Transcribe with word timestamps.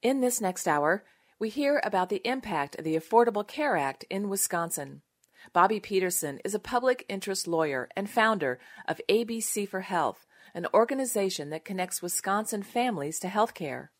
In 0.00 0.20
this 0.20 0.40
next 0.40 0.68
hour, 0.68 1.02
we 1.40 1.48
hear 1.48 1.80
about 1.82 2.08
the 2.08 2.22
impact 2.24 2.76
of 2.78 2.84
the 2.84 2.94
Affordable 2.94 3.44
Care 3.46 3.76
Act 3.76 4.04
in 4.08 4.28
Wisconsin. 4.28 5.02
Bobby 5.52 5.80
Peterson 5.80 6.38
is 6.44 6.54
a 6.54 6.60
public 6.60 7.04
interest 7.08 7.48
lawyer 7.48 7.88
and 7.96 8.08
founder 8.08 8.60
of 8.86 9.00
ABC 9.08 9.68
for 9.68 9.80
Health, 9.80 10.24
an 10.54 10.68
organization 10.72 11.50
that 11.50 11.64
connects 11.64 12.00
Wisconsin 12.00 12.62
families 12.62 13.18
to 13.18 13.28
health 13.28 13.54
care. 13.54 13.90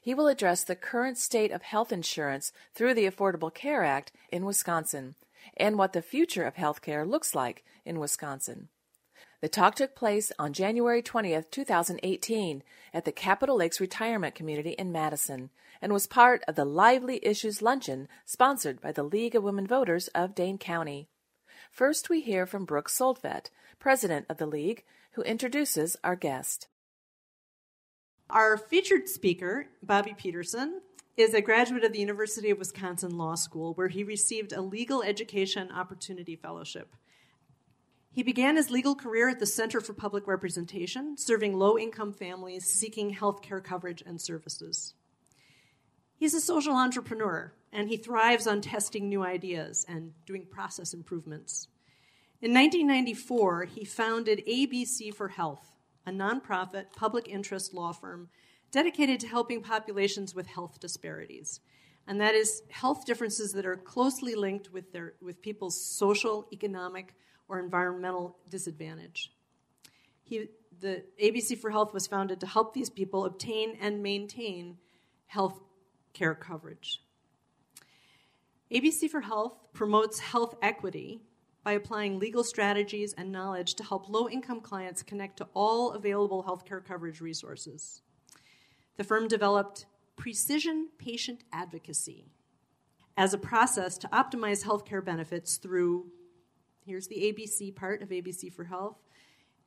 He 0.00 0.14
will 0.14 0.28
address 0.28 0.64
the 0.64 0.74
current 0.74 1.18
state 1.18 1.52
of 1.52 1.60
health 1.60 1.92
insurance 1.92 2.50
through 2.74 2.94
the 2.94 3.04
Affordable 3.04 3.52
Care 3.52 3.84
Act 3.84 4.12
in 4.32 4.46
Wisconsin 4.46 5.14
and 5.58 5.76
what 5.76 5.92
the 5.92 6.00
future 6.00 6.44
of 6.44 6.56
health 6.56 6.80
care 6.80 7.04
looks 7.04 7.34
like 7.34 7.64
in 7.84 7.98
Wisconsin. 7.98 8.70
The 9.40 9.48
talk 9.48 9.76
took 9.76 9.94
place 9.94 10.32
on 10.36 10.52
January 10.52 11.00
20th, 11.00 11.52
2018, 11.52 12.64
at 12.92 13.04
the 13.04 13.12
Capitol 13.12 13.56
Lakes 13.56 13.80
Retirement 13.80 14.34
Community 14.34 14.70
in 14.70 14.90
Madison 14.90 15.50
and 15.80 15.92
was 15.92 16.08
part 16.08 16.42
of 16.48 16.56
the 16.56 16.64
Lively 16.64 17.20
Issues 17.22 17.62
Luncheon 17.62 18.08
sponsored 18.24 18.80
by 18.80 18.90
the 18.90 19.04
League 19.04 19.36
of 19.36 19.44
Women 19.44 19.64
Voters 19.64 20.08
of 20.08 20.34
Dane 20.34 20.58
County. 20.58 21.08
First, 21.70 22.10
we 22.10 22.20
hear 22.20 22.46
from 22.46 22.64
Brooke 22.64 22.88
Soldvet, 22.88 23.50
president 23.78 24.26
of 24.28 24.38
the 24.38 24.46
League, 24.46 24.82
who 25.12 25.22
introduces 25.22 25.96
our 26.02 26.16
guest. 26.16 26.66
Our 28.28 28.56
featured 28.56 29.08
speaker, 29.08 29.68
Bobby 29.84 30.14
Peterson, 30.18 30.80
is 31.16 31.32
a 31.32 31.40
graduate 31.40 31.84
of 31.84 31.92
the 31.92 32.00
University 32.00 32.50
of 32.50 32.58
Wisconsin 32.58 33.16
Law 33.16 33.36
School, 33.36 33.72
where 33.74 33.88
he 33.88 34.02
received 34.02 34.52
a 34.52 34.60
Legal 34.60 35.02
Education 35.04 35.70
Opportunity 35.70 36.34
Fellowship. 36.34 36.96
He 38.10 38.22
began 38.22 38.56
his 38.56 38.70
legal 38.70 38.94
career 38.94 39.28
at 39.28 39.38
the 39.38 39.46
Center 39.46 39.80
for 39.80 39.92
Public 39.92 40.26
Representation, 40.26 41.16
serving 41.16 41.56
low 41.56 41.78
income 41.78 42.12
families 42.12 42.64
seeking 42.64 43.10
health 43.10 43.42
care 43.42 43.60
coverage 43.60 44.02
and 44.04 44.20
services. 44.20 44.94
He's 46.16 46.34
a 46.34 46.40
social 46.40 46.74
entrepreneur, 46.74 47.52
and 47.72 47.88
he 47.88 47.96
thrives 47.96 48.46
on 48.46 48.60
testing 48.60 49.08
new 49.08 49.22
ideas 49.22 49.86
and 49.88 50.12
doing 50.26 50.46
process 50.50 50.92
improvements. 50.92 51.68
In 52.40 52.52
1994, 52.52 53.64
he 53.64 53.84
founded 53.84 54.44
ABC 54.48 55.14
for 55.14 55.28
Health, 55.28 55.76
a 56.06 56.10
nonprofit 56.10 56.86
public 56.96 57.28
interest 57.28 57.74
law 57.74 57.92
firm 57.92 58.30
dedicated 58.70 59.20
to 59.20 59.28
helping 59.28 59.62
populations 59.62 60.34
with 60.34 60.46
health 60.46 60.80
disparities. 60.80 61.60
And 62.06 62.20
that 62.20 62.34
is 62.34 62.62
health 62.70 63.04
differences 63.06 63.52
that 63.52 63.66
are 63.66 63.76
closely 63.76 64.34
linked 64.34 64.72
with, 64.72 64.92
their, 64.92 65.14
with 65.20 65.42
people's 65.42 65.80
social, 65.80 66.48
economic, 66.52 67.14
or 67.48 67.58
environmental 67.58 68.36
disadvantage. 68.48 69.32
He, 70.22 70.48
the 70.80 71.04
ABC 71.22 71.58
for 71.58 71.70
Health 71.70 71.94
was 71.94 72.06
founded 72.06 72.40
to 72.40 72.46
help 72.46 72.74
these 72.74 72.90
people 72.90 73.24
obtain 73.24 73.76
and 73.80 74.02
maintain 74.02 74.76
health 75.26 75.60
care 76.12 76.34
coverage. 76.34 77.02
ABC 78.72 79.08
for 79.08 79.22
Health 79.22 79.56
promotes 79.72 80.18
health 80.18 80.54
equity 80.60 81.22
by 81.64 81.72
applying 81.72 82.18
legal 82.18 82.44
strategies 82.44 83.14
and 83.14 83.32
knowledge 83.32 83.74
to 83.74 83.84
help 83.84 84.08
low 84.08 84.28
income 84.28 84.60
clients 84.60 85.02
connect 85.02 85.38
to 85.38 85.48
all 85.54 85.92
available 85.92 86.44
healthcare 86.44 86.84
coverage 86.84 87.20
resources. 87.20 88.02
The 88.96 89.04
firm 89.04 89.28
developed 89.28 89.86
precision 90.16 90.88
patient 90.98 91.44
advocacy 91.52 92.26
as 93.16 93.34
a 93.34 93.38
process 93.38 93.98
to 93.98 94.08
optimize 94.08 94.64
healthcare 94.64 95.04
benefits 95.04 95.56
through 95.56 96.06
Here's 96.88 97.06
the 97.06 97.16
ABC 97.16 97.76
part 97.76 98.00
of 98.00 98.08
ABC 98.08 98.50
for 98.50 98.64
Health 98.64 98.96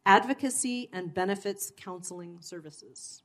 advocacy 0.08 0.90
and 0.92 1.14
benefits 1.14 1.72
counseling 1.78 2.40
services. 2.42 3.22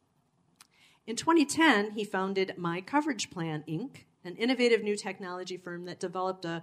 In 1.06 1.16
2010, 1.16 1.92
he 1.92 2.04
founded 2.04 2.52
My 2.58 2.82
Coverage 2.82 3.30
Plan, 3.30 3.64
Inc., 3.66 4.04
an 4.22 4.36
innovative 4.36 4.82
new 4.82 4.96
technology 4.96 5.56
firm 5.56 5.86
that 5.86 5.98
developed 5.98 6.44
a 6.44 6.62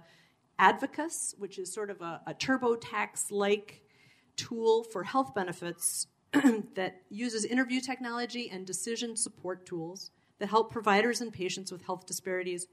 Advocuity, 0.60 1.36
which 1.38 1.58
is 1.58 1.72
sort 1.72 1.90
of 1.90 2.00
a, 2.00 2.20
a 2.28 2.34
TurboTax 2.34 3.32
like 3.32 3.82
tool 4.36 4.84
for 4.84 5.02
health 5.02 5.34
benefits 5.34 6.06
that 6.76 7.02
uses 7.10 7.44
interview 7.44 7.80
technology 7.80 8.48
and 8.48 8.64
decision 8.64 9.16
support 9.16 9.66
tools 9.66 10.12
that 10.38 10.50
help 10.50 10.70
providers 10.70 11.20
and 11.20 11.32
patients 11.32 11.72
with 11.72 11.84
health 11.84 12.06
disparities 12.06 12.68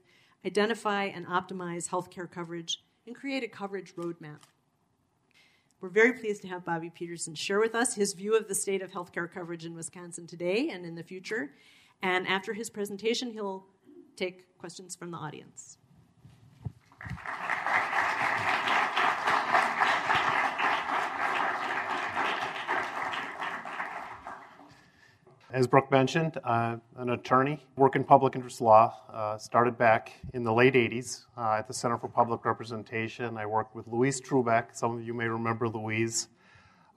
identify 0.46 1.06
and 1.06 1.26
optimize 1.26 1.88
healthcare 1.88 2.30
coverage 2.30 2.84
and 3.06 3.16
create 3.16 3.42
a 3.42 3.48
coverage 3.48 3.94
roadmap. 3.96 4.42
We're 5.82 5.88
very 5.88 6.12
pleased 6.12 6.42
to 6.42 6.48
have 6.48 6.64
Bobby 6.64 6.90
Peterson 6.90 7.34
share 7.34 7.58
with 7.58 7.74
us 7.74 7.96
his 7.96 8.12
view 8.12 8.36
of 8.36 8.46
the 8.46 8.54
state 8.54 8.82
of 8.82 8.92
healthcare 8.92 9.28
coverage 9.28 9.64
in 9.64 9.74
Wisconsin 9.74 10.28
today 10.28 10.70
and 10.70 10.86
in 10.86 10.94
the 10.94 11.02
future. 11.02 11.54
And 12.02 12.24
after 12.28 12.54
his 12.54 12.70
presentation, 12.70 13.32
he'll 13.32 13.66
take 14.14 14.56
questions 14.58 14.94
from 14.94 15.10
the 15.10 15.16
audience. 15.16 15.78
As 25.52 25.66
Brooke 25.66 25.90
mentioned, 25.90 26.38
I'm 26.46 26.80
an 26.96 27.10
attorney, 27.10 27.62
work 27.76 27.94
in 27.94 28.04
public 28.04 28.34
interest 28.36 28.62
law. 28.62 28.96
Uh, 29.12 29.36
started 29.36 29.76
back 29.76 30.14
in 30.32 30.44
the 30.44 30.52
late 30.52 30.72
80s 30.72 31.26
uh, 31.36 31.56
at 31.58 31.68
the 31.68 31.74
Center 31.74 31.98
for 31.98 32.08
Public 32.08 32.46
Representation. 32.46 33.36
I 33.36 33.44
worked 33.44 33.76
with 33.76 33.86
Louise 33.86 34.18
Trubek. 34.18 34.68
Some 34.72 34.96
of 34.96 35.06
you 35.06 35.12
may 35.12 35.26
remember 35.26 35.68
Louise, 35.68 36.28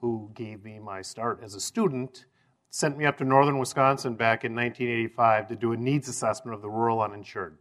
who 0.00 0.30
gave 0.32 0.64
me 0.64 0.78
my 0.78 1.02
start 1.02 1.40
as 1.42 1.54
a 1.54 1.60
student, 1.60 2.24
sent 2.70 2.96
me 2.96 3.04
up 3.04 3.18
to 3.18 3.24
northern 3.24 3.58
Wisconsin 3.58 4.14
back 4.14 4.42
in 4.42 4.54
1985 4.54 5.48
to 5.48 5.54
do 5.54 5.72
a 5.72 5.76
needs 5.76 6.08
assessment 6.08 6.54
of 6.54 6.62
the 6.62 6.70
rural 6.70 7.02
uninsured. 7.02 7.58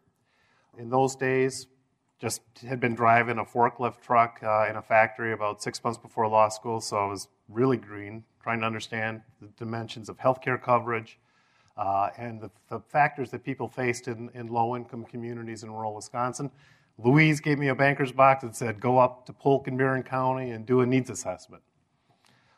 In 0.77 0.89
those 0.89 1.17
days, 1.17 1.67
just 2.19 2.41
had 2.67 2.79
been 2.79 2.95
driving 2.95 3.39
a 3.39 3.45
forklift 3.45 4.01
truck 4.01 4.39
uh, 4.41 4.67
in 4.69 4.77
a 4.77 4.81
factory 4.81 5.33
about 5.33 5.61
six 5.61 5.83
months 5.83 5.99
before 5.99 6.27
law 6.27 6.49
school, 6.49 6.79
so 6.79 6.97
I 6.97 7.05
was 7.07 7.27
really 7.49 7.77
green, 7.77 8.23
trying 8.41 8.61
to 8.61 8.65
understand 8.65 9.21
the 9.41 9.47
dimensions 9.57 10.09
of 10.09 10.17
healthcare 10.17 10.61
coverage 10.61 11.19
uh, 11.77 12.09
and 12.17 12.39
the, 12.39 12.49
the, 12.69 12.79
factors 12.79 13.31
that 13.31 13.43
people 13.43 13.67
faced 13.67 14.07
in, 14.07 14.29
in 14.33 14.47
low 14.47 14.75
income 14.75 15.03
communities 15.03 15.63
in 15.63 15.71
rural 15.71 15.93
Wisconsin. 15.93 16.49
Louise 16.97 17.41
gave 17.41 17.59
me 17.59 17.67
a 17.67 17.75
banker's 17.75 18.13
box 18.13 18.43
that 18.43 18.55
said, 18.55 18.79
go 18.79 18.97
up 18.97 19.25
to 19.25 19.33
Polk 19.33 19.67
and 19.67 19.77
Barron 19.77 20.03
County 20.03 20.51
and 20.51 20.65
do 20.65 20.79
a 20.79 20.85
needs 20.85 21.09
assessment. 21.09 21.61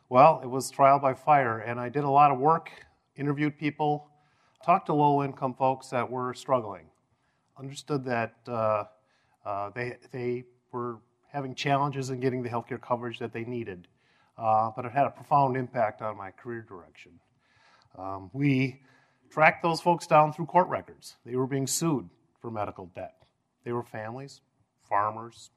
Well, 0.08 0.40
it 0.42 0.46
was 0.46 0.70
trial 0.70 1.00
by 1.00 1.14
fire, 1.14 1.58
and 1.58 1.80
I 1.80 1.88
did 1.88 2.04
a 2.04 2.08
lot 2.08 2.30
of 2.30 2.38
work, 2.38 2.70
interviewed 3.16 3.58
people, 3.58 4.08
talked 4.64 4.86
to 4.86 4.94
low 4.94 5.24
income 5.24 5.54
folks 5.54 5.88
that 5.88 6.08
were 6.08 6.32
struggling, 6.32 6.86
understood 7.58 8.04
that 8.04 8.34
uh, 8.46 8.84
uh, 9.48 9.70
they, 9.74 9.96
they 10.12 10.44
were 10.72 10.98
having 11.32 11.54
challenges 11.54 12.10
in 12.10 12.20
getting 12.20 12.42
the 12.42 12.48
healthcare 12.48 12.80
coverage 12.80 13.18
that 13.18 13.32
they 13.32 13.44
needed 13.44 13.88
uh, 14.38 14.70
but 14.74 14.84
it 14.84 14.92
had 14.92 15.06
a 15.06 15.10
profound 15.10 15.56
impact 15.56 16.00
on 16.00 16.16
my 16.16 16.30
career 16.30 16.62
direction. 16.62 17.12
Um, 17.98 18.30
we 18.32 18.80
tracked 19.30 19.62
those 19.62 19.80
folks 19.80 20.06
down 20.06 20.32
through 20.32 20.46
court 20.46 20.68
records. 20.68 21.16
They 21.26 21.34
were 21.34 21.46
being 21.46 21.66
sued 21.66 22.08
for 22.40 22.50
medical 22.50 22.86
debt. 22.94 23.14
They 23.64 23.72
were 23.72 23.82
families, 23.82 24.40
farmers, 24.88 25.50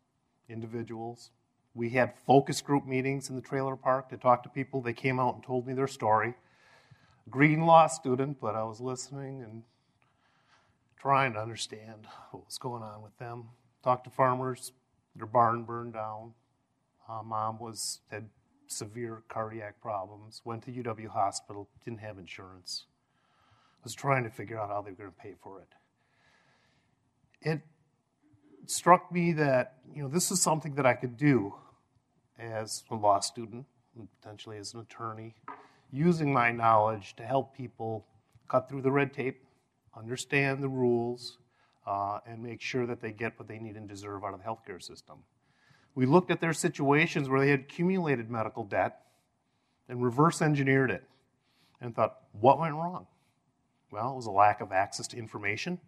individuals. 0.50 1.29
We 1.75 1.91
had 1.91 2.13
focus 2.25 2.59
group 2.62 2.85
meetings 2.85 3.29
in 3.29 3.35
the 3.35 3.41
trailer 3.41 3.75
park 3.75 4.09
to 4.09 4.18
talk 4.18 4.44
to 4.44 4.50
people. 4.50 4.81
They 4.81 4.94
came 4.94 5.19
out 5.19 5.35
and 5.35 5.44
told 5.44 5.68
me 5.68 5.73
their 5.73 5.88
story. 5.88 6.34
Green 7.29 7.62
law 7.62 7.85
student, 7.88 8.41
but 8.41 8.56
I 8.56 8.63
was 8.63 8.81
listening 8.81 9.44
and 9.44 9.63
trying 11.00 11.34
to 11.34 11.40
understand 11.40 12.08
what 12.31 12.46
was 12.46 12.58
going 12.58 12.81
on 12.81 13.03
with 13.03 13.16
them. 13.19 13.50
Talked 13.84 14.03
to 14.06 14.09
farmers, 14.09 14.74
their 15.16 15.25
barn 15.25 15.64
burned 15.64 15.94
down. 15.94 16.34
Uh, 17.09 17.24
mom 17.24 17.59
was 17.59 18.00
had 18.09 18.30
severe 18.68 19.24
cardiac 19.28 19.81
problems, 19.81 20.42
went 20.46 20.64
to 20.64 20.72
UW 20.72 21.08
Hospital, 21.08 21.68
didn't 21.84 22.00
have 22.00 22.17
insurance, 22.17 22.85
was 23.84 23.94
trying 23.94 24.23
to 24.23 24.29
figure 24.29 24.58
out 24.59 24.70
how 24.70 24.82
they 24.82 24.91
were 24.91 24.97
going 24.97 25.11
to 25.11 25.17
pay 25.17 25.35
for 25.41 25.59
it. 25.59 25.67
It 27.41 27.61
struck 28.67 29.11
me 29.11 29.34
that, 29.34 29.78
you 29.94 30.03
know, 30.03 30.09
this 30.09 30.32
is 30.32 30.41
something 30.41 30.76
that 30.76 30.85
I 30.85 30.94
could 30.94 31.17
do 31.17 31.55
as 32.40 32.84
a 32.90 32.96
law 32.96 33.20
student, 33.20 33.66
and 33.97 34.08
potentially 34.22 34.58
as 34.58 34.73
an 34.73 34.79
attorney, 34.79 35.35
using 35.91 36.32
my 36.32 36.52
knowledge 36.52 37.16
to 37.17 37.23
help 37.23 37.55
people 37.55 38.05
cut 38.47 38.70
through 38.70 38.82
the 38.82 38.91
red 38.91 39.14
tape, 39.14 39.44
understand 39.97 40.64
the 40.64 40.70
rules, 40.70 41.38
uh, 41.85 42.19
and 42.25 42.41
make 42.41 42.61
sure 42.61 42.85
that 42.85 43.01
they 43.01 43.11
get 43.11 43.37
what 43.39 43.47
they 43.47 43.59
need 43.59 43.75
and 43.75 43.87
deserve 43.87 44.23
out 44.23 44.33
of 44.33 44.39
the 44.39 44.45
healthcare 44.45 44.81
system. 44.81 45.17
We 45.95 46.05
looked 46.05 46.31
at 46.31 46.39
their 46.39 46.53
situations 46.53 47.28
where 47.28 47.39
they 47.39 47.49
had 47.49 47.61
accumulated 47.61 48.29
medical 48.29 48.63
debt 48.63 49.01
and 49.89 50.03
reverse 50.03 50.41
engineered 50.41 50.91
it 50.91 51.03
and 51.81 51.95
thought, 51.95 52.17
what 52.31 52.59
went 52.59 52.75
wrong? 52.75 53.07
Well, 53.91 54.13
it 54.13 54.16
was 54.16 54.28
a 54.28 54.31
lack 54.31 54.61
of 54.61 54.72
access 54.72 55.07
to 55.07 55.17
information, 55.17 55.79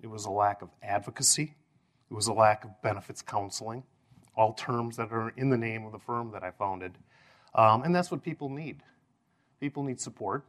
it 0.00 0.08
was 0.08 0.24
a 0.24 0.30
lack 0.30 0.62
of 0.62 0.70
advocacy, 0.82 1.54
it 2.10 2.14
was 2.14 2.26
a 2.26 2.32
lack 2.32 2.64
of 2.64 2.70
benefits 2.82 3.22
counseling, 3.22 3.84
all 4.34 4.54
terms 4.54 4.96
that 4.96 5.12
are 5.12 5.30
in 5.36 5.50
the 5.50 5.58
name 5.58 5.84
of 5.84 5.92
the 5.92 5.98
firm 5.98 6.32
that 6.32 6.42
I 6.42 6.50
founded. 6.50 6.96
Um, 7.54 7.82
and 7.82 7.94
that's 7.94 8.10
what 8.10 8.22
people 8.22 8.48
need. 8.48 8.82
People 9.60 9.82
need 9.84 10.00
support, 10.00 10.44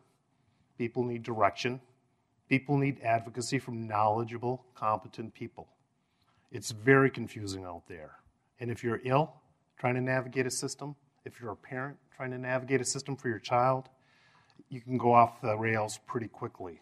people 0.78 1.04
need 1.04 1.24
direction, 1.24 1.82
People 2.50 2.78
need 2.78 3.00
advocacy 3.04 3.60
from 3.60 3.88
knowledgeable, 3.88 4.66
competent 4.74 5.34
people. 5.34 5.68
It's 6.52 6.72
very 6.72 7.12
confusing 7.12 7.64
out 7.64 7.84
there. 7.88 8.16
And 8.60 8.72
if 8.72 8.84
you're 8.84 9.00
ill, 9.06 9.34
trying 9.78 9.94
to 9.96 10.02
navigate 10.02 10.48
a 10.48 10.52
system, 10.52 10.96
if 11.26 11.40
you're 11.40 11.52
a 11.52 11.56
parent 11.56 11.98
trying 12.16 12.32
to 12.32 12.38
navigate 12.38 12.82
a 12.82 12.86
system 12.86 13.16
for 13.16 13.30
your 13.30 13.40
child, 13.40 13.88
you 14.68 14.82
can 14.82 14.98
go 14.98 15.14
off 15.14 15.42
the 15.42 15.56
rails 15.56 16.00
pretty 16.06 16.28
quickly. 16.28 16.82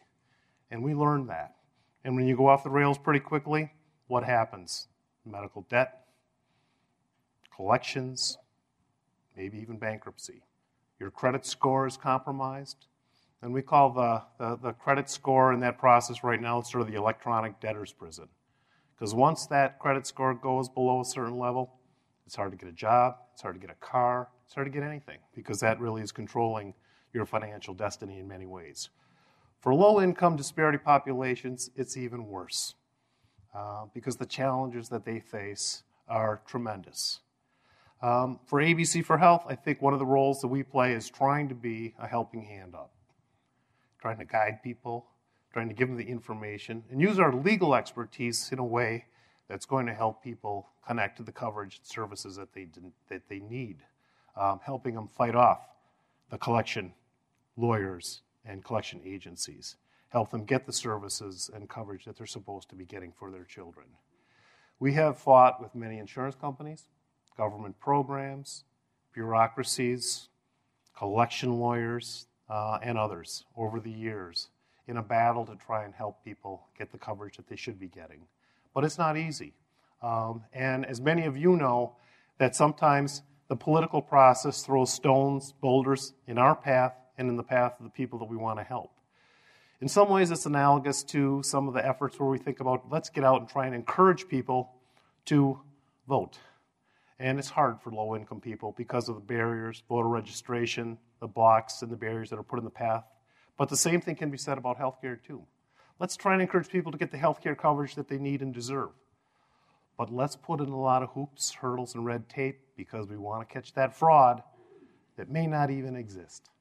And 0.72 0.82
we 0.84 0.96
learned 0.96 1.30
that. 1.30 1.56
And 2.04 2.16
when 2.16 2.28
you 2.28 2.36
go 2.36 2.48
off 2.48 2.64
the 2.64 2.70
rails 2.70 2.98
pretty 2.98 3.20
quickly, 3.20 3.72
what 4.08 4.24
happens? 4.24 4.88
Medical 5.26 5.66
debt, 5.70 6.08
collections, 7.54 8.38
maybe 9.36 9.60
even 9.60 9.78
bankruptcy. 9.78 10.44
Your 11.00 11.12
credit 11.12 11.46
score 11.46 11.86
is 11.86 11.98
compromised. 11.98 12.88
And 13.42 13.54
we 13.54 13.62
call 13.62 13.92
the, 13.92 14.24
the, 14.40 14.58
the 14.58 14.74
credit 14.74 15.10
score 15.10 15.54
in 15.54 15.60
that 15.60 15.78
process 15.78 16.24
right 16.24 16.42
now 16.42 16.62
sort 16.62 16.82
of 16.82 16.88
the 16.88 16.96
electronic 16.96 17.60
debtor's 17.60 17.92
prison. 17.94 18.28
Because 18.96 19.14
once 19.14 19.46
that 19.48 19.80
credit 19.80 20.08
score 20.08 20.34
goes 20.34 20.70
below 20.70 21.02
a 21.02 21.06
certain 21.06 21.38
level, 21.38 21.76
it's 22.26 22.36
hard 22.36 22.52
to 22.52 22.58
get 22.58 22.68
a 22.68 22.74
job, 22.74 23.16
it's 23.34 23.42
hard 23.42 23.56
to 23.56 23.62
get 23.62 23.70
a 23.70 23.86
car, 23.86 24.30
it's 24.46 24.56
hard 24.56 24.66
to 24.66 24.72
get 24.72 24.84
anything, 24.84 25.20
because 25.36 25.60
that 25.60 25.80
really 25.80 26.02
is 26.02 26.12
controlling 26.12 26.74
your 27.14 27.26
financial 27.26 27.74
destiny 27.74 28.20
in 28.20 28.28
many 28.28 28.46
ways. 28.46 28.90
For 29.60 29.74
low 29.74 30.02
income 30.02 30.36
disparity 30.36 30.78
populations, 30.78 31.70
it's 31.76 31.96
even 31.96 32.28
worse 32.28 32.76
uh, 33.56 33.86
because 33.94 34.18
the 34.18 34.26
challenges 34.26 34.90
that 34.90 35.06
they 35.06 35.20
face 35.20 35.84
are 36.08 36.42
tremendous. 36.48 37.20
Um, 38.02 38.40
for 38.46 38.62
ABC 38.62 39.04
for 39.04 39.18
Health, 39.18 39.46
I 39.48 39.56
think 39.56 39.82
one 39.82 39.94
of 39.94 40.00
the 40.00 40.06
roles 40.06 40.42
that 40.42 40.48
we 40.48 40.64
play 40.64 40.94
is 40.94 41.10
trying 41.10 41.50
to 41.50 41.56
be 41.56 41.96
a 42.00 42.08
helping 42.08 42.44
hand 42.44 42.76
up, 42.76 42.92
trying 44.08 44.18
to 44.18 44.26
guide 44.26 44.64
people, 44.64 45.06
trying 45.52 45.68
to 45.68 45.76
give 45.76 45.90
them 45.90 45.98
the 45.98 46.04
information, 46.06 46.82
and 46.90 47.02
use 47.02 47.20
our 47.20 47.34
legal 47.34 47.76
expertise 47.76 48.50
in 48.54 48.60
a 48.60 48.64
way 48.64 49.04
that's 49.50 49.66
going 49.66 49.86
to 49.86 49.94
help 49.94 50.24
people 50.24 50.70
connect 50.88 51.18
to 51.18 51.24
the 51.24 51.32
coverage 51.32 51.80
and 51.80 51.86
services 51.86 52.38
that 52.38 52.54
they, 52.54 52.70
that 53.10 53.22
they 53.28 53.40
need, 53.40 53.80
um, 54.38 54.62
helping 54.64 54.96
them 54.96 55.10
fight 55.10 55.36
off 55.36 55.60
the 56.30 56.38
collection 56.38 56.94
lawyers 57.58 58.22
and 58.46 58.64
collection 58.64 59.02
agencies, 59.04 59.76
help 60.08 60.32
them 60.32 60.46
get 60.46 60.66
the 60.66 60.72
services 60.72 61.52
and 61.54 61.68
coverage 61.68 62.06
that 62.06 62.16
they're 62.16 62.26
supposed 62.26 62.70
to 62.70 62.76
be 62.76 62.86
getting 62.86 63.12
for 63.12 63.30
their 63.30 63.44
children. 63.44 63.88
We 64.80 64.94
have 64.94 65.18
fought 65.18 65.62
with 65.62 65.76
many 65.76 65.98
insurance 65.98 66.36
companies, 66.36 66.84
government 67.36 67.78
programs, 67.78 68.64
bureaucracies, 69.14 70.30
collection 70.98 71.60
lawyers, 71.60 72.28
uh, 72.50 72.80
and 72.82 72.98
others 72.98 73.46
over 73.56 73.80
the 73.80 73.92
years 73.92 74.50
in 74.88 74.98
a 74.98 75.04
battle 75.04 75.46
to 75.46 75.56
try 75.56 75.84
and 75.84 75.94
help 75.94 76.24
people 76.24 76.64
get 76.78 76.92
the 76.92 76.98
coverage 76.98 77.38
that 77.38 77.48
they 77.48 77.56
should 77.56 77.80
be 77.80 77.88
getting. 77.88 78.22
But 78.74 78.84
it's 78.84 78.98
not 78.98 79.18
easy. 79.18 79.54
Um, 80.02 80.44
and 80.54 80.86
as 80.86 81.02
many 81.02 81.26
of 81.26 81.36
you 81.36 81.56
know, 81.56 81.96
that 82.38 82.56
sometimes 82.56 83.24
the 83.48 83.56
political 83.56 84.02
process 84.02 84.64
throws 84.64 84.94
stones, 84.94 85.54
boulders 85.60 86.14
in 86.28 86.38
our 86.38 86.56
path 86.56 86.94
and 87.18 87.30
in 87.30 87.36
the 87.36 87.44
path 87.44 87.74
of 87.80 87.84
the 87.84 87.90
people 87.90 88.20
that 88.20 88.30
we 88.30 88.38
want 88.38 88.60
to 88.60 88.64
help. 88.64 88.92
In 89.80 89.88
some 89.88 90.10
ways, 90.10 90.32
it's 90.32 90.46
analogous 90.46 91.04
to 91.06 91.42
some 91.44 91.68
of 91.68 91.74
the 91.74 91.86
efforts 91.86 92.20
where 92.20 92.30
we 92.30 92.38
think 92.38 92.60
about 92.60 92.90
let's 92.90 93.10
get 93.10 93.24
out 93.24 93.42
and 93.42 93.50
try 93.50 93.66
and 93.68 93.76
encourage 93.76 94.28
people 94.28 94.72
to 95.26 95.60
vote. 96.08 96.38
And 97.20 97.40
it's 97.40 97.50
hard 97.50 97.82
for 97.82 97.92
low 97.92 98.16
income 98.16 98.42
people 98.42 98.76
because 98.78 99.10
of 99.10 99.16
the 99.16 99.22
barriers, 99.22 99.82
voter 99.90 100.08
registration, 100.08 100.98
the 101.20 101.28
blocks, 101.28 101.82
and 101.82 101.92
the 101.92 101.96
barriers 101.96 102.30
that 102.30 102.38
are 102.38 102.44
put 102.44 102.60
in 102.60 102.66
the 102.66 102.72
path 102.72 103.04
but 103.58 103.70
the 103.70 103.78
same 103.78 104.02
thing 104.02 104.16
can 104.16 104.30
be 104.30 104.38
said 104.38 104.58
about 104.58 104.80
healthcare, 104.80 105.18
too. 105.22 105.44
Let's 106.00 106.16
try 106.16 106.34
and 106.34 106.42
encourage 106.42 106.70
people 106.70 106.92
to 106.92 106.98
get 106.98 107.12
the 107.12 107.18
healthcare 107.18 107.58
coverage 107.58 107.96
that 107.96 108.08
they 108.08 108.20
need 108.20 108.42
and 108.42 108.54
deserve. 108.54 108.92
But 109.98 110.14
let's 110.14 110.36
put 110.36 110.62
in 110.62 110.70
a 110.70 110.80
lot 110.80 111.02
of 111.02 111.10
hoops, 111.10 111.56
hurdles, 111.56 111.96
and 111.96 112.06
red 112.06 112.30
tape 112.30 112.60
because 112.78 113.08
we 113.08 113.18
want 113.18 113.48
to 113.48 113.52
catch 113.52 113.74
that 113.74 113.96
fraud 113.96 114.44
that 115.18 115.30
may 115.30 115.48
not 115.48 115.72
even 115.72 115.96
exist. 115.96 116.52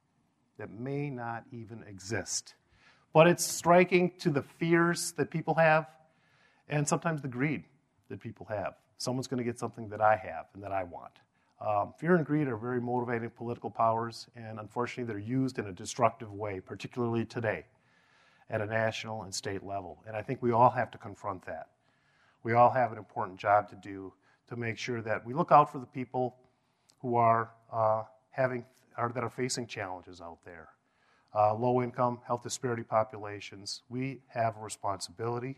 That 0.58 0.70
may 0.70 1.10
not 1.10 1.44
even 1.52 1.84
exist. 1.86 2.54
But 3.12 3.26
it's 3.26 3.44
striking 3.44 4.12
to 4.20 4.30
the 4.30 4.42
fears 4.42 5.12
that 5.12 5.30
people 5.30 5.54
have 5.56 5.86
and 6.66 6.88
sometimes 6.88 7.20
the 7.20 7.28
greed 7.28 7.64
that 8.08 8.20
people 8.20 8.46
have. 8.48 8.74
Someone's 8.98 9.26
going 9.26 9.38
to 9.38 9.44
get 9.44 9.58
something 9.58 9.88
that 9.88 10.00
I 10.00 10.16
have 10.16 10.46
and 10.54 10.62
that 10.62 10.72
I 10.72 10.84
want. 10.84 11.12
Um, 11.60 11.94
fear 11.98 12.16
and 12.16 12.24
greed 12.24 12.48
are 12.48 12.56
very 12.56 12.80
motivating 12.80 13.30
political 13.30 13.70
powers, 13.70 14.26
and 14.36 14.58
unfortunately, 14.58 15.04
they're 15.04 15.18
used 15.18 15.58
in 15.58 15.66
a 15.66 15.72
destructive 15.72 16.32
way, 16.32 16.60
particularly 16.60 17.24
today 17.24 17.64
at 18.50 18.60
a 18.60 18.66
national 18.66 19.22
and 19.22 19.34
state 19.34 19.62
level. 19.62 20.02
And 20.06 20.16
I 20.16 20.22
think 20.22 20.42
we 20.42 20.52
all 20.52 20.70
have 20.70 20.90
to 20.92 20.98
confront 20.98 21.44
that. 21.46 21.68
We 22.42 22.52
all 22.52 22.70
have 22.70 22.92
an 22.92 22.98
important 22.98 23.38
job 23.38 23.68
to 23.70 23.76
do 23.76 24.12
to 24.48 24.56
make 24.56 24.78
sure 24.78 25.02
that 25.02 25.26
we 25.26 25.34
look 25.34 25.50
out 25.50 25.72
for 25.72 25.78
the 25.78 25.86
people 25.86 26.36
who 27.00 27.16
are 27.16 27.50
uh, 27.72 28.04
having 28.30 28.64
or 28.96 29.10
that 29.14 29.24
are 29.24 29.30
facing 29.30 29.66
challenges 29.66 30.20
out 30.20 30.38
there. 30.44 30.68
Uh, 31.34 31.54
low 31.54 31.82
income, 31.82 32.18
health 32.26 32.42
disparity 32.42 32.82
populations, 32.82 33.82
we 33.88 34.20
have 34.28 34.56
a 34.56 34.60
responsibility 34.60 35.56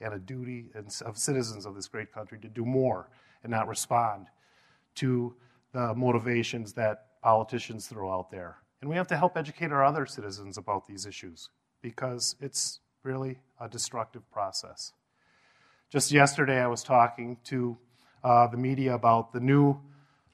and 0.00 0.14
a 0.14 0.18
duty 0.18 0.66
of 0.74 1.18
citizens 1.18 1.66
of 1.66 1.74
this 1.74 1.88
great 1.88 2.12
country 2.12 2.38
to 2.38 2.48
do 2.48 2.64
more 2.64 3.10
and 3.42 3.50
not 3.50 3.68
respond 3.68 4.26
to 4.96 5.34
the 5.72 5.94
motivations 5.94 6.72
that 6.74 7.20
politicians 7.22 7.86
throw 7.86 8.12
out 8.12 8.30
there. 8.30 8.56
And 8.80 8.88
we 8.88 8.96
have 8.96 9.08
to 9.08 9.16
help 9.16 9.36
educate 9.36 9.72
our 9.72 9.84
other 9.84 10.06
citizens 10.06 10.56
about 10.56 10.86
these 10.86 11.04
issues 11.04 11.50
because 11.82 12.36
it's 12.40 12.80
really 13.02 13.38
a 13.60 13.68
destructive 13.68 14.28
process. 14.30 14.92
Just 15.90 16.12
yesterday, 16.12 16.60
I 16.60 16.66
was 16.66 16.82
talking 16.82 17.38
to 17.44 17.76
uh, 18.22 18.46
the 18.48 18.56
media 18.56 18.94
about 18.94 19.32
the 19.32 19.40
new 19.40 19.80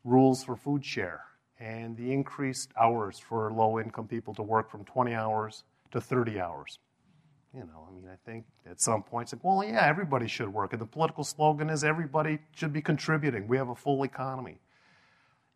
rules 0.02 0.44
for 0.44 0.56
food 0.56 0.84
share 0.84 1.20
and 1.60 1.96
the 1.96 2.12
increased 2.12 2.72
hours 2.80 3.18
for 3.18 3.52
low 3.52 3.78
income 3.78 4.08
people 4.08 4.34
to 4.34 4.42
work 4.42 4.70
from 4.70 4.84
20 4.84 5.14
hours 5.14 5.64
to 5.92 6.00
30 6.00 6.40
hours. 6.40 6.78
You 7.54 7.60
know, 7.60 7.86
I 7.88 7.94
mean, 7.94 8.04
I 8.10 8.16
think 8.28 8.46
at 8.68 8.80
some 8.80 9.04
point 9.04 9.26
it's 9.26 9.32
like, 9.34 9.44
well, 9.44 9.62
yeah, 9.62 9.86
everybody 9.86 10.26
should 10.26 10.52
work. 10.52 10.72
And 10.72 10.82
the 10.82 10.86
political 10.86 11.22
slogan 11.22 11.70
is 11.70 11.84
everybody 11.84 12.40
should 12.56 12.72
be 12.72 12.82
contributing. 12.82 13.46
We 13.46 13.56
have 13.58 13.68
a 13.68 13.76
full 13.76 14.02
economy. 14.02 14.58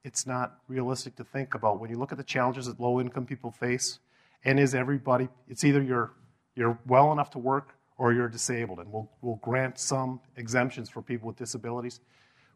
It's 0.05 0.25
not 0.25 0.59
realistic 0.69 1.17
to 1.17 1.25
think 1.25 1.55
about 1.55 1.81
when 1.81 1.91
you 1.91 1.99
look 1.99 2.13
at 2.13 2.19
the 2.19 2.25
challenges 2.25 2.67
that 2.67 2.79
low 2.79 3.01
income 3.01 3.27
people 3.27 3.51
face, 3.51 3.99
and 4.45 4.61
is 4.61 4.77
everybody, 4.77 5.29
it's 5.49 5.65
either 5.65 5.83
you're, 5.83 6.13
you're 6.55 6.79
well 6.87 7.11
enough 7.11 7.31
to 7.31 7.39
work 7.41 7.75
or 7.97 8.13
you're 8.13 8.29
disabled. 8.29 8.79
And 8.79 8.93
we'll, 8.93 9.11
we'll 9.21 9.41
grant 9.43 9.77
some 9.77 10.21
exemptions 10.37 10.89
for 10.89 11.03
people 11.03 11.27
with 11.27 11.37
disabilities. 11.37 11.99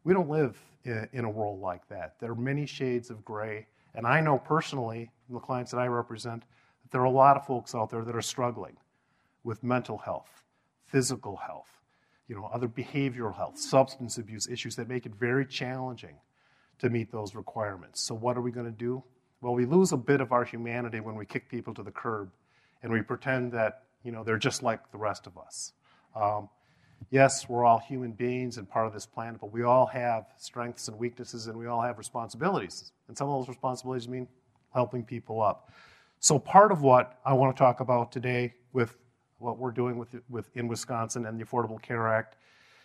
We 0.05 0.15
don't 0.15 0.31
live 0.31 0.57
in, 0.85 1.09
in 1.13 1.25
a 1.25 1.31
world 1.31 1.61
like 1.61 1.89
that. 1.89 2.15
There 2.21 2.31
are 2.31 2.37
many 2.37 2.65
shades 2.65 3.11
of 3.11 3.25
gray. 3.25 3.67
And 3.97 4.07
I 4.07 4.21
know 4.21 4.39
personally, 4.39 5.11
from 5.27 5.35
the 5.35 5.41
clients 5.41 5.73
that 5.73 5.79
I 5.79 5.87
represent, 5.89 6.45
that 6.83 6.93
there 6.93 7.01
are 7.01 7.07
a 7.07 7.11
lot 7.11 7.37
of 7.37 7.45
folks 7.45 7.75
out 7.75 7.91
there 7.91 8.05
that 8.05 8.15
are 8.15 8.23
struggling 8.23 8.77
with 9.45 9.63
mental 9.63 9.99
health, 9.99 10.45
physical 10.87 11.37
health, 11.37 11.81
you 12.29 12.37
know, 12.37 12.49
other 12.53 12.69
behavioral 12.69 13.35
health, 13.35 13.59
substance 13.59 14.19
abuse 14.19 14.49
issues 14.49 14.77
that 14.77 14.89
make 14.89 15.07
it 15.07 15.15
very 15.15 15.45
challenging 15.45 16.17
to 16.79 16.91
meet 16.91 17.13
those 17.13 17.35
requirements. 17.35 18.01
So, 18.03 18.15
what 18.15 18.37
are 18.37 18.41
we 18.41 18.51
going 18.51 18.67
to 18.67 18.73
do? 18.73 19.03
Well, 19.41 19.55
we 19.55 19.67
lose 19.67 19.93
a 19.93 19.97
bit 19.97 20.21
of 20.21 20.33
our 20.33 20.45
humanity 20.45 21.01
when 21.01 21.17
we 21.17 21.27
kick 21.27 21.49
people 21.49 21.75
to 21.75 21.83
the 21.83 21.91
curb 21.91 22.31
and 22.83 22.93
we 22.93 23.03
pretend 23.03 23.53
that, 23.53 23.83
you 24.05 24.13
know, 24.13 24.25
they're 24.25 24.39
just 24.39 24.63
like 24.63 24.91
the 24.93 24.99
rest 24.99 25.27
of 25.27 25.37
us. 25.37 25.73
Um, 26.15 26.49
yes, 27.11 27.49
we're 27.49 27.65
all 27.65 27.79
human 27.79 28.13
beings 28.13 28.59
and 28.59 28.69
part 28.69 28.87
of 28.87 28.93
this 28.93 29.07
planet, 29.07 29.41
but 29.41 29.53
we 29.53 29.63
all 29.63 29.87
have 29.87 30.27
strengths 30.39 30.89
and 30.89 30.99
weaknesses 30.99 31.49
and 31.49 31.59
we 31.59 31.67
all 31.67 31.81
have 31.81 31.99
responsibilities. 31.99 32.93
And 33.09 33.17
some 33.17 33.29
of 33.29 33.41
those 33.41 33.49
responsibilities 33.49 34.09
mean 34.09 34.29
helping 34.73 35.05
people 35.05 35.43
up. 35.43 35.71
So, 36.21 36.39
part 36.39 36.71
of 36.71 36.83
what 36.83 37.19
I 37.25 37.33
want 37.33 37.55
to 37.57 37.59
talk 37.61 37.81
about 37.81 38.13
today 38.13 38.55
with 38.73 38.97
what 39.43 39.59
we're 39.59 39.73
doing 39.73 39.99
with, 39.99 40.09
with, 40.29 40.49
in 40.55 40.69
Wisconsin 40.69 41.27
and 41.27 41.39
the 41.39 41.45
Affordable 41.45 41.81
Care 41.81 42.09
Act 42.09 42.37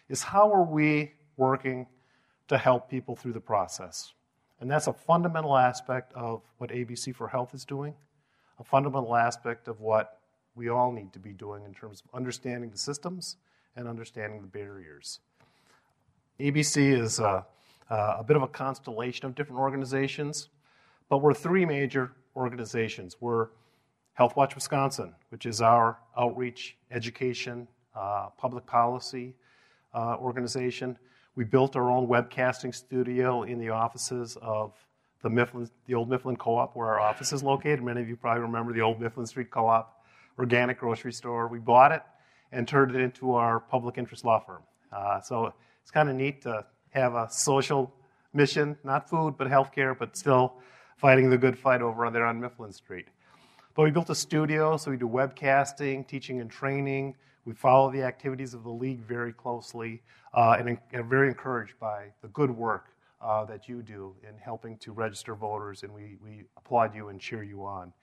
is 0.10 0.24
how 0.24 0.52
are 0.52 0.64
we 0.64 1.14
working 1.38 1.88
to 2.48 2.58
help 2.58 2.90
people 2.90 3.16
through 3.16 3.34
the 3.34 3.40
process? 3.40 4.14
And 4.60 4.70
that's 4.70 4.88
a 4.88 4.94
fundamental 4.94 5.56
aspect 5.56 6.14
of 6.14 6.42
what 6.58 6.72
ABC 6.72 7.16
for 7.16 7.28
Health 7.28 7.54
is 7.54 7.64
doing, 7.64 7.94
a 8.60 8.64
fundamental 8.64 9.16
aspect 9.16 9.68
of 9.68 9.80
what 9.80 10.20
we 10.56 10.70
all 10.70 10.92
need 10.92 11.14
to 11.14 11.20
be 11.20 11.32
doing 11.32 11.64
in 11.64 11.74
terms 11.74 12.02
of 12.02 12.16
understanding 12.16 12.72
the 12.72 12.78
systems 12.78 13.38
and 13.76 13.88
understanding 13.88 14.42
the 14.42 14.48
barriers. 14.48 15.20
ABC 16.40 17.00
is 17.00 17.20
a, 17.20 17.46
a 17.90 18.24
bit 18.24 18.36
of 18.36 18.42
a 18.42 18.48
constellation 18.48 19.26
of 19.26 19.36
different 19.36 19.60
organizations, 19.60 20.50
but 21.10 21.20
we're 21.20 21.34
three 21.34 21.66
major 21.66 22.12
organizations. 22.36 23.18
We're 23.20 23.50
Health 24.18 24.36
Watch 24.36 24.56
Wisconsin, 24.56 25.14
which 25.30 25.46
is 25.46 25.62
our 25.62 26.00
outreach, 26.18 26.76
education, 26.90 27.68
uh, 27.96 28.30
public 28.36 28.66
policy 28.66 29.36
uh, 29.94 30.16
organization. 30.18 30.98
We 31.36 31.44
built 31.44 31.76
our 31.76 31.92
own 31.92 32.08
webcasting 32.08 32.74
studio 32.74 33.44
in 33.44 33.60
the 33.60 33.70
offices 33.70 34.36
of 34.42 34.74
the 35.22 35.30
Mifflin, 35.30 35.70
the 35.86 35.94
old 35.94 36.10
Mifflin 36.10 36.36
Co-op, 36.36 36.76
where 36.76 36.88
our 36.88 37.00
office 37.00 37.32
is 37.32 37.44
located. 37.44 37.84
Many 37.84 38.02
of 38.02 38.10
you 38.10 38.16
probably 38.16 38.42
remember 38.42 38.74
the 38.74 38.82
old 38.82 39.00
Mifflin 39.00 39.28
Street 39.28 39.52
Co-op, 39.52 40.04
organic 40.40 40.80
grocery 40.80 41.14
store. 41.14 41.48
We 41.48 41.60
bought 41.60 41.92
it 41.92 42.02
and 42.52 42.68
turned 42.68 42.96
it 42.96 43.02
into 43.02 43.36
our 43.36 43.60
public 43.60 44.00
interest 44.00 44.26
law 44.26 44.40
firm. 44.40 44.64
Uh, 44.92 45.22
so 45.22 45.54
it's 45.84 45.92
kind 45.92 46.10
of 46.10 46.16
neat 46.16 46.42
to 46.42 46.66
have 46.90 47.14
a 47.14 47.28
social 47.30 47.94
mission, 48.34 48.80
not 48.84 49.08
food, 49.08 49.36
but 49.38 49.48
healthcare, 49.48 49.96
but 49.96 50.18
still 50.18 50.56
fighting 50.96 51.30
the 51.30 51.38
good 51.38 51.56
fight 51.56 51.84
over 51.84 52.10
there 52.10 52.26
on 52.26 52.42
Mifflin 52.42 52.74
Street. 52.74 53.06
But 53.78 53.84
we 53.84 53.92
built 53.92 54.10
a 54.10 54.16
studio, 54.16 54.76
so 54.76 54.90
we 54.90 54.98
do 54.98 55.08
webcasting, 55.08 56.08
teaching 56.08 56.42
and 56.42 56.50
training. 56.50 57.14
We 57.46 57.54
follow 57.54 57.92
the 57.92 58.02
activities 58.02 58.56
of 58.56 58.64
the 58.64 58.72
league 58.72 59.02
very 59.02 59.32
closely 59.32 60.02
uh, 60.34 60.58
and 60.60 60.80
are 60.96 61.04
very 61.04 61.28
encouraged 61.28 61.76
by 61.80 62.08
the 62.24 62.28
good 62.30 62.50
work 62.50 62.88
uh, 63.22 63.46
that 63.46 63.70
you 63.70 63.84
do 63.84 64.16
in 64.28 64.36
helping 64.40 64.78
to 64.80 64.92
register 64.92 65.36
voters, 65.36 65.84
and 65.84 65.94
we, 65.94 66.18
we 66.24 66.46
applaud 66.58 66.96
you 66.96 67.10
and 67.10 67.22
cheer 67.22 67.44
you 67.44 67.64
on. 67.64 67.94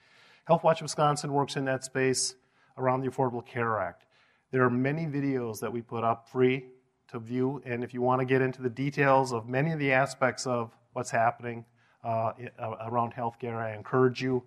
Health 0.45 0.63
Watch 0.63 0.81
Wisconsin 0.81 1.33
works 1.33 1.57
in 1.57 1.65
that 1.65 1.83
space 1.83 2.37
around 2.79 3.01
the 3.01 3.09
Affordable 3.09 3.45
Care 3.45 3.81
Act. 3.81 4.05
There 4.53 4.63
are 4.63 4.71
many 4.71 5.07
videos 5.07 5.59
that 5.59 5.73
we 5.73 5.83
put 5.83 6.05
up 6.05 6.29
free 6.29 6.67
to 7.09 7.19
view, 7.19 7.61
and 7.67 7.83
if 7.83 7.93
you 7.93 8.01
want 8.01 8.21
to 8.21 8.25
get 8.25 8.43
into 8.43 8.63
the 8.63 8.71
details 8.71 9.33
of 9.33 9.49
many 9.49 9.73
of 9.73 9.81
the 9.81 9.91
aspects 9.91 10.47
of 10.47 10.71
what's 10.93 11.11
happening 11.11 11.65
uh, 12.05 12.31
uh 12.61 12.77
around 12.87 13.13
healthcare, 13.13 13.57
I 13.57 13.75
encourage 13.75 14.23
you 14.23 14.45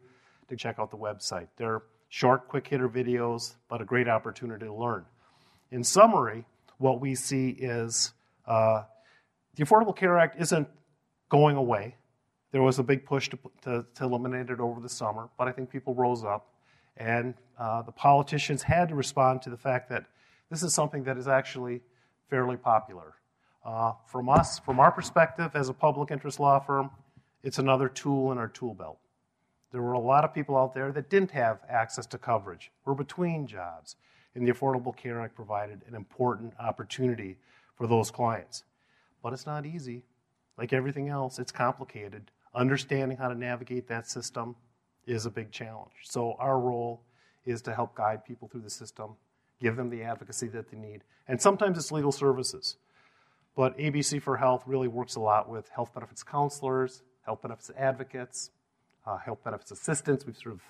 to 0.50 0.56
check 0.56 0.80
out 0.80 0.92
the 0.92 0.98
website. 0.98 1.48
They're 1.58 1.84
short, 2.10 2.48
quick 2.48 2.68
hitter 2.68 2.90
videos, 2.90 3.56
but 3.70 3.82
a 3.82 3.86
great 3.86 4.08
opportunity 4.08 4.66
to 4.66 4.74
learn. 4.74 5.06
In 5.72 5.84
summary, 5.84 6.46
what 6.78 7.02
we 7.02 7.16
see 7.16 7.50
is 7.50 8.14
uh, 8.46 8.84
the 9.56 9.64
Affordable 9.64 9.96
Care 9.96 10.18
Act 10.18 10.40
isn't 10.40 10.68
going 11.30 11.58
away. 11.58 11.96
There 12.52 12.62
was 12.62 12.80
a 12.80 12.84
big 12.84 13.06
push 13.06 13.30
to, 13.30 13.40
to, 13.64 13.86
to 13.96 14.04
eliminate 14.04 14.50
it 14.50 14.60
over 14.60 14.80
the 14.80 14.90
summer, 14.90 15.30
but 15.38 15.48
I 15.48 15.52
think 15.52 15.70
people 15.70 15.94
rose 15.94 16.24
up, 16.24 16.54
and 16.96 17.34
uh, 17.60 17.82
the 17.82 17.92
politicians 17.92 18.64
had 18.64 18.90
to 18.90 18.96
respond 18.96 19.42
to 19.42 19.50
the 19.50 19.58
fact 19.58 19.90
that 19.90 20.06
this 20.50 20.64
is 20.64 20.74
something 20.74 21.04
that 21.04 21.18
is 21.18 21.28
actually 21.28 21.82
fairly 22.30 22.56
popular. 22.56 23.16
Uh, 23.66 23.92
from 24.06 24.30
us, 24.30 24.60
from 24.60 24.80
our 24.80 24.92
perspective 24.92 25.52
as 25.54 25.68
a 25.68 25.74
public 25.74 26.10
interest 26.10 26.40
law 26.40 26.58
firm, 26.58 26.90
it's 27.44 27.60
another 27.60 27.90
tool 27.90 28.32
in 28.32 28.38
our 28.38 28.48
tool 28.48 28.74
belt. 28.74 28.98
There 29.72 29.82
were 29.82 29.94
a 29.94 30.00
lot 30.00 30.24
of 30.24 30.34
people 30.34 30.58
out 30.58 30.74
there 30.74 30.92
that 30.92 31.10
didn't 31.10 31.32
have 31.32 31.60
access 31.70 32.06
to 32.08 32.18
coverage, 32.18 32.72
were 32.86 32.96
between 32.96 33.48
jobs, 33.48 33.96
and 34.34 34.48
the 34.48 34.52
Affordable 34.52 34.96
Care 34.96 35.20
Act 35.20 35.36
provided 35.36 35.82
an 35.88 35.96
important 35.96 36.54
opportunity 36.60 37.38
for 37.76 37.88
those 37.88 38.12
clients. 38.12 38.64
But 39.22 39.34
it's 39.34 39.46
not 39.46 39.66
easy. 39.66 40.04
Like 40.58 40.74
everything 40.74 41.10
else, 41.10 41.40
it's 41.40 41.52
complicated. 41.52 42.32
Understanding 42.56 43.18
how 43.18 43.28
to 43.28 43.36
navigate 43.36 43.88
that 43.88 44.08
system 44.08 44.56
is 45.06 45.26
a 45.26 45.30
big 45.30 45.52
challenge. 45.52 45.92
So, 46.04 46.36
our 46.40 46.60
role 46.60 47.02
is 47.46 47.62
to 47.64 47.74
help 47.74 47.96
guide 47.96 48.26
people 48.26 48.48
through 48.48 48.62
the 48.62 48.70
system, 48.70 49.16
give 49.62 49.76
them 49.76 49.90
the 49.90 50.04
advocacy 50.04 50.48
that 50.50 50.70
they 50.70 50.78
need. 50.78 51.04
And 51.28 51.42
sometimes 51.42 51.78
it's 51.78 51.92
legal 51.92 52.12
services. 52.12 52.78
But 53.56 53.78
ABC 53.78 54.22
for 54.22 54.38
Health 54.38 54.64
really 54.68 54.88
works 54.88 55.16
a 55.16 55.20
lot 55.20 55.50
with 55.50 55.70
health 55.70 55.94
benefits 55.94 56.24
counselors, 56.24 57.02
health 57.26 57.42
benefits 57.42 57.72
advocates, 57.78 58.52
uh, 59.08 59.18
health 59.18 59.44
benefits 59.44 59.72
assistance. 59.72 60.26
We've 60.26 60.38
sort 60.38 60.56
of 60.56 60.62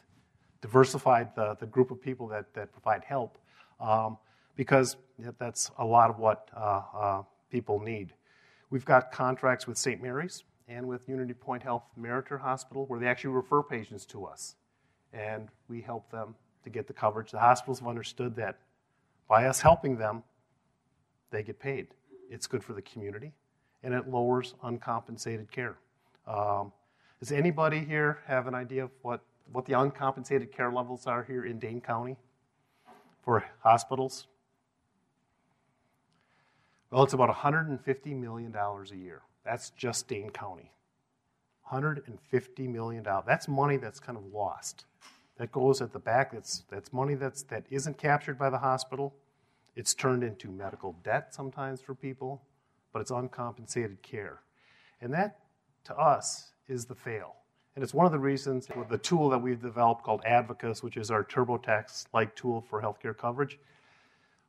diversified 0.62 1.36
the, 1.36 1.58
the 1.60 1.66
group 1.66 1.92
of 1.92 2.02
people 2.02 2.28
that, 2.30 2.54
that 2.54 2.72
provide 2.72 3.04
help 3.04 3.38
um, 3.80 4.18
because 4.56 4.96
that's 5.40 5.72
a 5.78 5.86
lot 5.86 6.10
of 6.10 6.20
what 6.20 6.50
uh, 6.56 6.82
uh, 6.96 7.24
people 7.52 7.80
need. 7.80 8.14
We've 8.70 8.86
got 8.86 9.12
contracts 9.12 9.68
with 9.68 9.78
St. 9.78 10.02
Mary's 10.02 10.44
and 10.68 10.88
with 10.88 11.08
Unity 11.08 11.34
Point 11.34 11.64
Health 11.64 11.84
Meriter 12.00 12.40
Hospital 12.40 12.86
where 12.86 13.00
they 13.00 13.08
actually 13.08 13.34
refer 13.34 13.64
patients 13.64 14.06
to 14.08 14.26
us. 14.26 14.56
And 15.14 15.48
we 15.70 15.82
help 15.82 16.12
them 16.12 16.36
to 16.64 16.70
get 16.70 16.88
the 16.88 16.94
coverage. 16.94 17.32
The 17.32 17.40
hospitals 17.40 17.80
have 17.80 17.88
understood 17.88 18.36
that 18.36 18.60
by 19.28 19.46
us 19.46 19.62
helping 19.62 19.98
them, 19.98 20.24
they 21.32 21.44
get 21.44 21.60
paid. 21.60 21.88
It's 22.30 22.46
good 22.48 22.64
for 22.64 22.74
the 22.74 22.82
community 22.82 23.32
and 23.84 23.94
it 23.94 24.10
lowers 24.10 24.54
uncompensated 24.64 25.52
care. 25.52 25.78
Um, 26.26 26.74
does 27.20 27.32
anybody 27.32 27.80
here 27.84 28.20
have 28.28 28.48
an 28.48 28.54
idea 28.54 28.84
of 28.84 28.92
what, 29.02 29.22
what 29.52 29.66
the 29.66 29.74
uncompensated 29.74 30.52
care 30.52 30.72
levels 30.72 31.08
are 31.08 31.24
here 31.24 31.46
in 31.46 31.60
Dane 31.60 31.82
County 31.82 32.18
for 33.24 33.44
hospitals? 33.60 34.28
Well, 36.92 37.04
it's 37.04 37.14
about 37.14 37.34
$150 37.36 38.06
million 38.16 38.56
a 38.56 38.96
year. 38.96 39.22
That's 39.44 39.72
just 39.72 40.08
Dane 40.08 40.30
County. 40.30 40.72
$150 41.72 42.70
million. 42.70 43.06
That's 43.26 43.48
money 43.48 43.78
that's 43.78 44.00
kind 44.00 44.18
of 44.18 44.26
lost. 44.34 44.86
That 45.38 45.52
goes 45.52 45.82
at 45.82 45.92
the 45.92 46.00
back. 46.00 46.32
That's, 46.32 46.64
that's 46.70 46.94
money 46.94 47.16
that's, 47.16 47.44
that 47.44 47.66
isn't 47.70 47.98
captured 47.98 48.38
by 48.38 48.50
the 48.50 48.60
hospital. 48.60 49.14
It's 49.76 49.94
turned 49.94 50.24
into 50.24 50.50
medical 50.50 50.96
debt 51.04 51.34
sometimes 51.34 51.82
for 51.82 51.94
people, 51.94 52.42
but 52.94 53.02
it's 53.02 53.12
uncompensated 53.12 54.02
care. 54.02 54.42
And 55.02 55.14
that, 55.14 55.40
to 55.86 55.96
us, 55.96 56.52
is 56.68 56.86
the 56.86 56.96
fail. 56.96 57.36
And 57.76 57.84
it's 57.84 57.94
one 57.94 58.08
of 58.08 58.12
the 58.12 58.20
reasons 58.20 58.68
with 58.76 58.90
the 58.90 58.98
tool 58.98 59.30
that 59.30 59.38
we've 59.38 59.62
developed 59.62 60.04
called 60.04 60.24
Advocuity, 60.24 60.82
which 60.82 60.98
is 60.98 61.12
our 61.12 61.24
TurboTax 61.24 62.08
like 62.14 62.36
tool 62.36 62.62
for 62.62 62.82
healthcare 62.82 63.16
coverage, 63.16 63.60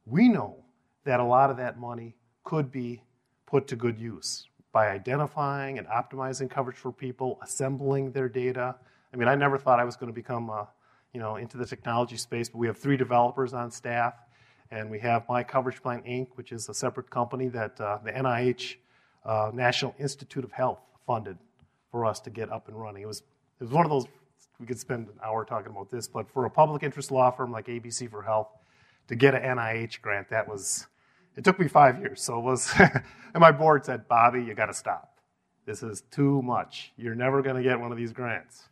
we 0.06 0.28
know 0.28 0.56
that 1.04 1.20
a 1.20 1.25
lot 1.25 1.50
of 1.50 1.58
that 1.58 1.78
money 1.78 2.14
could 2.44 2.72
be 2.72 3.02
put 3.46 3.66
to 3.66 3.76
good 3.76 3.98
use 3.98 4.48
by 4.72 4.88
identifying 4.88 5.78
and 5.78 5.87
optimizing 5.88 6.48
coverage 6.48 6.76
for 6.76 6.90
people, 6.92 7.38
assembling 7.42 8.12
their 8.12 8.28
data. 8.28 8.76
I 9.12 9.16
mean, 9.16 9.28
I 9.28 9.34
never 9.34 9.58
thought 9.58 9.78
I 9.78 9.84
was 9.84 9.96
going 9.96 10.10
to 10.10 10.14
become, 10.14 10.48
uh, 10.48 10.64
you 11.12 11.20
know, 11.20 11.37
into 11.37 11.56
the 11.56 11.66
technology 11.66 12.16
space, 12.16 12.48
but 12.48 12.58
we 12.58 12.66
have 12.66 12.78
three 12.78 12.96
developers 12.96 13.52
on 13.52 13.70
staff, 13.70 14.14
and 14.70 14.90
we 14.90 14.98
have 15.00 15.28
My 15.28 15.42
Coverage 15.42 15.82
Plan 15.82 16.02
Inc., 16.02 16.28
which 16.34 16.52
is 16.52 16.68
a 16.68 16.75
separate 16.75 17.10
company 17.10 17.48
that 17.48 17.80
uh, 17.80 17.98
the 18.04 18.12
NIH, 18.12 18.76
uh, 19.25 19.50
National 19.52 19.94
Institute 19.98 20.44
of 20.44 20.52
Health, 20.52 20.80
funded 21.06 21.38
for 21.90 22.04
us 22.04 22.21
to 22.21 22.30
get 22.30 22.50
up 22.50 22.68
and 22.68 22.80
running. 22.80 23.02
It 23.02 23.07
was, 23.07 23.23
it 23.61 23.64
was 23.64 23.73
one 23.73 23.85
of 23.85 23.90
those, 23.90 24.07
we 24.61 24.66
could 24.66 24.78
spend 24.78 25.09
an 25.09 25.14
hour 25.25 25.45
talking 25.45 25.71
about 25.71 25.90
this, 25.90 26.09
but 26.09 26.30
for 26.30 26.45
a 26.45 26.50
public 26.50 26.83
interest 26.83 27.11
law 27.11 27.30
firm 27.30 27.52
like 27.52 27.66
ABC 27.66 28.11
for 28.11 28.23
Health, 28.23 28.49
to 29.09 29.16
get 29.16 29.35
an 29.35 29.42
NIH 29.57 30.00
grant, 30.00 30.28
that 30.30 30.47
was, 30.47 30.87
it 31.37 31.45
took 31.45 31.59
me 31.59 31.68
five 31.68 31.99
years. 31.99 32.23
So 32.23 32.38
it 32.38 32.42
was, 32.42 32.73
and 32.78 33.02
my 33.37 33.52
board 33.52 33.85
said, 33.85 34.07
Bobby, 34.09 34.42
you 34.42 34.54
got 34.54 34.66
to 34.66 34.75
stop. 34.75 35.18
This 35.68 35.83
is 35.83 36.02
too 36.11 36.40
much. 36.42 36.92
You're 36.97 37.14
never 37.14 37.42
to 37.42 37.62
get 37.62 37.78
one 37.78 37.92
of 37.92 37.99
these 37.99 38.12
grants. 38.12 38.68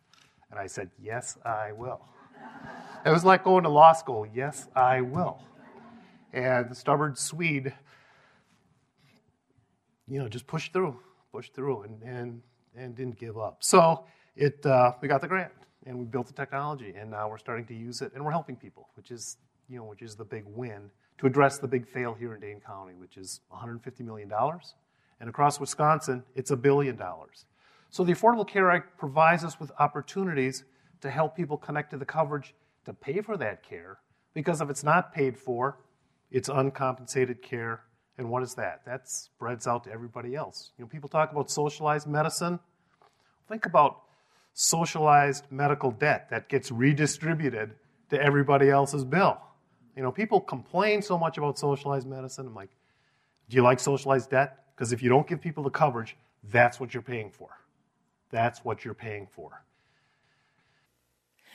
And 0.49 0.59
I 0.59 0.65
said, 0.65 0.89
Yes, 0.99 1.37
I 1.45 1.71
will. 1.71 2.01
It 3.05 3.11
was 3.11 3.23
like 3.23 3.43
going 3.43 3.63
to 3.63 3.69
law 3.69 3.93
school. 3.93 4.25
Yes, 4.33 4.67
I 4.75 5.01
will. 5.01 5.39
And 6.33 6.69
the 6.71 6.75
stubborn 6.75 7.15
Swede, 7.15 7.73
you 10.07 10.19
know, 10.19 10.27
just 10.27 10.47
pushed 10.47 10.73
through, 10.73 10.99
pushed 11.31 11.53
through, 11.53 11.83
and, 11.83 12.01
and, 12.01 12.41
and 12.77 12.95
didn't 12.95 13.19
give 13.19 13.37
up. 13.37 13.57
So 13.59 14.05
it, 14.35 14.65
uh, 14.65 14.93
we 15.01 15.07
got 15.07 15.21
the 15.21 15.27
grant, 15.27 15.51
and 15.85 15.97
we 15.97 16.05
built 16.05 16.27
the 16.27 16.33
technology, 16.33 16.93
and 16.97 17.11
now 17.11 17.29
we're 17.29 17.37
starting 17.37 17.65
to 17.65 17.73
use 17.73 18.01
it, 18.01 18.11
and 18.13 18.23
we're 18.23 18.31
helping 18.31 18.55
people, 18.55 18.89
which 18.95 19.11
is, 19.11 19.37
you 19.69 19.77
know, 19.77 19.85
which 19.85 20.01
is 20.01 20.15
the 20.15 20.25
big 20.25 20.43
win 20.45 20.89
to 21.17 21.25
address 21.25 21.57
the 21.57 21.67
big 21.67 21.87
fail 21.87 22.13
here 22.13 22.33
in 22.33 22.39
Dane 22.39 22.59
County, 22.59 22.93
which 22.93 23.17
is 23.17 23.41
$150 23.51 24.01
million. 24.01 24.31
And 25.19 25.29
across 25.29 25.59
Wisconsin, 25.59 26.23
it's 26.35 26.51
a 26.51 26.57
billion 26.57 26.95
dollars. 26.95 27.45
So 27.89 28.03
the 28.03 28.13
Affordable 28.13 28.47
Care 28.47 28.69
Act 28.69 28.97
provides 28.97 29.43
us 29.43 29.59
with 29.59 29.71
opportunities 29.79 30.63
to 31.01 31.09
help 31.09 31.35
people 31.35 31.57
connect 31.57 31.91
to 31.91 31.97
the 31.97 32.05
coverage 32.05 32.53
to 32.85 32.93
pay 32.93 33.21
for 33.21 33.37
that 33.37 33.63
care, 33.63 33.97
because 34.33 34.61
if 34.61 34.69
it's 34.69 34.83
not 34.83 35.13
paid 35.13 35.37
for, 35.37 35.79
it's 36.31 36.49
uncompensated 36.49 37.41
care. 37.41 37.81
And 38.17 38.29
what 38.29 38.43
is 38.43 38.55
that? 38.55 38.83
That 38.85 39.07
spreads 39.07 39.67
out 39.67 39.83
to 39.83 39.91
everybody 39.91 40.35
else. 40.35 40.71
You 40.77 40.83
know, 40.83 40.89
people 40.89 41.09
talk 41.09 41.31
about 41.31 41.51
socialized 41.51 42.07
medicine. 42.07 42.59
Think 43.47 43.65
about 43.65 44.01
socialized 44.53 45.45
medical 45.51 45.91
debt 45.91 46.29
that 46.31 46.49
gets 46.49 46.71
redistributed 46.71 47.75
to 48.09 48.21
everybody 48.21 48.69
else's 48.69 49.05
bill. 49.05 49.37
You 49.95 50.03
know, 50.03 50.11
people 50.11 50.39
complain 50.39 51.01
so 51.01 51.17
much 51.17 51.37
about 51.37 51.59
socialized 51.59 52.07
medicine. 52.07 52.47
I'm 52.47 52.55
like, 52.55 52.69
do 53.49 53.55
you 53.55 53.61
like 53.61 53.79
socialized 53.79 54.31
debt? 54.31 54.57
Because 54.75 54.91
if 54.91 55.01
you 55.01 55.09
don't 55.09 55.27
give 55.27 55.41
people 55.41 55.63
the 55.63 55.69
coverage, 55.69 56.17
that's 56.43 56.79
what 56.79 56.93
you're 56.93 57.03
paying 57.03 57.31
for. 57.31 57.49
That's 58.31 58.63
what 58.63 58.83
you're 58.83 58.93
paying 58.93 59.27
for. 59.27 59.63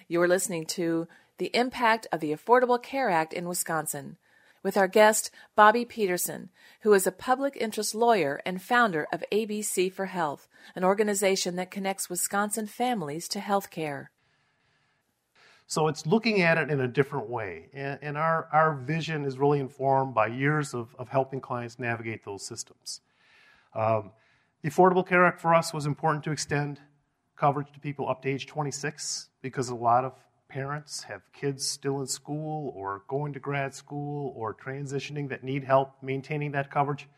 You 0.08 0.20
are 0.22 0.28
listening 0.28 0.66
to 0.66 1.08
The 1.38 1.54
Impact 1.54 2.06
of 2.12 2.20
the 2.20 2.32
Affordable 2.32 2.82
Care 2.82 3.10
Act 3.10 3.32
in 3.32 3.48
Wisconsin 3.48 4.16
with 4.62 4.76
our 4.76 4.88
guest, 4.88 5.30
Bobby 5.56 5.84
Peterson, 5.84 6.50
who 6.80 6.92
is 6.92 7.06
a 7.06 7.12
public 7.12 7.56
interest 7.56 7.94
lawyer 7.94 8.40
and 8.46 8.62
founder 8.62 9.06
of 9.12 9.24
ABC 9.32 9.92
for 9.92 10.06
Health, 10.06 10.48
an 10.74 10.84
organization 10.84 11.56
that 11.56 11.70
connects 11.70 12.08
Wisconsin 12.08 12.66
families 12.66 13.28
to 13.28 13.40
health 13.40 13.70
care. 13.70 14.10
So 15.66 15.88
it's 15.88 16.06
looking 16.06 16.42
at 16.42 16.58
it 16.58 16.70
in 16.70 16.80
a 16.80 16.88
different 16.88 17.30
way. 17.30 17.70
And, 17.72 17.98
and 18.02 18.18
our, 18.18 18.48
our 18.52 18.74
vision 18.74 19.24
is 19.24 19.38
really 19.38 19.58
informed 19.58 20.14
by 20.14 20.26
years 20.26 20.74
of, 20.74 20.94
of 20.98 21.08
helping 21.08 21.40
clients 21.40 21.78
navigate 21.78 22.24
those 22.24 22.44
systems. 22.46 23.00
Um, 23.74 24.10
the 24.62 24.70
Affordable 24.70 25.06
Care 25.06 25.24
Act 25.24 25.40
for 25.40 25.54
us 25.54 25.72
was 25.72 25.86
important 25.86 26.24
to 26.24 26.30
extend 26.30 26.78
coverage 27.36 27.72
to 27.72 27.80
people 27.80 28.08
up 28.08 28.22
to 28.22 28.28
age 28.28 28.46
26 28.46 29.30
because 29.40 29.70
a 29.70 29.74
lot 29.74 30.04
of 30.04 30.12
parents 30.52 31.04
have 31.04 31.22
kids 31.32 31.66
still 31.66 32.00
in 32.00 32.06
school 32.06 32.72
or 32.76 33.04
going 33.08 33.32
to 33.32 33.40
grad 33.40 33.74
school 33.74 34.34
or 34.36 34.54
transitioning 34.54 35.30
that 35.30 35.42
need 35.42 35.64
help 35.64 35.94
maintaining 36.02 36.52
that 36.52 36.70
coverage, 36.70 37.08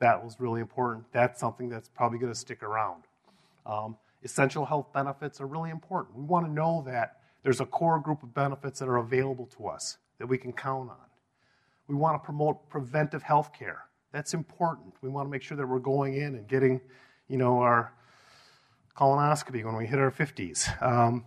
that 0.00 0.22
was 0.22 0.40
really 0.40 0.60
important. 0.60 1.04
That's 1.12 1.38
something 1.38 1.68
that's 1.68 1.88
probably 1.88 2.18
going 2.18 2.32
to 2.32 2.38
stick 2.38 2.60
around. 2.60 3.04
Um, 3.64 3.96
essential 4.24 4.64
health 4.64 4.92
benefits 4.92 5.40
are 5.40 5.46
really 5.46 5.70
important. 5.70 6.16
We 6.16 6.24
want 6.24 6.44
to 6.46 6.52
know 6.52 6.82
that 6.86 7.20
there's 7.44 7.60
a 7.60 7.66
core 7.66 8.00
group 8.00 8.24
of 8.24 8.34
benefits 8.34 8.80
that 8.80 8.88
are 8.88 8.96
available 8.96 9.46
to 9.58 9.68
us 9.68 9.98
that 10.18 10.26
we 10.26 10.36
can 10.36 10.52
count 10.52 10.90
on. 10.90 10.96
We 11.86 11.94
want 11.94 12.20
to 12.20 12.24
promote 12.24 12.68
preventive 12.68 13.22
health 13.22 13.52
care. 13.56 13.84
That's 14.12 14.34
important. 14.34 14.94
We 15.02 15.08
want 15.08 15.26
to 15.26 15.30
make 15.30 15.42
sure 15.42 15.56
that 15.56 15.66
we're 15.66 15.78
going 15.78 16.16
in 16.16 16.34
and 16.34 16.48
getting, 16.48 16.80
you 17.28 17.38
know, 17.38 17.58
our 17.58 17.92
colonoscopy 18.96 19.64
when 19.64 19.76
we 19.76 19.86
hit 19.86 20.00
our 20.00 20.10
50s. 20.10 20.82
Um, 20.82 21.24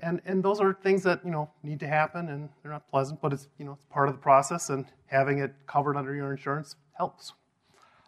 and, 0.00 0.20
and 0.24 0.42
those 0.42 0.60
are 0.60 0.74
things 0.74 1.02
that, 1.02 1.24
you 1.24 1.30
know, 1.30 1.50
need 1.62 1.80
to 1.80 1.88
happen 1.88 2.28
and 2.28 2.48
they're 2.62 2.72
not 2.72 2.88
pleasant, 2.88 3.20
but 3.20 3.32
it's, 3.32 3.48
you 3.58 3.64
know, 3.64 3.72
it's 3.72 3.84
part 3.90 4.08
of 4.08 4.14
the 4.14 4.20
process 4.20 4.70
and 4.70 4.86
having 5.06 5.38
it 5.38 5.54
covered 5.66 5.96
under 5.96 6.14
your 6.14 6.30
insurance 6.32 6.76
helps. 6.92 7.32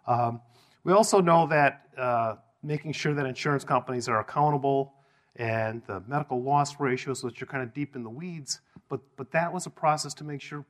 Um, 0.07 0.41
we 0.83 0.93
also 0.93 1.21
know 1.21 1.47
that 1.47 1.87
uh, 1.97 2.35
making 2.63 2.93
sure 2.93 3.13
that 3.13 3.25
insurance 3.25 3.63
companies 3.63 4.07
are 4.07 4.19
accountable 4.19 4.93
and 5.35 5.81
the 5.85 6.01
medical 6.07 6.41
loss 6.41 6.79
ratios, 6.79 7.23
which 7.23 7.41
are 7.41 7.45
kind 7.45 7.63
of 7.63 7.73
deep 7.73 7.95
in 7.95 8.03
the 8.03 8.09
weeds, 8.09 8.61
but, 8.89 9.01
but 9.17 9.31
that 9.31 9.51
was 9.51 9.65
a 9.65 9.69
process 9.69 10.13
to 10.15 10.23
make 10.23 10.41
sure 10.41 10.65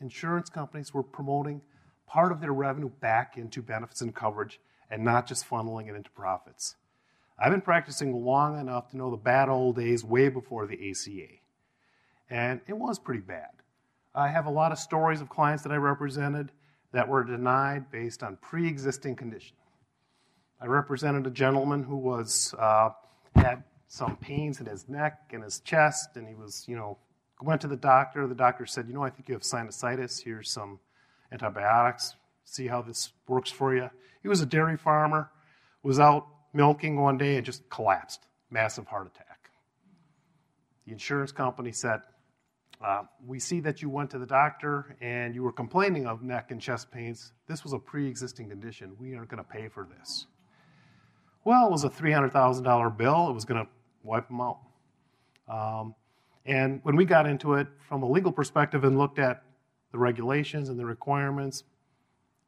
insurance 0.00 0.48
companies 0.48 0.92
were 0.92 1.02
promoting 1.02 1.60
part 2.06 2.32
of 2.32 2.40
their 2.40 2.52
revenue 2.52 2.90
back 3.00 3.36
into 3.36 3.62
benefits 3.62 4.00
and 4.00 4.14
coverage 4.14 4.60
and 4.90 5.02
not 5.02 5.26
just 5.26 5.48
funneling 5.48 5.88
it 5.88 5.94
into 5.94 6.10
profits. 6.10 6.76
I've 7.42 7.50
been 7.50 7.60
practicing 7.60 8.24
long 8.24 8.60
enough 8.60 8.90
to 8.90 8.96
know 8.96 9.10
the 9.10 9.16
bad 9.16 9.48
old 9.48 9.74
days 9.74 10.04
way 10.04 10.28
before 10.28 10.68
the 10.68 10.90
ACA. 10.90 11.26
And 12.30 12.60
it 12.68 12.76
was 12.76 13.00
pretty 13.00 13.22
bad. 13.22 13.50
I 14.14 14.28
have 14.28 14.46
a 14.46 14.50
lot 14.50 14.70
of 14.70 14.78
stories 14.78 15.20
of 15.20 15.28
clients 15.28 15.64
that 15.64 15.72
I 15.72 15.76
represented 15.76 16.52
that 16.92 17.08
were 17.08 17.24
denied 17.24 17.90
based 17.90 18.22
on 18.22 18.36
pre 18.36 18.68
existing 18.68 19.16
condition. 19.16 19.56
I 20.60 20.66
represented 20.66 21.26
a 21.26 21.30
gentleman 21.30 21.82
who 21.82 21.96
was, 21.96 22.54
uh, 22.60 22.90
had 23.34 23.64
some 23.88 24.16
pains 24.18 24.60
in 24.60 24.66
his 24.66 24.88
neck 24.88 25.32
and 25.32 25.42
his 25.42 25.58
chest, 25.60 26.10
and 26.14 26.28
he 26.28 26.36
was, 26.36 26.64
you 26.68 26.76
know, 26.76 26.96
went 27.40 27.60
to 27.62 27.66
the 27.66 27.76
doctor. 27.76 28.28
The 28.28 28.36
doctor 28.36 28.66
said, 28.66 28.86
You 28.86 28.94
know, 28.94 29.02
I 29.02 29.10
think 29.10 29.28
you 29.28 29.34
have 29.34 29.42
sinusitis. 29.42 30.22
Here's 30.22 30.48
some 30.48 30.78
antibiotics. 31.32 32.14
See 32.44 32.68
how 32.68 32.82
this 32.82 33.12
works 33.26 33.50
for 33.50 33.74
you. 33.74 33.90
He 34.22 34.28
was 34.28 34.40
a 34.40 34.46
dairy 34.46 34.76
farmer, 34.76 35.32
was 35.82 35.98
out 35.98 36.28
milking 36.52 37.00
one 37.00 37.18
day 37.18 37.36
and 37.36 37.44
just 37.44 37.68
collapsed. 37.70 38.26
Massive 38.50 38.86
heart 38.86 39.06
attack. 39.06 39.50
The 40.86 40.92
insurance 40.92 41.32
company 41.32 41.72
said, 41.72 42.00
uh, 42.84 43.04
We 43.24 43.38
see 43.38 43.60
that 43.60 43.82
you 43.82 43.88
went 43.88 44.10
to 44.10 44.18
the 44.18 44.26
doctor 44.26 44.96
and 45.00 45.34
you 45.34 45.42
were 45.42 45.52
complaining 45.52 46.06
of 46.06 46.22
neck 46.22 46.50
and 46.50 46.60
chest 46.60 46.90
pains. 46.90 47.32
This 47.46 47.64
was 47.64 47.72
a 47.72 47.78
pre 47.78 48.08
existing 48.08 48.48
condition. 48.48 48.96
We 48.98 49.14
aren't 49.14 49.28
going 49.28 49.42
to 49.42 49.48
pay 49.48 49.68
for 49.68 49.88
this. 49.98 50.26
Well, 51.44 51.66
it 51.66 51.72
was 51.72 51.84
a 51.84 51.90
$300,000 51.90 52.96
bill. 52.96 53.28
It 53.28 53.32
was 53.32 53.44
going 53.44 53.64
to 53.64 53.70
wipe 54.04 54.28
them 54.28 54.40
out. 54.40 54.58
Um, 55.48 55.94
and 56.46 56.80
when 56.82 56.96
we 56.96 57.04
got 57.04 57.26
into 57.26 57.54
it 57.54 57.66
from 57.88 58.02
a 58.02 58.08
legal 58.08 58.32
perspective 58.32 58.84
and 58.84 58.98
looked 58.98 59.18
at 59.18 59.42
the 59.90 59.98
regulations 59.98 60.68
and 60.68 60.78
the 60.78 60.86
requirements, 60.86 61.64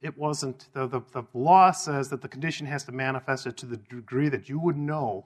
it 0.05 0.17
wasn't, 0.19 0.69
the, 0.75 0.87
the, 0.87 1.01
the, 1.13 1.25
law 1.33 1.71
says 1.71 2.11
that 2.11 2.21
the 2.21 2.29
condition 2.29 2.67
has 2.67 2.85
to 2.85 2.93
manifest 2.93 3.47
it 3.47 3.57
to 3.57 3.65
the 3.65 3.79
degree 3.79 4.29
that 4.29 4.51
you 4.51 4.59
would 4.59 4.77
know. 4.77 5.25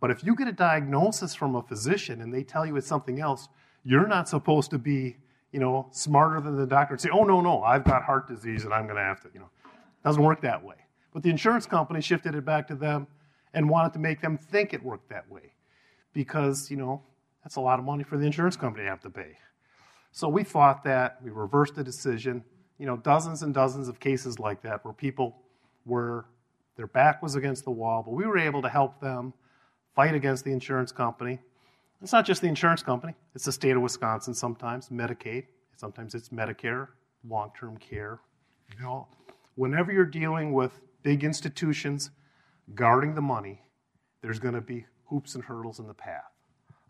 But 0.00 0.10
if 0.10 0.24
you 0.24 0.34
get 0.34 0.48
a 0.48 0.52
diagnosis 0.52 1.34
from 1.34 1.54
a 1.54 1.62
physician 1.62 2.22
and 2.22 2.32
they 2.32 2.42
tell 2.42 2.64
you 2.64 2.76
it's 2.76 2.86
something 2.86 3.20
else, 3.20 3.48
you're 3.84 4.06
not 4.06 4.26
supposed 4.26 4.70
to 4.70 4.78
be, 4.78 5.18
you 5.52 5.60
know, 5.60 5.86
smarter 5.90 6.40
than 6.40 6.56
the 6.56 6.66
doctor 6.66 6.94
and 6.94 7.00
say, 7.00 7.10
oh, 7.12 7.24
no, 7.24 7.42
no, 7.42 7.62
I've 7.62 7.84
got 7.84 8.02
heart 8.02 8.26
disease 8.26 8.64
and 8.64 8.72
I'm 8.72 8.84
going 8.84 8.96
to 8.96 9.02
have 9.02 9.20
to, 9.20 9.28
you 9.34 9.40
know. 9.40 9.50
It 9.66 10.08
doesn't 10.08 10.22
work 10.22 10.40
that 10.40 10.64
way. 10.64 10.76
But 11.12 11.22
the 11.22 11.28
insurance 11.28 11.66
company 11.66 12.00
shifted 12.00 12.34
it 12.34 12.46
back 12.46 12.68
to 12.68 12.74
them 12.74 13.06
and 13.52 13.68
wanted 13.68 13.92
to 13.92 13.98
make 13.98 14.22
them 14.22 14.38
think 14.38 14.72
it 14.72 14.82
worked 14.82 15.10
that 15.10 15.30
way 15.30 15.52
because, 16.14 16.70
you 16.70 16.78
know, 16.78 17.02
that's 17.42 17.56
a 17.56 17.60
lot 17.60 17.78
of 17.78 17.84
money 17.84 18.02
for 18.02 18.16
the 18.16 18.24
insurance 18.24 18.56
company 18.56 18.84
to 18.84 18.90
have 18.90 19.00
to 19.02 19.10
pay. 19.10 19.36
So 20.10 20.26
we 20.26 20.42
fought 20.42 20.84
that, 20.84 21.18
we 21.22 21.30
reversed 21.30 21.74
the 21.74 21.84
decision, 21.84 22.42
you 22.80 22.86
know, 22.86 22.96
dozens 22.96 23.42
and 23.42 23.52
dozens 23.52 23.88
of 23.88 24.00
cases 24.00 24.38
like 24.38 24.62
that 24.62 24.82
where 24.86 24.94
people 24.94 25.36
were, 25.84 26.24
their 26.76 26.86
back 26.86 27.22
was 27.22 27.34
against 27.34 27.64
the 27.64 27.70
wall, 27.70 28.02
but 28.02 28.12
we 28.12 28.24
were 28.26 28.38
able 28.38 28.62
to 28.62 28.70
help 28.70 28.98
them 29.00 29.34
fight 29.94 30.14
against 30.14 30.46
the 30.46 30.50
insurance 30.50 30.90
company. 30.90 31.38
It's 32.00 32.12
not 32.12 32.24
just 32.24 32.40
the 32.40 32.48
insurance 32.48 32.82
company, 32.82 33.14
it's 33.34 33.44
the 33.44 33.52
state 33.52 33.76
of 33.76 33.82
Wisconsin 33.82 34.32
sometimes, 34.32 34.88
Medicaid, 34.88 35.44
sometimes 35.76 36.14
it's 36.14 36.30
Medicare, 36.30 36.88
long 37.28 37.52
term 37.58 37.76
care. 37.76 38.18
You 38.74 38.82
know, 38.82 39.08
whenever 39.56 39.92
you're 39.92 40.06
dealing 40.06 40.54
with 40.54 40.80
big 41.02 41.22
institutions 41.22 42.10
guarding 42.74 43.14
the 43.14 43.20
money, 43.20 43.60
there's 44.22 44.38
going 44.38 44.54
to 44.54 44.62
be 44.62 44.86
hoops 45.04 45.34
and 45.34 45.44
hurdles 45.44 45.80
in 45.80 45.86
the 45.86 45.92
path. 45.92 46.32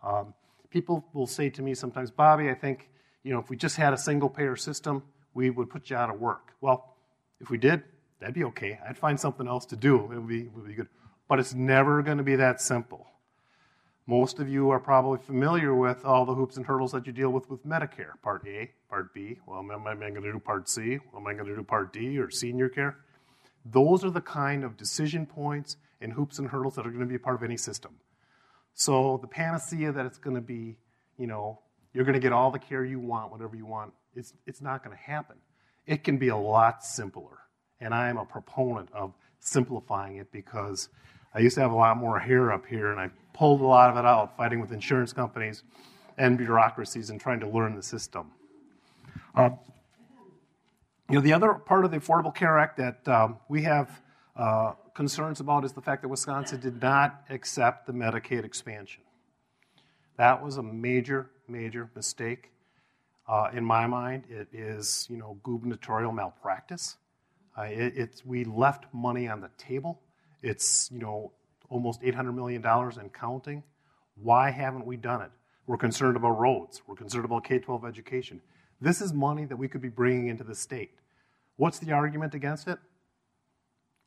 Um, 0.04 0.34
people 0.70 1.04
will 1.12 1.26
say 1.26 1.50
to 1.50 1.62
me 1.62 1.74
sometimes, 1.74 2.12
Bobby, 2.12 2.48
I 2.48 2.54
think 2.54 2.90
you 3.24 3.32
know 3.32 3.40
if 3.40 3.50
we 3.50 3.56
just 3.56 3.74
had 3.74 3.92
a 3.92 3.98
single 3.98 4.28
payer 4.28 4.54
system, 4.54 5.02
we 5.34 5.50
would 5.50 5.70
put 5.70 5.90
you 5.90 5.96
out 5.96 6.10
of 6.10 6.20
work. 6.20 6.52
Well, 6.60 6.96
if 7.40 7.50
we 7.50 7.58
did, 7.58 7.82
that'd 8.18 8.34
be 8.34 8.44
okay. 8.44 8.78
I'd 8.86 8.98
find 8.98 9.18
something 9.18 9.46
else 9.46 9.66
to 9.66 9.76
do. 9.76 10.10
It 10.12 10.16
would 10.16 10.28
be, 10.28 10.42
it 10.42 10.52
would 10.54 10.66
be 10.66 10.74
good. 10.74 10.88
But 11.28 11.38
it's 11.38 11.54
never 11.54 12.02
going 12.02 12.18
to 12.18 12.24
be 12.24 12.36
that 12.36 12.60
simple. 12.60 13.06
Most 14.06 14.40
of 14.40 14.48
you 14.48 14.70
are 14.70 14.80
probably 14.80 15.18
familiar 15.18 15.74
with 15.74 16.04
all 16.04 16.24
the 16.24 16.34
hoops 16.34 16.56
and 16.56 16.66
hurdles 16.66 16.90
that 16.92 17.06
you 17.06 17.12
deal 17.12 17.30
with 17.30 17.48
with 17.48 17.64
Medicare 17.64 18.20
Part 18.22 18.44
A, 18.48 18.70
Part 18.88 19.14
B. 19.14 19.38
Well, 19.46 19.60
am 19.60 19.86
I 19.86 19.94
going 19.94 20.14
to 20.14 20.32
do 20.32 20.38
Part 20.40 20.68
C? 20.68 20.98
Am 21.16 21.26
I 21.26 21.34
going 21.34 21.46
to 21.46 21.54
do 21.54 21.62
Part 21.62 21.92
D 21.92 22.18
or 22.18 22.28
senior 22.28 22.68
care? 22.68 22.96
Those 23.64 24.04
are 24.04 24.10
the 24.10 24.20
kind 24.20 24.64
of 24.64 24.76
decision 24.76 25.26
points 25.26 25.76
and 26.00 26.12
hoops 26.12 26.38
and 26.40 26.48
hurdles 26.48 26.74
that 26.74 26.86
are 26.86 26.90
going 26.90 27.02
to 27.02 27.06
be 27.06 27.14
a 27.14 27.20
part 27.20 27.36
of 27.36 27.44
any 27.44 27.56
system. 27.56 27.94
So 28.74 29.18
the 29.20 29.28
panacea 29.28 29.92
that 29.92 30.06
it's 30.06 30.18
going 30.18 30.34
to 30.34 30.42
be, 30.42 30.76
you 31.18 31.26
know, 31.26 31.60
you're 31.92 32.04
going 32.04 32.14
to 32.14 32.20
get 32.20 32.32
all 32.32 32.50
the 32.50 32.58
care 32.58 32.84
you 32.84 32.98
want, 32.98 33.30
whatever 33.30 33.54
you 33.54 33.66
want, 33.66 33.92
it's, 34.14 34.32
it's 34.46 34.60
not 34.60 34.84
going 34.84 34.96
to 34.96 35.02
happen. 35.02 35.36
It 35.86 36.04
can 36.04 36.18
be 36.18 36.28
a 36.28 36.36
lot 36.36 36.84
simpler. 36.84 37.38
And 37.80 37.94
I 37.94 38.08
am 38.08 38.18
a 38.18 38.24
proponent 38.24 38.90
of 38.92 39.14
simplifying 39.40 40.16
it 40.16 40.30
because 40.30 40.88
I 41.34 41.40
used 41.40 41.54
to 41.54 41.62
have 41.62 41.72
a 41.72 41.76
lot 41.76 41.96
more 41.96 42.18
hair 42.18 42.52
up 42.52 42.66
here 42.66 42.90
and 42.90 43.00
I 43.00 43.10
pulled 43.32 43.60
a 43.60 43.66
lot 43.66 43.90
of 43.90 43.96
it 43.96 44.04
out 44.04 44.36
fighting 44.36 44.60
with 44.60 44.72
insurance 44.72 45.12
companies 45.12 45.62
and 46.18 46.36
bureaucracies 46.36 47.10
and 47.10 47.20
trying 47.20 47.40
to 47.40 47.48
learn 47.48 47.74
the 47.74 47.82
system. 47.82 48.30
Uh, 49.34 49.50
you 51.08 51.16
know, 51.16 51.20
the 51.20 51.32
other 51.32 51.54
part 51.54 51.84
of 51.84 51.90
the 51.90 51.98
Affordable 51.98 52.34
Care 52.34 52.58
Act 52.58 52.76
that 52.76 53.08
um, 53.08 53.38
we 53.48 53.62
have 53.62 54.02
uh, 54.36 54.72
concerns 54.94 55.40
about 55.40 55.64
is 55.64 55.72
the 55.72 55.80
fact 55.80 56.02
that 56.02 56.08
Wisconsin 56.08 56.60
did 56.60 56.80
not 56.80 57.24
accept 57.30 57.86
the 57.86 57.92
Medicaid 57.92 58.44
expansion. 58.44 59.02
That 60.18 60.44
was 60.44 60.56
a 60.56 60.62
major, 60.62 61.30
major 61.48 61.90
mistake. 61.96 62.50
Uh, 63.30 63.48
in 63.52 63.64
my 63.64 63.86
mind, 63.86 64.24
it 64.28 64.48
is, 64.52 65.06
you 65.08 65.16
know, 65.16 65.38
gubernatorial 65.44 66.10
malpractice. 66.10 66.96
Uh, 67.56 67.62
it, 67.62 67.92
it's, 67.96 68.26
we 68.26 68.42
left 68.42 68.86
money 68.92 69.28
on 69.28 69.40
the 69.40 69.50
table. 69.56 70.00
It's, 70.42 70.90
you 70.90 70.98
know, 70.98 71.30
almost 71.68 72.02
$800 72.02 72.34
million 72.34 72.66
and 72.66 73.14
counting. 73.14 73.62
Why 74.20 74.50
haven't 74.50 74.84
we 74.84 74.96
done 74.96 75.22
it? 75.22 75.30
We're 75.68 75.76
concerned 75.76 76.16
about 76.16 76.40
roads. 76.40 76.82
We're 76.88 76.96
concerned 76.96 77.24
about 77.24 77.44
K 77.44 77.60
12 77.60 77.84
education. 77.84 78.40
This 78.80 79.00
is 79.00 79.12
money 79.12 79.44
that 79.44 79.56
we 79.56 79.68
could 79.68 79.80
be 79.80 79.90
bringing 79.90 80.26
into 80.26 80.42
the 80.42 80.56
state. 80.56 80.90
What's 81.54 81.78
the 81.78 81.92
argument 81.92 82.34
against 82.34 82.66
it? 82.66 82.80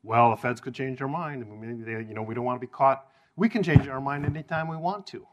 Well, 0.04 0.32
the 0.32 0.36
feds 0.36 0.60
could 0.60 0.74
change 0.74 1.00
their 1.00 1.08
mind. 1.08 1.46
You 1.48 2.14
know, 2.14 2.24
we 2.24 2.36
don't 2.36 2.44
want 2.44 2.60
to 2.60 2.68
be 2.68 2.72
caught. 2.72 3.06
We 3.38 3.48
can 3.48 3.64
change 3.64 3.88
our 3.88 4.02
mind 4.02 4.26
anytime 4.26 4.68
we 4.68 4.76
want 4.76 5.08
to. 5.08 5.26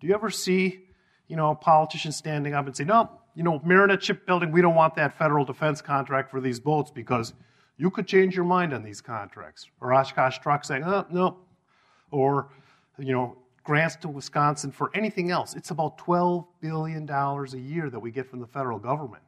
Do 0.00 0.06
you 0.06 0.14
ever 0.14 0.28
see 0.28 0.82
you 1.28 1.36
know, 1.36 1.50
a 1.50 1.54
politician 1.54 2.12
standing 2.12 2.54
up 2.54 2.66
and 2.66 2.76
saying, 2.76 2.88
no, 2.88 3.10
you 3.34 3.42
know, 3.42 3.60
Marinette 3.64 4.02
Shipbuilding, 4.02 4.50
we 4.50 4.62
don't 4.62 4.74
want 4.74 4.94
that 4.96 5.16
federal 5.16 5.44
defense 5.44 5.82
contract 5.82 6.30
for 6.30 6.40
these 6.40 6.58
boats 6.58 6.90
because 6.90 7.34
you 7.76 7.90
could 7.90 8.06
change 8.06 8.34
your 8.34 8.44
mind 8.44 8.72
on 8.72 8.82
these 8.82 9.00
contracts. 9.00 9.68
Or 9.80 9.92
Oshkosh 9.92 10.38
Truck 10.38 10.64
saying, 10.64 10.84
oh, 10.84 11.04
no. 11.10 11.38
Or, 12.10 12.48
you 12.98 13.12
know, 13.12 13.36
grants 13.62 13.96
to 13.96 14.08
Wisconsin 14.08 14.70
for 14.70 14.90
anything 14.94 15.30
else. 15.30 15.54
It's 15.54 15.70
about 15.70 15.98
$12 15.98 16.46
billion 16.60 17.10
a 17.10 17.46
year 17.56 17.90
that 17.90 17.98
we 17.98 18.10
get 18.10 18.30
from 18.30 18.40
the 18.40 18.46
federal 18.46 18.78
government. 18.78 19.22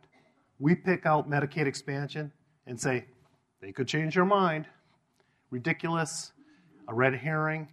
We 0.58 0.74
pick 0.74 1.04
out 1.04 1.28
Medicaid 1.28 1.66
expansion 1.66 2.32
and 2.66 2.80
say, 2.80 3.06
they 3.61 3.72
could 3.72 3.88
change 3.88 4.14
their 4.14 4.24
mind. 4.24 4.66
Ridiculous, 5.50 6.32
a 6.88 6.94
red 6.94 7.14
herring 7.14 7.68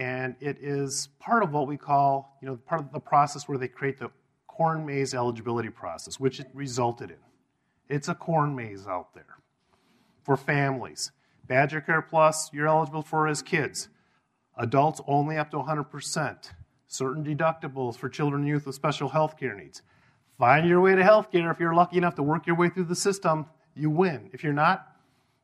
and 0.00 0.34
it 0.40 0.56
is 0.62 1.10
part 1.18 1.42
of 1.42 1.52
what 1.52 1.66
we 1.68 1.76
call, 1.76 2.38
you 2.40 2.48
know, 2.48 2.56
part 2.56 2.80
of 2.80 2.90
the 2.90 2.98
process 2.98 3.46
where 3.46 3.58
they 3.58 3.68
create 3.68 3.98
the 3.98 4.10
corn 4.46 4.86
maze 4.86 5.12
eligibility 5.12 5.68
process, 5.68 6.18
which 6.18 6.40
it 6.40 6.46
resulted 6.54 7.10
in. 7.10 7.18
It's 7.90 8.08
a 8.08 8.14
corn 8.14 8.56
maze 8.56 8.86
out 8.86 9.14
there 9.14 9.36
for 10.22 10.38
families. 10.38 11.12
Badger 11.46 11.82
Care 11.82 12.00
Plus, 12.00 12.50
you're 12.50 12.66
eligible 12.66 13.02
for 13.02 13.28
as 13.28 13.42
kids. 13.42 13.90
Adults 14.56 15.02
only 15.06 15.36
up 15.36 15.50
to 15.50 15.58
100%. 15.58 16.50
certain 16.86 17.22
deductibles 17.22 17.96
for 17.96 18.08
children 18.08 18.40
and 18.42 18.48
youth 18.48 18.66
with 18.66 18.74
special 18.74 19.10
health 19.10 19.36
care 19.38 19.54
needs. 19.54 19.82
Find 20.38 20.66
your 20.66 20.80
way 20.80 20.94
to 20.94 21.04
health 21.04 21.30
care. 21.30 21.50
If 21.50 21.60
you're 21.60 21.74
lucky 21.74 21.98
enough 21.98 22.14
to 22.14 22.22
work 22.22 22.46
your 22.46 22.56
way 22.56 22.70
through 22.70 22.84
the 22.84 22.96
system, 22.96 23.46
you 23.76 23.90
win. 23.90 24.30
If 24.32 24.42
you're 24.42 24.54
not, 24.54 24.96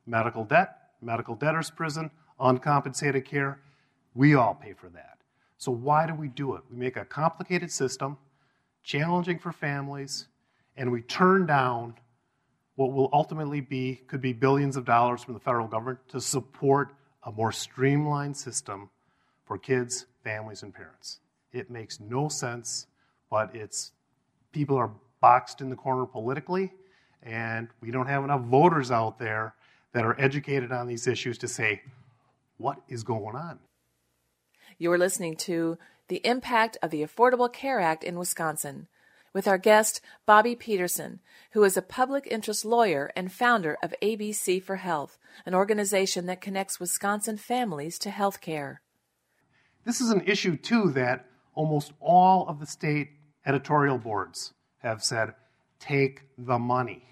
medical 0.07 0.43
debt, 0.43 0.75
medical 0.99 1.35
debtors 1.35 1.69
prison, 1.69 2.09
uncompensated 2.39 3.23
care, 3.23 3.61
we 4.17 4.33
all 4.33 4.55
pay 4.55 4.73
for 4.73 4.89
that. 4.89 5.19
So 5.57 5.71
why 5.71 6.07
do 6.07 6.13
we 6.15 6.27
do 6.27 6.55
it? 6.55 6.63
We 6.71 6.77
make 6.77 6.97
a 6.97 7.05
complicated 7.05 7.71
system, 7.71 8.17
challenging 8.83 9.37
for 9.37 9.51
families, 9.51 10.27
and 10.75 10.91
we 10.91 11.01
turn 11.03 11.45
down 11.45 11.93
what 12.75 12.91
will 12.93 13.09
ultimately 13.13 13.61
be 13.61 14.01
could 14.07 14.21
be 14.21 14.33
billions 14.33 14.75
of 14.75 14.85
dollars 14.85 15.23
from 15.23 15.35
the 15.35 15.39
federal 15.39 15.67
government 15.67 15.99
to 16.09 16.19
support 16.19 16.93
a 17.23 17.31
more 17.31 17.51
streamlined 17.51 18.35
system 18.35 18.89
for 19.45 19.57
kids, 19.57 20.05
families, 20.23 20.63
and 20.63 20.73
parents. 20.73 21.19
It 21.53 21.69
makes 21.69 21.99
no 21.99 22.27
sense, 22.27 22.87
but 23.29 23.55
it's 23.55 23.91
people 24.51 24.77
are 24.77 24.91
boxed 25.21 25.61
in 25.61 25.69
the 25.69 25.75
corner 25.75 26.05
politically, 26.05 26.73
and 27.23 27.67
we 27.81 27.91
don't 27.91 28.07
have 28.07 28.23
enough 28.23 28.41
voters 28.41 28.91
out 28.91 29.19
there 29.19 29.55
that 29.93 30.05
are 30.05 30.19
educated 30.19 30.71
on 30.71 30.87
these 30.87 31.07
issues 31.07 31.37
to 31.39 31.47
say, 31.47 31.81
what 32.57 32.81
is 32.87 33.03
going 33.03 33.35
on? 33.35 33.59
You 34.79 34.91
are 34.91 34.97
listening 34.97 35.35
to 35.37 35.79
The 36.07 36.21
Impact 36.23 36.77
of 36.83 36.91
the 36.91 37.01
Affordable 37.01 37.51
Care 37.51 37.79
Act 37.79 38.03
in 38.03 38.19
Wisconsin 38.19 38.87
with 39.33 39.47
our 39.47 39.57
guest, 39.57 40.01
Bobby 40.27 40.55
Peterson, 40.55 41.19
who 41.51 41.63
is 41.63 41.77
a 41.77 41.81
public 41.81 42.27
interest 42.29 42.63
lawyer 42.63 43.11
and 43.15 43.31
founder 43.31 43.77
of 43.81 43.95
ABC 44.03 44.61
for 44.61 44.75
Health, 44.75 45.17
an 45.47 45.55
organization 45.55 46.27
that 46.27 46.41
connects 46.41 46.79
Wisconsin 46.79 47.37
families 47.37 47.97
to 47.99 48.11
health 48.11 48.39
care. 48.39 48.81
This 49.83 49.99
is 49.99 50.11
an 50.11 50.21
issue, 50.27 50.55
too, 50.55 50.91
that 50.91 51.25
almost 51.55 51.93
all 51.99 52.47
of 52.47 52.59
the 52.59 52.67
state 52.67 53.09
editorial 53.47 53.97
boards 53.97 54.53
have 54.83 55.03
said 55.03 55.33
take 55.79 56.21
the 56.37 56.59
money. 56.59 57.03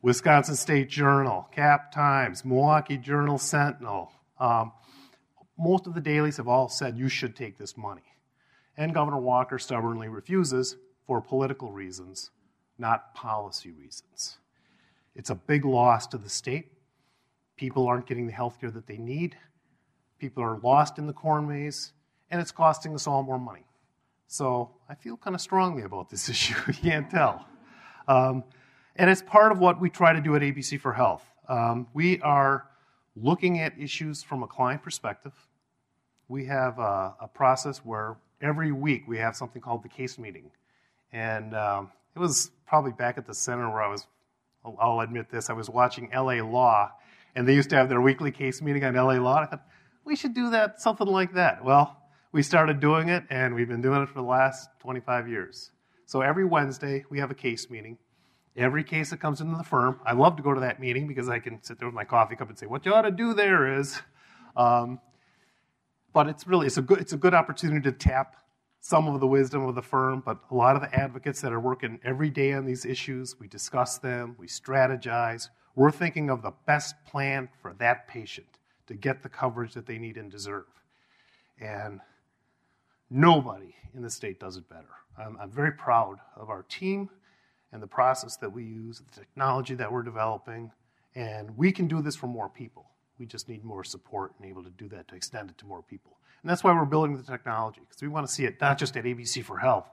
Wisconsin 0.00 0.56
State 0.56 0.88
Journal, 0.88 1.46
Cap 1.52 1.92
Times, 1.92 2.42
Milwaukee 2.42 2.98
Journal 2.98 3.36
Sentinel, 3.36 4.12
um, 4.38 4.72
most 5.58 5.86
of 5.86 5.94
the 5.94 6.00
dailies 6.00 6.38
have 6.38 6.48
all 6.48 6.68
said 6.68 6.96
you 6.96 7.08
should 7.08 7.36
take 7.36 7.58
this 7.58 7.76
money. 7.76 8.02
And 8.76 8.94
Governor 8.94 9.20
Walker 9.20 9.58
stubbornly 9.58 10.08
refuses 10.08 10.76
for 11.06 11.20
political 11.20 11.70
reasons, 11.70 12.30
not 12.78 13.14
policy 13.14 13.70
reasons. 13.70 14.38
It's 15.14 15.30
a 15.30 15.34
big 15.34 15.64
loss 15.64 16.06
to 16.08 16.18
the 16.18 16.28
state. 16.28 16.72
People 17.56 17.86
aren't 17.86 18.06
getting 18.06 18.26
the 18.26 18.32
health 18.32 18.60
care 18.60 18.70
that 18.70 18.86
they 18.86 18.98
need. 18.98 19.36
People 20.18 20.42
are 20.42 20.58
lost 20.58 20.98
in 20.98 21.06
the 21.06 21.12
corn 21.12 21.46
maze, 21.46 21.92
and 22.30 22.40
it's 22.40 22.50
costing 22.50 22.94
us 22.94 23.06
all 23.06 23.22
more 23.22 23.38
money. 23.38 23.64
So 24.26 24.70
I 24.88 24.94
feel 24.94 25.16
kind 25.16 25.36
of 25.36 25.40
strongly 25.40 25.82
about 25.82 26.10
this 26.10 26.28
issue. 26.30 26.54
you 26.66 26.74
can't 26.74 27.10
tell. 27.10 27.46
Um, 28.08 28.44
and 28.96 29.10
it's 29.10 29.22
part 29.22 29.52
of 29.52 29.58
what 29.58 29.80
we 29.80 29.90
try 29.90 30.12
to 30.12 30.20
do 30.20 30.34
at 30.34 30.42
ABC 30.42 30.80
for 30.80 30.92
Health. 30.92 31.24
Um, 31.48 31.86
we 31.94 32.20
are 32.20 32.66
looking 33.16 33.60
at 33.60 33.78
issues 33.78 34.22
from 34.22 34.42
a 34.42 34.46
client 34.46 34.82
perspective. 34.82 35.32
We 36.28 36.46
have 36.46 36.78
a, 36.78 37.14
a, 37.20 37.28
process 37.28 37.78
where 37.78 38.16
every 38.40 38.72
week 38.72 39.04
we 39.06 39.18
have 39.18 39.36
something 39.36 39.60
called 39.60 39.82
the 39.82 39.88
case 39.88 40.18
meeting. 40.18 40.50
And 41.12 41.54
um, 41.54 41.90
it 42.16 42.18
was 42.18 42.50
probably 42.66 42.92
back 42.92 43.18
at 43.18 43.26
the 43.26 43.34
center 43.34 43.70
where 43.70 43.82
I 43.82 43.88
was, 43.88 44.06
I'll 44.64 45.00
admit 45.00 45.30
this, 45.30 45.50
I 45.50 45.52
was 45.52 45.68
watching 45.68 46.10
LA 46.14 46.42
Law, 46.42 46.90
and 47.34 47.46
they 47.46 47.54
used 47.54 47.70
to 47.70 47.76
have 47.76 47.88
their 47.88 48.00
weekly 48.00 48.30
case 48.30 48.62
meeting 48.62 48.84
on 48.84 48.94
LA 48.94 49.14
Law. 49.14 49.40
I 49.42 49.46
thought, 49.46 49.66
we 50.04 50.16
should 50.16 50.34
do 50.34 50.50
that, 50.50 50.80
something 50.80 51.06
like 51.06 51.34
that. 51.34 51.64
Well, 51.64 51.96
we 52.32 52.42
started 52.42 52.80
doing 52.80 53.08
it, 53.08 53.24
and 53.30 53.54
we've 53.54 53.68
been 53.68 53.80
doing 53.80 54.02
it 54.02 54.08
for 54.08 54.14
the 54.14 54.22
last 54.22 54.68
25 54.80 55.28
years. 55.28 55.70
So 56.06 56.20
every 56.20 56.44
Wednesday, 56.44 57.04
we 57.10 57.18
have 57.20 57.30
a 57.30 57.34
case 57.34 57.70
meeting. 57.70 57.96
Every 58.56 58.84
case 58.84 59.10
that 59.10 59.18
comes 59.18 59.40
into 59.40 59.56
the 59.56 59.64
firm, 59.64 60.00
I 60.04 60.12
love 60.12 60.36
to 60.36 60.42
go 60.42 60.54
to 60.54 60.60
that 60.60 60.80
meeting 60.80 61.08
because 61.08 61.28
I 61.28 61.40
can 61.40 61.62
sit 61.62 61.78
there 61.78 61.88
with 61.88 61.94
my 61.94 62.04
coffee 62.04 62.36
cup 62.36 62.48
and 62.48 62.58
say, 62.58 62.66
"What 62.66 62.86
you 62.86 62.94
ought 62.94 63.02
to 63.02 63.10
do 63.10 63.34
there 63.34 63.78
is," 63.78 64.00
um, 64.56 65.00
but 66.12 66.28
it's 66.28 66.46
really 66.46 66.66
it's 66.66 66.76
a 66.76 66.82
good 66.82 67.00
it's 67.00 67.12
a 67.12 67.16
good 67.16 67.34
opportunity 67.34 67.80
to 67.82 67.92
tap 67.92 68.36
some 68.80 69.08
of 69.08 69.20
the 69.20 69.26
wisdom 69.26 69.66
of 69.66 69.74
the 69.74 69.82
firm, 69.82 70.22
but 70.24 70.38
a 70.50 70.54
lot 70.54 70.76
of 70.76 70.82
the 70.82 70.94
advocates 70.94 71.40
that 71.40 71.52
are 71.52 71.60
working 71.60 71.98
every 72.04 72.30
day 72.30 72.52
on 72.52 72.66
these 72.66 72.84
issues, 72.84 73.40
we 73.40 73.48
discuss 73.48 73.98
them, 73.98 74.36
we 74.38 74.46
strategize. 74.46 75.48
We're 75.74 75.90
thinking 75.90 76.30
of 76.30 76.42
the 76.42 76.52
best 76.66 76.94
plan 77.06 77.48
for 77.62 77.72
that 77.78 78.06
patient 78.06 78.46
to 78.86 78.94
get 78.94 79.22
the 79.22 79.28
coverage 79.30 79.72
that 79.72 79.86
they 79.86 79.98
need 79.98 80.18
and 80.18 80.30
deserve. 80.30 80.66
And 81.58 82.00
Nobody 83.10 83.74
in 83.94 84.02
the 84.02 84.10
state 84.10 84.40
does 84.40 84.56
it 84.56 84.68
better. 84.68 84.88
I'm, 85.16 85.36
I'm 85.40 85.50
very 85.50 85.70
proud 85.70 86.18
of 86.36 86.50
our 86.50 86.64
team 86.64 87.10
and 87.74 87.82
the 87.82 87.86
process 87.88 88.36
that 88.36 88.50
we 88.50 88.62
use, 88.62 89.00
the 89.00 89.20
technology 89.20 89.74
that 89.74 89.92
we're 89.92 90.04
developing, 90.04 90.70
and 91.16 91.50
we 91.56 91.72
can 91.72 91.88
do 91.88 92.00
this 92.00 92.14
for 92.14 92.28
more 92.28 92.48
people. 92.48 92.86
We 93.18 93.26
just 93.26 93.48
need 93.48 93.64
more 93.64 93.82
support 93.82 94.32
and 94.38 94.48
able 94.48 94.62
to 94.62 94.70
do 94.70 94.88
that 94.88 95.08
to 95.08 95.16
extend 95.16 95.50
it 95.50 95.58
to 95.58 95.66
more 95.66 95.82
people. 95.82 96.16
And 96.42 96.48
that's 96.48 96.62
why 96.62 96.72
we're 96.72 96.84
building 96.84 97.16
the 97.16 97.22
technology, 97.24 97.80
because 97.80 98.00
we 98.00 98.08
want 98.08 98.26
to 98.26 98.32
see 98.32 98.44
it 98.44 98.60
not 98.60 98.78
just 98.78 98.96
at 98.96 99.04
ABC 99.04 99.44
for 99.44 99.58
Health, 99.58 99.88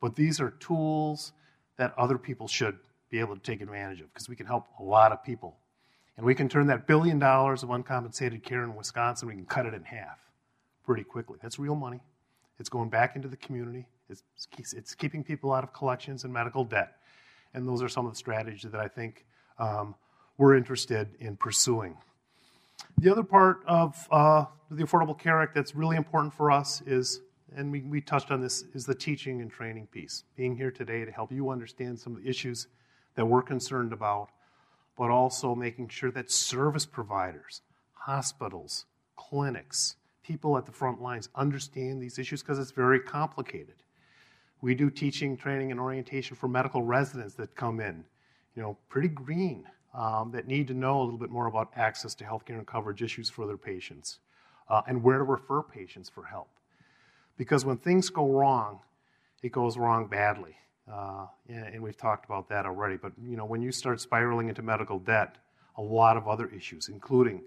but 0.00 0.16
these 0.16 0.38
are 0.38 0.50
tools 0.60 1.32
that 1.78 1.94
other 1.96 2.18
people 2.18 2.46
should 2.46 2.76
be 3.10 3.20
able 3.20 3.34
to 3.34 3.40
take 3.42 3.62
advantage 3.62 4.02
of, 4.02 4.12
because 4.12 4.28
we 4.28 4.36
can 4.36 4.46
help 4.46 4.66
a 4.78 4.82
lot 4.82 5.10
of 5.10 5.24
people. 5.24 5.56
And 6.18 6.26
we 6.26 6.34
can 6.34 6.48
turn 6.48 6.66
that 6.66 6.86
billion 6.86 7.18
dollars 7.18 7.62
of 7.62 7.70
uncompensated 7.70 8.42
care 8.42 8.64
in 8.64 8.74
Wisconsin, 8.76 9.28
we 9.28 9.34
can 9.34 9.46
cut 9.46 9.64
it 9.64 9.72
in 9.72 9.82
half 9.84 10.18
pretty 10.84 11.04
quickly. 11.04 11.38
That's 11.40 11.58
real 11.58 11.74
money. 11.74 12.00
It's 12.58 12.68
going 12.68 12.90
back 12.90 13.16
into 13.16 13.28
the 13.28 13.36
community. 13.36 13.86
It's, 14.10 14.22
it's 14.74 14.94
keeping 14.94 15.22
people 15.22 15.52
out 15.52 15.64
of 15.64 15.72
collections 15.72 16.24
and 16.24 16.32
medical 16.32 16.64
debt. 16.64 16.97
And 17.58 17.68
those 17.68 17.82
are 17.82 17.88
some 17.88 18.06
of 18.06 18.12
the 18.12 18.16
strategies 18.16 18.70
that 18.70 18.80
I 18.80 18.86
think 18.86 19.26
um, 19.58 19.96
we're 20.36 20.54
interested 20.54 21.08
in 21.18 21.36
pursuing. 21.36 21.96
The 22.98 23.10
other 23.10 23.24
part 23.24 23.64
of 23.66 24.06
uh, 24.12 24.44
the 24.70 24.84
Affordable 24.84 25.18
Care 25.18 25.42
Act 25.42 25.56
that's 25.56 25.74
really 25.74 25.96
important 25.96 26.32
for 26.32 26.52
us 26.52 26.82
is, 26.86 27.20
and 27.56 27.72
we, 27.72 27.80
we 27.80 28.00
touched 28.00 28.30
on 28.30 28.40
this, 28.40 28.62
is 28.74 28.86
the 28.86 28.94
teaching 28.94 29.40
and 29.40 29.50
training 29.50 29.88
piece. 29.88 30.22
Being 30.36 30.56
here 30.56 30.70
today 30.70 31.04
to 31.04 31.10
help 31.10 31.32
you 31.32 31.50
understand 31.50 31.98
some 31.98 32.14
of 32.14 32.22
the 32.22 32.30
issues 32.30 32.68
that 33.16 33.26
we're 33.26 33.42
concerned 33.42 33.92
about, 33.92 34.28
but 34.96 35.10
also 35.10 35.56
making 35.56 35.88
sure 35.88 36.12
that 36.12 36.30
service 36.30 36.86
providers, 36.86 37.62
hospitals, 37.94 38.86
clinics, 39.16 39.96
people 40.22 40.56
at 40.56 40.64
the 40.64 40.70
front 40.70 41.02
lines 41.02 41.28
understand 41.34 42.00
these 42.00 42.20
issues 42.20 42.40
because 42.40 42.60
it's 42.60 42.70
very 42.70 43.00
complicated. 43.00 43.82
We 44.60 44.74
do 44.74 44.90
teaching, 44.90 45.36
training, 45.36 45.70
and 45.70 45.78
orientation 45.78 46.36
for 46.36 46.48
medical 46.48 46.82
residents 46.82 47.34
that 47.34 47.54
come 47.54 47.80
in, 47.80 48.04
you 48.56 48.62
know, 48.62 48.76
pretty 48.88 49.08
green, 49.08 49.64
um, 49.94 50.30
that 50.32 50.46
need 50.46 50.66
to 50.68 50.74
know 50.74 51.00
a 51.00 51.02
little 51.02 51.18
bit 51.18 51.30
more 51.30 51.46
about 51.46 51.70
access 51.76 52.14
to 52.16 52.24
healthcare 52.24 52.58
and 52.58 52.66
coverage 52.66 53.02
issues 53.02 53.30
for 53.30 53.46
their 53.46 53.56
patients, 53.56 54.18
uh, 54.68 54.82
and 54.86 55.02
where 55.02 55.18
to 55.18 55.24
refer 55.24 55.62
patients 55.62 56.08
for 56.08 56.24
help. 56.24 56.48
Because 57.36 57.64
when 57.64 57.76
things 57.76 58.10
go 58.10 58.28
wrong, 58.28 58.80
it 59.42 59.52
goes 59.52 59.78
wrong 59.78 60.08
badly. 60.08 60.56
Uh, 60.90 61.26
and, 61.48 61.74
and 61.74 61.82
we've 61.82 61.96
talked 61.96 62.24
about 62.24 62.48
that 62.48 62.66
already. 62.66 62.96
But 62.96 63.12
you 63.22 63.36
know, 63.36 63.44
when 63.44 63.62
you 63.62 63.70
start 63.70 64.00
spiraling 64.00 64.48
into 64.48 64.62
medical 64.62 64.98
debt, 64.98 65.36
a 65.76 65.82
lot 65.82 66.16
of 66.16 66.26
other 66.26 66.48
issues, 66.48 66.88
including 66.88 67.42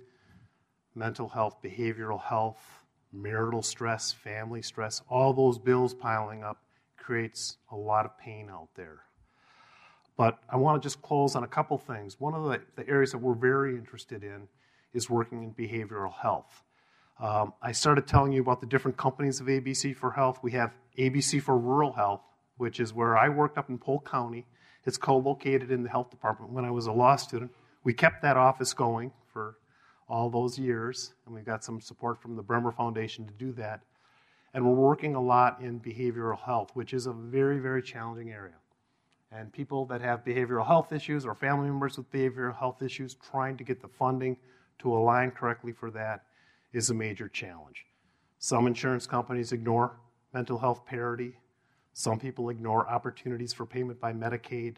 mental 0.95 1.28
health, 1.28 1.58
behavioral 1.62 2.21
health, 2.21 2.62
marital 3.12 3.62
stress, 3.62 4.12
family 4.12 4.62
stress, 4.62 5.02
all 5.10 5.34
those 5.34 5.58
bills 5.58 5.93
piling 5.93 6.43
up 6.43 6.63
creates 7.01 7.57
a 7.71 7.75
lot 7.75 8.05
of 8.05 8.17
pain 8.17 8.49
out 8.49 8.69
there. 8.75 9.01
But 10.17 10.39
I 10.49 10.57
want 10.57 10.81
to 10.81 10.85
just 10.85 11.01
close 11.01 11.35
on 11.35 11.43
a 11.43 11.47
couple 11.47 11.77
things. 11.77 12.19
One 12.19 12.33
of 12.33 12.43
the, 12.43 12.61
the 12.75 12.87
areas 12.87 13.11
that 13.11 13.17
we're 13.17 13.33
very 13.33 13.75
interested 13.75 14.23
in 14.23 14.47
is 14.93 15.09
working 15.09 15.43
in 15.43 15.53
behavioral 15.53 16.13
health. 16.13 16.63
Um, 17.19 17.53
I 17.61 17.71
started 17.71 18.07
telling 18.07 18.31
you 18.31 18.41
about 18.41 18.61
the 18.61 18.67
different 18.67 18.97
companies 18.97 19.39
of 19.39 19.47
ABC 19.47 19.95
for 19.95 20.11
Health. 20.11 20.39
We 20.41 20.51
have 20.53 20.73
ABC 20.97 21.41
for 21.41 21.57
Rural 21.57 21.93
Health, 21.93 22.21
which 22.57 22.79
is 22.79 22.93
where 22.93 23.17
I 23.17 23.29
worked 23.29 23.57
up 23.57 23.69
in 23.69 23.77
Polk 23.77 24.09
County. 24.09 24.45
It's 24.85 24.97
co 24.97 25.17
located 25.17 25.71
in 25.71 25.83
the 25.83 25.89
health 25.89 26.09
department 26.09 26.51
when 26.51 26.65
I 26.65 26.71
was 26.71 26.87
a 26.87 26.91
law 26.91 27.15
student. 27.15 27.51
We 27.83 27.93
kept 27.93 28.23
that 28.23 28.37
office 28.37 28.73
going 28.73 29.11
for 29.31 29.57
all 30.09 30.29
those 30.29 30.57
years, 30.57 31.13
and 31.25 31.35
we've 31.35 31.45
got 31.45 31.63
some 31.63 31.79
support 31.79 32.21
from 32.21 32.35
the 32.35 32.41
Bremer 32.41 32.71
Foundation 32.71 33.27
to 33.27 33.33
do 33.33 33.51
that. 33.53 33.81
And 34.53 34.65
we're 34.65 34.73
working 34.73 35.15
a 35.15 35.21
lot 35.21 35.61
in 35.61 35.79
behavioral 35.79 36.39
health, 36.39 36.71
which 36.73 36.93
is 36.93 37.05
a 37.05 37.13
very, 37.13 37.59
very 37.59 37.81
challenging 37.81 38.31
area. 38.31 38.55
And 39.31 39.51
people 39.51 39.85
that 39.85 40.01
have 40.01 40.25
behavioral 40.25 40.67
health 40.67 40.91
issues 40.91 41.25
or 41.25 41.33
family 41.33 41.69
members 41.69 41.97
with 41.97 42.11
behavioral 42.11 42.57
health 42.57 42.81
issues, 42.81 43.15
trying 43.15 43.55
to 43.57 43.63
get 43.63 43.81
the 43.81 43.87
funding 43.87 44.35
to 44.79 44.93
align 44.93 45.31
correctly 45.31 45.71
for 45.71 45.89
that 45.91 46.25
is 46.73 46.89
a 46.89 46.93
major 46.93 47.29
challenge. 47.29 47.85
Some 48.39 48.67
insurance 48.67 49.07
companies 49.07 49.53
ignore 49.53 49.97
mental 50.33 50.57
health 50.57 50.85
parity. 50.85 51.37
Some 51.93 52.19
people 52.19 52.49
ignore 52.49 52.89
opportunities 52.89 53.53
for 53.53 53.65
payment 53.65 54.01
by 54.01 54.11
Medicaid 54.11 54.77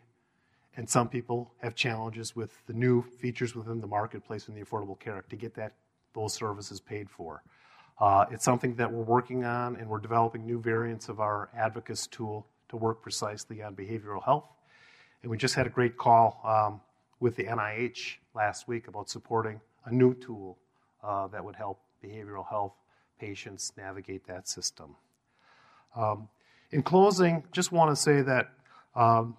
and 0.75 0.89
some 0.89 1.07
people 1.07 1.53
have 1.59 1.75
challenges 1.75 2.35
with 2.35 2.65
the 2.65 2.73
new 2.73 3.03
features 3.03 3.55
within 3.55 3.79
the 3.79 3.87
marketplace 3.87 4.47
in 4.47 4.55
the 4.55 4.61
Affordable 4.61 4.99
Care 4.99 5.17
Act 5.17 5.29
to 5.29 5.35
get 5.35 5.53
that 5.55 5.73
those 6.13 6.33
services 6.33 6.79
paid 6.79 7.09
for. 7.09 7.43
Uh, 8.03 8.25
it's 8.31 8.43
something 8.43 8.75
that 8.75 8.91
we're 8.91 9.01
working 9.01 9.45
on, 9.45 9.77
and 9.77 9.87
we're 9.87 9.97
developing 9.97 10.45
new 10.45 10.59
variants 10.59 11.07
of 11.07 11.21
our 11.21 11.47
Advocuity 11.57 12.09
tool 12.09 12.45
to 12.67 12.75
work 12.75 13.01
precisely 13.01 13.63
on 13.63 13.73
behavioral 13.73 14.21
health. 14.21 14.43
And 15.21 15.31
we 15.31 15.37
just 15.37 15.55
had 15.55 15.67
a 15.67 15.69
great 15.69 15.97
call 15.97 16.41
um, 16.43 16.81
with 17.21 17.37
the 17.37 17.45
NIH 17.45 18.15
last 18.33 18.67
week 18.67 18.89
about 18.89 19.09
supporting 19.09 19.61
a 19.85 19.91
new 19.93 20.13
tool 20.15 20.57
uh, 21.01 21.27
that 21.27 21.45
would 21.45 21.55
help 21.55 21.79
behavioral 22.03 22.45
health 22.45 22.73
patients 23.21 23.71
navigate 23.77 24.27
that 24.27 24.49
system. 24.49 24.97
Um, 25.95 26.27
in 26.71 26.83
closing, 26.83 27.45
just 27.53 27.71
want 27.71 27.89
to 27.89 27.95
say 27.95 28.21
that 28.21 28.49
um, 28.95 29.37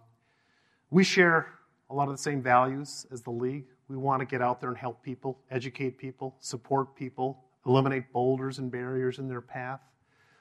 we 0.90 1.04
share 1.04 1.52
a 1.90 1.94
lot 1.94 2.08
of 2.08 2.14
the 2.14 2.22
same 2.22 2.40
values 2.40 3.06
as 3.12 3.20
the 3.20 3.30
league. 3.30 3.66
We 3.90 3.98
want 3.98 4.20
to 4.20 4.24
get 4.26 4.40
out 4.40 4.62
there 4.62 4.70
and 4.70 4.78
help 4.78 5.02
people, 5.02 5.38
educate 5.50 5.98
people, 5.98 6.34
support 6.40 6.96
people, 6.96 7.43
eliminate 7.66 8.12
boulders 8.12 8.58
and 8.58 8.70
barriers 8.70 9.18
in 9.18 9.28
their 9.28 9.40
path. 9.40 9.80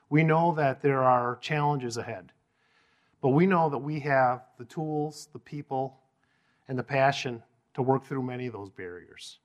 We 0.10 0.24
know 0.24 0.54
that 0.56 0.82
there 0.82 1.04
are 1.04 1.38
challenges 1.42 1.98
ahead, 1.98 2.32
but 3.22 3.30
we 3.30 3.46
know 3.46 3.70
that 3.70 3.80
we 3.80 4.00
have 4.02 4.44
the 4.58 4.66
tools, 4.66 5.30
the 5.34 5.40
people, 5.40 6.00
and 6.68 6.78
the 6.78 6.84
passion 6.84 7.42
to 7.74 7.82
work 7.82 8.06
through 8.06 8.24
many 8.24 8.48
of 8.48 8.54
those 8.54 8.70
barriers. 8.70 9.40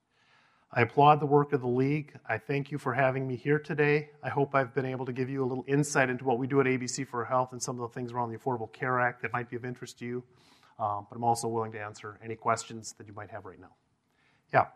I 0.71 0.83
applaud 0.83 1.21
the 1.21 1.27
work 1.27 1.55
of 1.55 1.63
the 1.63 1.67
League. 1.69 2.13
I 2.29 2.37
thank 2.37 2.71
you 2.71 2.77
for 2.77 2.93
having 2.93 3.27
me 3.27 3.37
here 3.37 3.59
today. 3.59 4.11
I 4.23 4.29
hope 4.29 4.55
I've 4.55 4.75
been 4.75 4.85
able 4.85 5.07
to 5.07 5.15
give 5.15 5.31
you 5.31 5.43
a 5.43 5.47
little 5.47 5.65
insight 5.67 6.11
into 6.11 6.25
what 6.25 6.39
we 6.39 6.47
do 6.47 6.61
at 6.61 6.67
ABC 6.67 7.09
for 7.09 7.25
Health 7.25 7.53
and 7.53 7.63
some 7.63 7.81
of 7.81 7.89
the 7.89 7.95
things 7.95 8.13
around 8.13 8.31
the 8.31 8.37
Affordable 8.37 8.71
Care 8.71 9.01
Act 9.01 9.23
that 9.23 9.33
might 9.33 9.49
be 9.49 9.57
of 9.57 9.65
interest 9.65 9.99
to 10.01 10.05
you. 10.05 10.23
Um, 10.79 11.07
but 11.09 11.17
I'm 11.17 11.25
also 11.25 11.49
willing 11.49 11.73
to 11.73 11.81
answer 11.81 12.21
any 12.23 12.37
questions 12.37 12.95
that 12.99 13.07
you 13.07 13.15
might 13.15 13.31
have 13.31 13.47
right 13.47 13.59
now. 13.59 13.73
Yeah. 14.53 14.67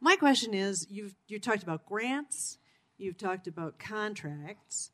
My 0.00 0.16
question 0.16 0.54
is 0.54 0.86
you've 0.90 1.14
you 1.26 1.38
talked 1.38 1.62
about 1.62 1.86
grants, 1.86 2.58
you've 2.96 3.18
talked 3.18 3.46
about 3.46 3.78
contracts. 3.78 4.90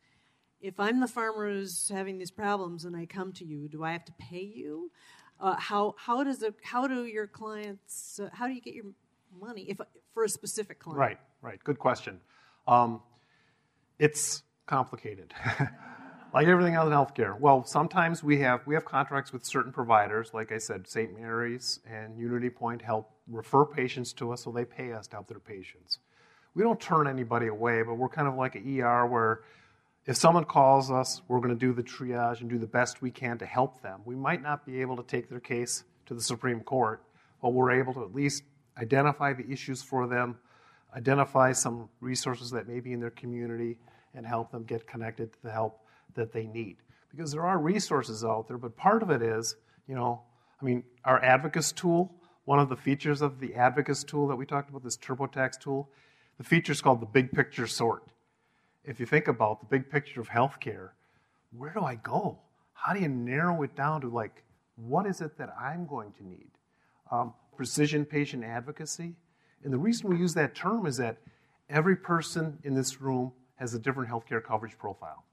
If 0.60 0.80
I'm 0.80 1.00
the 1.00 1.08
farmer 1.08 1.50
who's 1.50 1.90
having 1.90 2.18
these 2.18 2.30
problems 2.30 2.84
and 2.84 2.96
I 2.96 3.04
come 3.04 3.32
to 3.34 3.44
you, 3.44 3.68
do 3.68 3.84
I 3.84 3.92
have 3.92 4.04
to 4.06 4.12
pay 4.18 4.42
you? 4.42 4.90
Uh, 5.38 5.56
how 5.56 5.94
how 5.98 6.24
does 6.24 6.42
it, 6.42 6.54
how 6.62 6.86
do 6.86 7.04
your 7.04 7.26
clients 7.26 8.18
uh, 8.22 8.30
how 8.32 8.46
do 8.46 8.54
you 8.54 8.62
get 8.62 8.74
your 8.74 8.86
money 9.38 9.66
if 9.68 9.78
for 10.14 10.24
a 10.24 10.28
specific 10.28 10.78
client? 10.78 10.98
Right, 10.98 11.18
right. 11.42 11.62
Good 11.62 11.78
question. 11.78 12.20
Um, 12.66 13.02
it's 13.98 14.42
complicated. 14.66 15.34
like 16.34 16.48
everything 16.48 16.74
else 16.74 16.88
in 16.88 16.92
healthcare. 16.92 17.38
Well, 17.38 17.64
sometimes 17.64 18.24
we 18.24 18.40
have 18.40 18.66
we 18.66 18.74
have 18.74 18.84
contracts 18.84 19.32
with 19.32 19.44
certain 19.44 19.72
providers, 19.72 20.34
like 20.34 20.50
I 20.50 20.58
said, 20.58 20.88
St. 20.88 21.16
Mary's 21.16 21.78
and 21.88 22.18
Unity 22.18 22.50
Point 22.50 22.82
help 22.82 23.08
refer 23.28 23.64
patients 23.64 24.12
to 24.14 24.32
us, 24.32 24.42
so 24.42 24.50
they 24.50 24.64
pay 24.64 24.92
us 24.92 25.06
to 25.08 25.16
help 25.16 25.28
their 25.28 25.38
patients. 25.38 26.00
We 26.54 26.64
don't 26.64 26.80
turn 26.80 27.06
anybody 27.06 27.46
away, 27.46 27.82
but 27.82 27.94
we're 27.94 28.08
kind 28.08 28.26
of 28.26 28.34
like 28.34 28.56
an 28.56 28.80
ER 28.80 29.06
where 29.06 29.42
if 30.06 30.16
someone 30.16 30.44
calls 30.44 30.90
us, 30.90 31.22
we're 31.28 31.38
going 31.38 31.56
to 31.56 31.66
do 31.66 31.72
the 31.72 31.82
triage 31.82 32.40
and 32.40 32.50
do 32.50 32.58
the 32.58 32.66
best 32.66 33.00
we 33.00 33.12
can 33.12 33.38
to 33.38 33.46
help 33.46 33.80
them. 33.80 34.00
We 34.04 34.16
might 34.16 34.42
not 34.42 34.66
be 34.66 34.80
able 34.80 34.96
to 34.96 35.04
take 35.04 35.30
their 35.30 35.40
case 35.40 35.84
to 36.06 36.14
the 36.14 36.20
Supreme 36.20 36.60
Court, 36.60 37.00
but 37.40 37.50
we're 37.50 37.70
able 37.70 37.94
to 37.94 38.02
at 38.02 38.12
least 38.12 38.42
identify 38.76 39.32
the 39.32 39.48
issues 39.48 39.82
for 39.82 40.08
them, 40.08 40.36
identify 40.96 41.52
some 41.52 41.88
resources 42.00 42.50
that 42.50 42.68
may 42.68 42.80
be 42.80 42.92
in 42.92 43.00
their 43.00 43.10
community, 43.10 43.78
and 44.14 44.26
help 44.26 44.50
them 44.50 44.64
get 44.64 44.86
connected 44.86 45.32
to 45.32 45.38
the 45.42 45.50
help 45.50 45.83
that 46.14 46.32
they 46.32 46.46
need. 46.46 46.76
Because 47.10 47.32
there 47.32 47.46
are 47.46 47.58
resources 47.58 48.24
out 48.24 48.48
there, 48.48 48.58
but 48.58 48.76
part 48.76 49.02
of 49.02 49.10
it 49.10 49.22
is, 49.22 49.56
you 49.86 49.94
know, 49.94 50.22
I 50.60 50.64
mean, 50.64 50.82
our 51.04 51.20
Advocuity 51.20 51.74
tool, 51.74 52.14
one 52.44 52.58
of 52.58 52.68
the 52.68 52.76
features 52.76 53.22
of 53.22 53.40
the 53.40 53.50
Advocuity 53.50 54.06
tool 54.06 54.28
that 54.28 54.36
we 54.36 54.46
talked 54.46 54.70
about, 54.70 54.82
this 54.82 54.96
TurboTax 54.96 55.60
tool, 55.60 55.90
the 56.38 56.44
feature 56.44 56.72
is 56.72 56.80
called 56.80 57.00
the 57.00 57.06
big 57.06 57.32
picture 57.32 57.66
sort. 57.66 58.02
If 58.84 59.00
you 59.00 59.06
think 59.06 59.28
about 59.28 59.60
the 59.60 59.66
big 59.66 59.90
picture 59.90 60.20
of 60.20 60.28
healthcare, 60.28 60.90
where 61.56 61.72
do 61.72 61.80
I 61.80 61.94
go? 61.94 62.38
How 62.72 62.92
do 62.92 63.00
you 63.00 63.08
narrow 63.08 63.62
it 63.62 63.74
down 63.76 64.00
to 64.02 64.08
like, 64.08 64.42
what 64.76 65.06
is 65.06 65.20
it 65.20 65.38
that 65.38 65.54
I'm 65.58 65.86
going 65.86 66.12
to 66.12 66.26
need? 66.26 66.50
Um, 67.10 67.32
precision 67.56 68.04
patient 68.04 68.44
advocacy. 68.44 69.14
And 69.62 69.72
the 69.72 69.78
reason 69.78 70.10
we 70.10 70.18
use 70.18 70.34
that 70.34 70.54
term 70.54 70.86
is 70.86 70.96
that 70.96 71.18
every 71.70 71.96
person 71.96 72.58
in 72.64 72.74
this 72.74 73.00
room 73.00 73.32
has 73.56 73.72
a 73.72 73.78
different 73.78 74.10
healthcare 74.10 74.42
coverage 74.42 74.76
profile. 74.76 75.23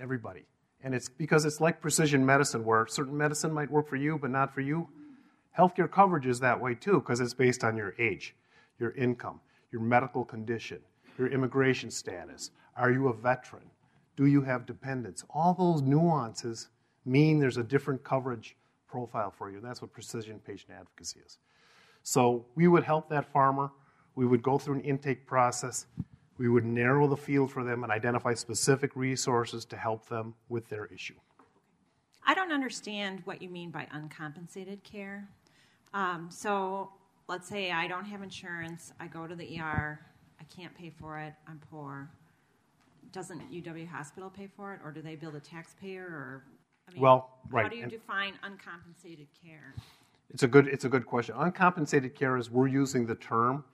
Everybody. 0.00 0.44
And 0.82 0.94
it's 0.94 1.08
because 1.08 1.44
it's 1.44 1.60
like 1.60 1.80
precision 1.80 2.26
medicine, 2.26 2.64
where 2.64 2.86
certain 2.86 3.16
medicine 3.16 3.52
might 3.52 3.70
work 3.70 3.88
for 3.88 3.96
you, 3.96 4.18
but 4.18 4.30
not 4.30 4.52
for 4.52 4.60
you. 4.60 4.88
Healthcare 5.56 5.90
coverage 5.90 6.26
is 6.26 6.40
that 6.40 6.60
way 6.60 6.74
too, 6.74 6.94
because 6.94 7.20
it's 7.20 7.34
based 7.34 7.62
on 7.62 7.76
your 7.76 7.94
age, 7.98 8.34
your 8.80 8.90
income, 8.92 9.40
your 9.70 9.82
medical 9.82 10.24
condition, 10.24 10.80
your 11.18 11.28
immigration 11.28 11.90
status. 11.90 12.50
Are 12.76 12.90
you 12.90 13.08
a 13.08 13.12
veteran? 13.12 13.70
Do 14.16 14.26
you 14.26 14.42
have 14.42 14.66
dependents? 14.66 15.24
All 15.30 15.54
those 15.54 15.82
nuances 15.82 16.68
mean 17.04 17.38
there's 17.38 17.58
a 17.58 17.62
different 17.62 18.02
coverage 18.02 18.56
profile 18.88 19.30
for 19.30 19.50
you. 19.50 19.56
And 19.58 19.64
that's 19.64 19.80
what 19.82 19.92
precision 19.92 20.40
patient 20.44 20.72
advocacy 20.78 21.20
is. 21.24 21.38
So 22.02 22.46
we 22.54 22.68
would 22.68 22.84
help 22.84 23.08
that 23.10 23.32
farmer. 23.32 23.70
We 24.14 24.26
would 24.26 24.42
go 24.42 24.58
through 24.58 24.76
an 24.76 24.80
intake 24.82 25.26
process. 25.26 25.86
We 26.38 26.48
would 26.48 26.64
narrow 26.64 27.06
the 27.06 27.16
field 27.16 27.50
for 27.50 27.62
them 27.62 27.84
and 27.84 27.92
identify 27.92 28.34
specific 28.34 28.96
resources 28.96 29.64
to 29.66 29.76
help 29.76 30.08
them 30.08 30.34
with 30.48 30.68
their 30.68 30.86
issue. 30.86 31.14
I 32.26 32.34
don't 32.34 32.52
understand 32.52 33.20
what 33.24 33.42
you 33.42 33.48
mean 33.48 33.70
by 33.70 33.86
uncompensated 33.92 34.82
care. 34.84 35.28
Um, 35.92 36.28
so 36.30 36.90
let's 37.28 37.48
say 37.48 37.70
I 37.70 37.86
don't 37.86 38.04
have 38.04 38.22
insurance, 38.22 38.92
I 39.00 39.06
go 39.06 39.26
to 39.26 39.34
the 39.34 39.60
ER, 39.60 40.00
I 40.40 40.44
can't 40.54 40.74
pay 40.74 40.90
for 40.90 41.18
it, 41.18 41.34
I'm 41.46 41.60
poor. 41.70 42.10
Doesn't 43.12 43.52
UW 43.52 43.86
Hospital 43.88 44.30
pay 44.30 44.48
for 44.56 44.72
it, 44.72 44.80
or 44.84 44.90
do 44.90 45.02
they 45.02 45.16
bill 45.16 45.32
the 45.32 45.40
taxpayer, 45.40 46.04
or 46.04 46.44
I 46.88 46.94
mean, 46.94 47.02
well, 47.02 47.38
right. 47.50 47.64
How 47.64 47.68
do 47.68 47.76
you 47.76 47.82
and 47.82 47.92
define 47.92 48.34
uncompensated 48.42 49.26
care? 49.44 49.74
It's 50.30 50.42
a 50.42 50.48
good 50.48 50.66
it's 50.66 50.86
a 50.86 50.88
good 50.88 51.04
question. 51.04 51.34
Uncompensated 51.36 52.14
care, 52.14 52.36
as 52.36 52.50
we're 52.50 52.68
using 52.68 53.04
the 53.04 53.14
term, 53.14 53.64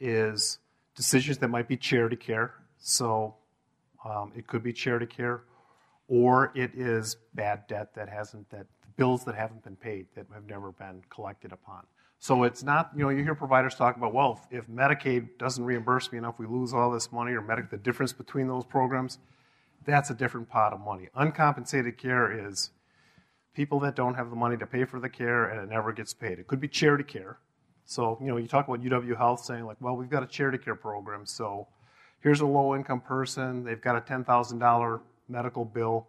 is 0.00 0.58
decisions 0.96 1.38
that 1.38 1.48
might 1.48 1.68
be 1.68 1.76
charity 1.76 2.16
care. 2.16 2.54
So 2.78 3.36
um, 4.04 4.32
it 4.36 4.46
could 4.46 4.62
be 4.62 4.72
charity 4.72 5.06
care, 5.06 5.42
or 6.08 6.52
it 6.54 6.72
is 6.74 7.16
bad 7.34 7.66
debt 7.68 7.94
that 7.94 8.08
hasn't 8.08 8.50
that 8.50 8.66
bills 8.96 9.24
that 9.24 9.34
haven't 9.34 9.62
been 9.62 9.76
paid 9.76 10.06
that 10.14 10.26
have 10.32 10.46
never 10.48 10.72
been 10.72 11.02
collected 11.10 11.52
upon. 11.52 11.84
So 12.18 12.44
it's 12.44 12.62
not, 12.62 12.90
you 12.96 13.02
know, 13.02 13.10
you 13.10 13.22
hear 13.22 13.34
providers 13.34 13.74
talk 13.74 13.96
about, 13.96 14.14
well, 14.14 14.40
if, 14.50 14.62
if 14.62 14.68
Medicaid 14.68 15.36
doesn't 15.38 15.62
reimburse 15.62 16.10
me 16.10 16.16
enough, 16.16 16.38
we 16.38 16.46
lose 16.46 16.72
all 16.72 16.90
this 16.90 17.12
money, 17.12 17.32
or 17.32 17.42
Medicaid, 17.42 17.68
the 17.70 17.76
difference 17.76 18.14
between 18.14 18.48
those 18.48 18.64
programs 18.64 19.18
that's 19.86 20.10
a 20.10 20.14
different 20.14 20.48
pot 20.48 20.72
of 20.72 20.80
money. 20.80 21.08
Uncompensated 21.14 21.96
care 21.96 22.48
is 22.48 22.70
people 23.54 23.80
that 23.80 23.94
don't 23.94 24.14
have 24.14 24.30
the 24.30 24.36
money 24.36 24.56
to 24.56 24.66
pay 24.66 24.84
for 24.84 25.00
the 25.00 25.08
care 25.08 25.44
and 25.48 25.60
it 25.60 25.72
never 25.72 25.92
gets 25.92 26.12
paid. 26.12 26.38
It 26.38 26.48
could 26.48 26.60
be 26.60 26.68
charity 26.68 27.04
care. 27.04 27.38
So, 27.88 28.18
you 28.20 28.26
know, 28.26 28.36
you 28.36 28.48
talk 28.48 28.66
about 28.66 28.82
UW 28.82 29.16
Health 29.16 29.44
saying, 29.44 29.64
like, 29.64 29.76
well, 29.80 29.96
we've 29.96 30.10
got 30.10 30.24
a 30.24 30.26
charity 30.26 30.58
care 30.58 30.74
program. 30.74 31.24
So 31.24 31.68
here's 32.20 32.40
a 32.40 32.46
low 32.46 32.74
income 32.74 33.00
person, 33.00 33.62
they've 33.62 33.80
got 33.80 33.96
a 33.96 34.00
$10,000 34.00 35.00
medical 35.28 35.64
bill, 35.64 36.08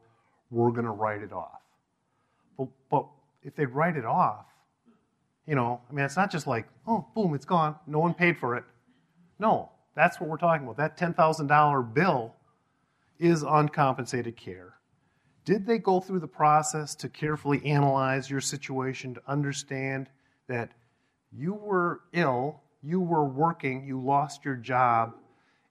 we're 0.50 0.72
going 0.72 0.86
to 0.86 0.92
write 0.92 1.22
it 1.22 1.32
off. 1.32 1.62
But, 2.58 2.70
but 2.90 3.06
if 3.44 3.56
they 3.56 3.68
write 3.68 3.96
it 3.96 4.06
off, 4.06 4.46
you 5.46 5.54
know, 5.54 5.80
I 5.88 5.94
mean, 5.94 6.04
it's 6.04 6.18
not 6.18 6.32
just 6.32 6.48
like, 6.48 6.68
oh, 6.88 7.06
boom, 7.14 7.36
it's 7.36 7.46
gone, 7.46 7.76
no 7.86 8.00
one 8.00 8.16
paid 8.16 8.40
for 8.40 8.56
it. 8.56 8.64
No, 9.38 9.70
that's 9.96 10.20
what 10.20 10.30
we're 10.30 10.38
talking 10.38 10.68
about. 10.68 10.78
That 10.78 10.98
$10,000 10.98 11.94
bill 11.94 12.34
is 13.20 13.44
uncompensated 13.44 14.36
care. 14.36 14.74
Did 15.46 15.68
they 15.68 15.78
go 15.78 16.00
through 16.00 16.20
the 16.22 16.28
process 16.28 16.96
to 16.96 17.08
carefully 17.08 17.64
analyze 17.66 18.32
your 18.32 18.42
situation 18.42 19.14
to 19.14 19.22
understand 19.28 20.10
that 20.48 20.72
you 21.38 21.54
were 21.54 22.02
ill, 22.14 22.62
you 22.82 23.00
were 23.00 23.26
working, 23.26 23.86
you 23.86 24.02
lost 24.02 24.44
your 24.44 24.56
job, 24.56 25.14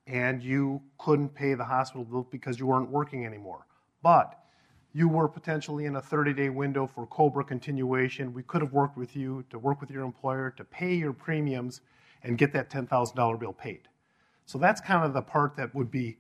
and 0.07 0.43
you 0.43 0.81
couldn't 0.99 1.31
pay 1.31 1.55
the 1.55 1.65
hospital 1.65 2.05
bill 2.05 2.29
because 2.31 2.59
you 2.59 2.67
weren't 2.67 2.91
working 2.91 3.27
anymore? 3.27 3.67
But 4.03 4.39
you 4.93 5.09
were 5.09 5.29
potentially 5.29 5.87
in 5.87 5.97
a 5.97 6.01
30 6.01 6.33
day 6.33 6.49
window 6.49 6.87
for 6.87 7.07
COBRA 7.07 7.45
continuation. 7.45 8.33
We 8.33 8.43
could 8.45 8.63
have 8.63 8.73
worked 8.73 8.97
with 8.97 9.17
you 9.17 9.45
to 9.51 9.59
work 9.59 9.81
with 9.81 9.91
your 9.91 10.05
employer 10.05 10.55
to 10.57 10.65
pay 10.65 10.95
your 10.95 11.13
premiums 11.13 11.81
and 12.23 12.39
get 12.39 12.53
that 12.53 12.71
$10,000 12.71 13.41
bill 13.41 13.53
paid. 13.53 13.89
So 14.47 14.59
that's 14.59 14.81
kind 14.81 15.05
of 15.05 15.13
the 15.13 15.23
part 15.23 15.57
that 15.57 15.75
would 15.75 15.91
be 15.91 16.17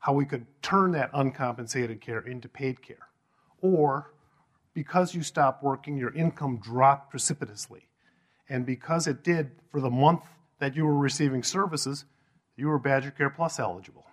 how 0.00 0.14
we 0.14 0.24
could 0.24 0.46
turn 0.62 0.92
that 0.92 1.10
uncompensated 1.12 2.00
care 2.00 2.20
into 2.20 2.48
paid 2.48 2.80
care. 2.82 3.08
Or 3.60 4.12
because 4.72 5.14
you 5.14 5.22
stopped 5.22 5.62
working, 5.62 5.96
your 5.96 6.14
income 6.14 6.58
dropped 6.58 7.10
precipitously. 7.10 7.88
And 8.48 8.64
because 8.64 9.06
it 9.06 9.24
did 9.24 9.50
for 9.70 9.80
the 9.80 9.90
month 9.90 10.22
that 10.58 10.76
you 10.76 10.84
were 10.84 10.96
receiving 10.96 11.42
services, 11.42 12.04
you 12.56 12.68
were 12.68 12.78
Badger 12.78 13.10
Care 13.10 13.30
Plus 13.30 13.58
eligible. 13.58 14.06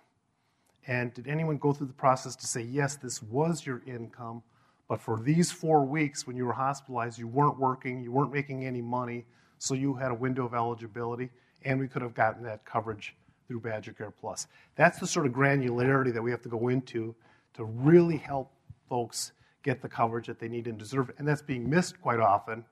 And 0.86 1.14
did 1.14 1.26
anyone 1.26 1.56
go 1.56 1.72
through 1.72 1.86
the 1.86 1.94
process 1.94 2.36
to 2.36 2.46
say, 2.46 2.62
yes, 2.62 2.96
this 2.96 3.22
was 3.22 3.64
your 3.64 3.82
income, 3.86 4.42
but 4.86 5.00
for 5.00 5.18
these 5.18 5.50
four 5.50 5.84
weeks 5.84 6.26
when 6.26 6.36
you 6.36 6.44
were 6.44 6.52
hospitalized, 6.52 7.18
you 7.18 7.26
weren't 7.26 7.58
working, 7.58 8.02
you 8.02 8.12
weren't 8.12 8.32
making 8.32 8.66
any 8.66 8.82
money, 8.82 9.24
so 9.58 9.74
you 9.74 9.94
had 9.94 10.10
a 10.10 10.14
window 10.14 10.44
of 10.44 10.52
eligibility, 10.52 11.30
and 11.64 11.80
we 11.80 11.88
could 11.88 12.02
have 12.02 12.12
gotten 12.12 12.42
that 12.42 12.66
coverage 12.66 13.16
through 13.48 13.60
Badger 13.60 13.92
Care 13.92 14.10
Plus. 14.10 14.46
That's 14.76 14.98
the 14.98 15.06
sort 15.06 15.26
of 15.26 15.32
granularity 15.32 16.12
that 16.12 16.22
we 16.22 16.30
have 16.30 16.42
to 16.42 16.50
go 16.50 16.68
into 16.68 17.14
to 17.54 17.64
really 17.64 18.18
help 18.18 18.52
folks 18.88 19.32
get 19.62 19.80
the 19.80 19.88
coverage 19.88 20.26
that 20.26 20.38
they 20.38 20.48
need 20.48 20.66
and 20.66 20.78
deserve, 20.78 21.10
and 21.16 21.26
that's 21.26 21.40
being 21.40 21.68
missed 21.68 21.98
quite 22.02 22.20
often. 22.20 22.64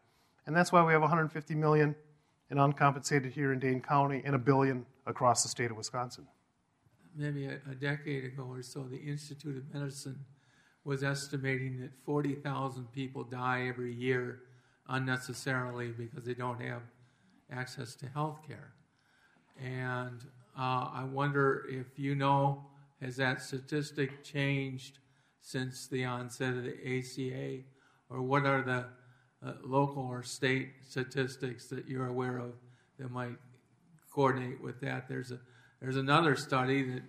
And 0.47 0.57
that's 0.57 0.73
why 0.73 0.85
we 0.85 0.93
have 0.93 1.03
150 1.03 1.55
million 1.55 1.95
in 2.51 2.59
uncompensated 2.59 3.33
here 3.33 3.53
in 3.53 3.59
Dane 3.59 3.81
County 3.81 4.23
and 4.25 4.35
a 4.35 4.39
billion 4.39 4.85
across 5.07 5.43
the 5.43 5.49
state 5.49 5.71
of 5.71 5.77
Wisconsin. 5.77 6.27
Maybe 7.17 7.47
a, 7.47 7.59
a 7.71 7.75
decade 7.75 8.25
ago 8.25 8.47
or 8.49 8.63
so, 8.63 8.83
the 8.83 8.99
Institute 8.99 9.57
of 9.57 9.73
Medicine 9.73 10.19
was 10.85 11.05
estimating 11.05 11.81
that 11.81 11.91
40,000 12.05 12.91
people 12.93 13.25
die 13.25 13.67
every 13.69 13.95
year 13.95 14.41
unnecessarily 14.89 15.89
because 15.93 16.25
they 16.25 16.35
don't 16.35 16.61
have 16.61 16.83
access 17.51 17.95
to 17.97 18.09
health 18.09 18.41
care. 18.47 18.73
And 19.63 20.25
uh, 20.59 20.89
I 20.93 21.05
wonder 21.11 21.67
if 21.71 21.99
you 21.99 22.15
know, 22.15 22.67
has 23.01 23.17
that 23.17 23.43
statistic 23.43 24.25
changed 24.25 24.99
since 25.41 25.87
the 25.87 26.05
onset 26.05 26.55
of 26.55 26.65
the 26.65 26.99
ACA? 26.99 27.63
Or 28.09 28.23
what 28.23 28.45
are 28.45 28.63
the 28.63 28.87
uh, 29.45 29.53
local 29.65 30.03
or 30.03 30.23
state 30.23 30.71
statistics 30.89 31.67
that 31.69 31.89
you're 31.89 32.07
aware 32.07 32.39
of 32.39 32.53
that 32.99 33.11
might 33.11 33.37
coordinate 34.11 34.63
with 34.63 34.81
that? 34.81 35.09
There's, 35.09 35.33
a, 35.33 35.41
there's 35.81 35.97
another 35.97 36.37
study 36.37 36.83
that 36.83 37.03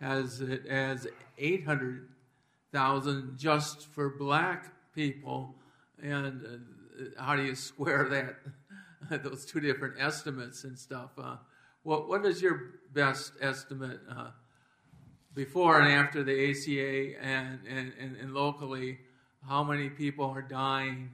has 0.00 0.40
it 0.40 0.66
as 0.66 1.06
800,000 1.38 3.38
just 3.38 3.86
for 3.88 4.10
black 4.10 4.72
people. 4.94 5.54
And 6.02 6.44
uh, 6.44 7.22
how 7.22 7.36
do 7.36 7.42
you 7.42 7.54
square 7.54 8.08
that? 8.10 9.22
Those 9.22 9.44
two 9.44 9.60
different 9.60 9.94
estimates 10.00 10.64
and 10.64 10.76
stuff. 10.76 11.10
Uh, 11.16 11.36
what 11.84 12.08
what 12.08 12.26
is 12.26 12.42
your 12.42 12.60
best 12.92 13.32
estimate 13.40 14.00
uh, 14.10 14.30
before 15.34 15.80
and 15.80 15.92
after 15.92 16.24
the 16.24 16.50
ACA 16.50 17.22
and, 17.22 17.60
and, 17.68 17.92
and, 18.00 18.16
and, 18.16 18.34
locally? 18.34 18.98
How 19.46 19.62
many 19.62 19.88
people 19.88 20.24
are 20.24 20.42
dying 20.42 21.10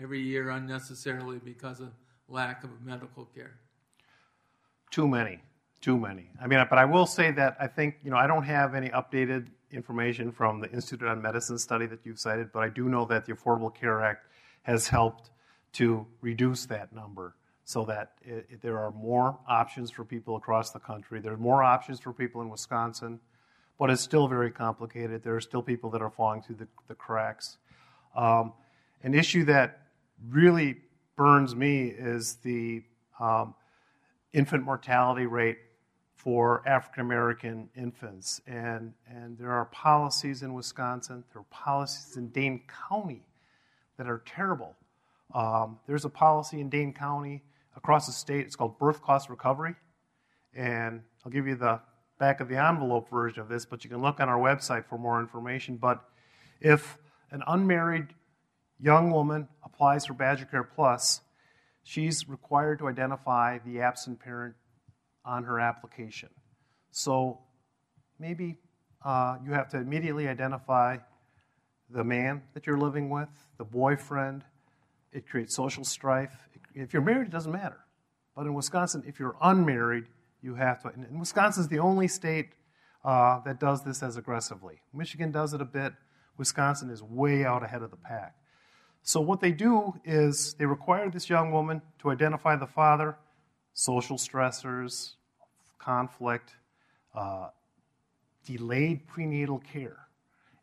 every 0.00 0.20
year 0.20 0.50
unnecessarily 0.50 1.38
because 1.38 1.80
of 1.80 1.90
lack 2.28 2.64
of 2.64 2.70
medical 2.84 3.26
care? 3.34 3.58
Too 4.90 5.08
many, 5.08 5.40
too 5.80 5.98
many. 5.98 6.30
I 6.40 6.46
mean, 6.46 6.64
but 6.68 6.78
I 6.78 6.84
will 6.84 7.06
say 7.06 7.30
that 7.32 7.56
I 7.60 7.66
think 7.66 7.96
you 8.02 8.10
know 8.10 8.16
I 8.16 8.26
don't 8.26 8.44
have 8.44 8.74
any 8.74 8.88
updated 8.90 9.48
information 9.70 10.32
from 10.32 10.60
the 10.60 10.70
Institute 10.70 11.08
on 11.08 11.20
Medicine 11.20 11.58
study 11.58 11.86
that 11.86 12.00
you've 12.04 12.18
cited, 12.18 12.52
but 12.52 12.60
I 12.60 12.68
do 12.68 12.88
know 12.88 13.04
that 13.06 13.26
the 13.26 13.32
Affordable 13.32 13.74
Care 13.74 14.02
Act 14.02 14.26
has 14.62 14.88
helped 14.88 15.30
to 15.72 16.06
reduce 16.20 16.66
that 16.66 16.92
number 16.92 17.34
so 17.64 17.84
that 17.84 18.12
it, 18.22 18.46
it, 18.48 18.62
there 18.62 18.78
are 18.78 18.92
more 18.92 19.38
options 19.48 19.90
for 19.90 20.04
people 20.04 20.36
across 20.36 20.70
the 20.70 20.78
country. 20.78 21.20
There 21.20 21.32
are 21.32 21.38
more 21.38 21.62
options 21.62 22.00
for 22.00 22.12
people 22.12 22.40
in 22.40 22.48
Wisconsin, 22.48 23.20
but 23.78 23.90
it's 23.90 24.02
still 24.02 24.28
very 24.28 24.50
complicated. 24.50 25.22
There 25.22 25.34
are 25.34 25.40
still 25.40 25.62
people 25.62 25.90
that 25.90 26.00
are 26.00 26.10
falling 26.10 26.42
through 26.42 26.56
the, 26.56 26.68
the 26.86 26.94
cracks. 26.94 27.58
Um, 28.14 28.52
an 29.02 29.14
issue 29.14 29.44
that 29.46 29.85
really 30.28 30.76
burns 31.16 31.54
me 31.54 31.86
is 31.88 32.36
the 32.36 32.82
um, 33.18 33.54
infant 34.32 34.64
mortality 34.64 35.26
rate 35.26 35.58
for 36.14 36.66
African 36.66 37.02
American 37.02 37.68
infants. 37.76 38.40
And, 38.46 38.92
and 39.08 39.38
there 39.38 39.52
are 39.52 39.66
policies 39.66 40.42
in 40.42 40.54
Wisconsin, 40.54 41.24
there 41.32 41.40
are 41.40 41.46
policies 41.50 42.16
in 42.16 42.28
Dane 42.28 42.62
County 42.88 43.26
that 43.96 44.08
are 44.08 44.22
terrible. 44.26 44.74
Um, 45.34 45.78
there's 45.86 46.04
a 46.04 46.10
policy 46.10 46.60
in 46.60 46.68
Dane 46.68 46.92
County 46.92 47.42
across 47.76 48.06
the 48.06 48.12
state. 48.12 48.46
It's 48.46 48.56
called 48.56 48.78
birth 48.78 49.02
cost 49.02 49.28
recovery. 49.28 49.74
And 50.54 51.02
I'll 51.24 51.32
give 51.32 51.46
you 51.46 51.56
the 51.56 51.80
back 52.18 52.40
of 52.40 52.48
the 52.48 52.56
envelope 52.56 53.10
version 53.10 53.40
of 53.40 53.48
this, 53.48 53.64
but 53.64 53.84
you 53.84 53.90
can 53.90 54.00
look 54.00 54.20
on 54.20 54.28
our 54.28 54.38
website 54.38 54.86
for 54.86 54.98
more 54.98 55.20
information. 55.20 55.76
But 55.76 56.02
if 56.60 56.98
an 57.30 57.42
unmarried 57.46 58.08
young 58.80 59.10
woman 59.10 59.48
applies 59.64 60.06
for 60.06 60.14
Badger 60.14 60.44
Care 60.44 60.64
Plus, 60.64 61.20
she's 61.82 62.28
required 62.28 62.78
to 62.80 62.88
identify 62.88 63.58
the 63.58 63.80
absent 63.80 64.20
parent 64.20 64.54
on 65.24 65.44
her 65.44 65.58
application. 65.60 66.28
So 66.90 67.40
maybe 68.18 68.56
uh, 69.04 69.36
you 69.44 69.52
have 69.52 69.68
to 69.70 69.78
immediately 69.78 70.28
identify 70.28 70.98
the 71.90 72.04
man 72.04 72.42
that 72.54 72.66
you're 72.66 72.78
living 72.78 73.10
with, 73.10 73.28
the 73.58 73.64
boyfriend. 73.64 74.44
It 75.12 75.28
creates 75.28 75.54
social 75.54 75.84
strife. 75.84 76.48
If 76.74 76.92
you're 76.92 77.02
married, 77.02 77.28
it 77.28 77.30
doesn't 77.30 77.52
matter. 77.52 77.78
But 78.34 78.46
in 78.46 78.54
Wisconsin, 78.54 79.02
if 79.06 79.18
you're 79.18 79.36
unmarried, 79.40 80.04
you 80.42 80.54
have 80.54 80.82
to. 80.82 80.88
And 80.88 81.18
Wisconsin 81.18 81.62
is 81.62 81.68
the 81.68 81.78
only 81.78 82.08
state 82.08 82.50
uh, 83.04 83.40
that 83.44 83.60
does 83.60 83.84
this 83.84 84.02
as 84.02 84.16
aggressively. 84.16 84.80
Michigan 84.92 85.30
does 85.30 85.54
it 85.54 85.60
a 85.60 85.64
bit. 85.64 85.92
Wisconsin 86.36 86.90
is 86.90 87.02
way 87.02 87.44
out 87.44 87.62
ahead 87.62 87.82
of 87.82 87.90
the 87.90 87.96
pack. 87.96 88.34
So, 89.06 89.20
what 89.20 89.38
they 89.38 89.52
do 89.52 89.94
is 90.04 90.54
they 90.54 90.66
require 90.66 91.08
this 91.08 91.30
young 91.30 91.52
woman 91.52 91.80
to 92.00 92.10
identify 92.10 92.56
the 92.56 92.66
father, 92.66 93.16
social 93.72 94.16
stressors, 94.16 95.12
conflict, 95.78 96.52
uh, 97.14 97.50
delayed 98.44 99.06
prenatal 99.06 99.60
care. 99.60 100.08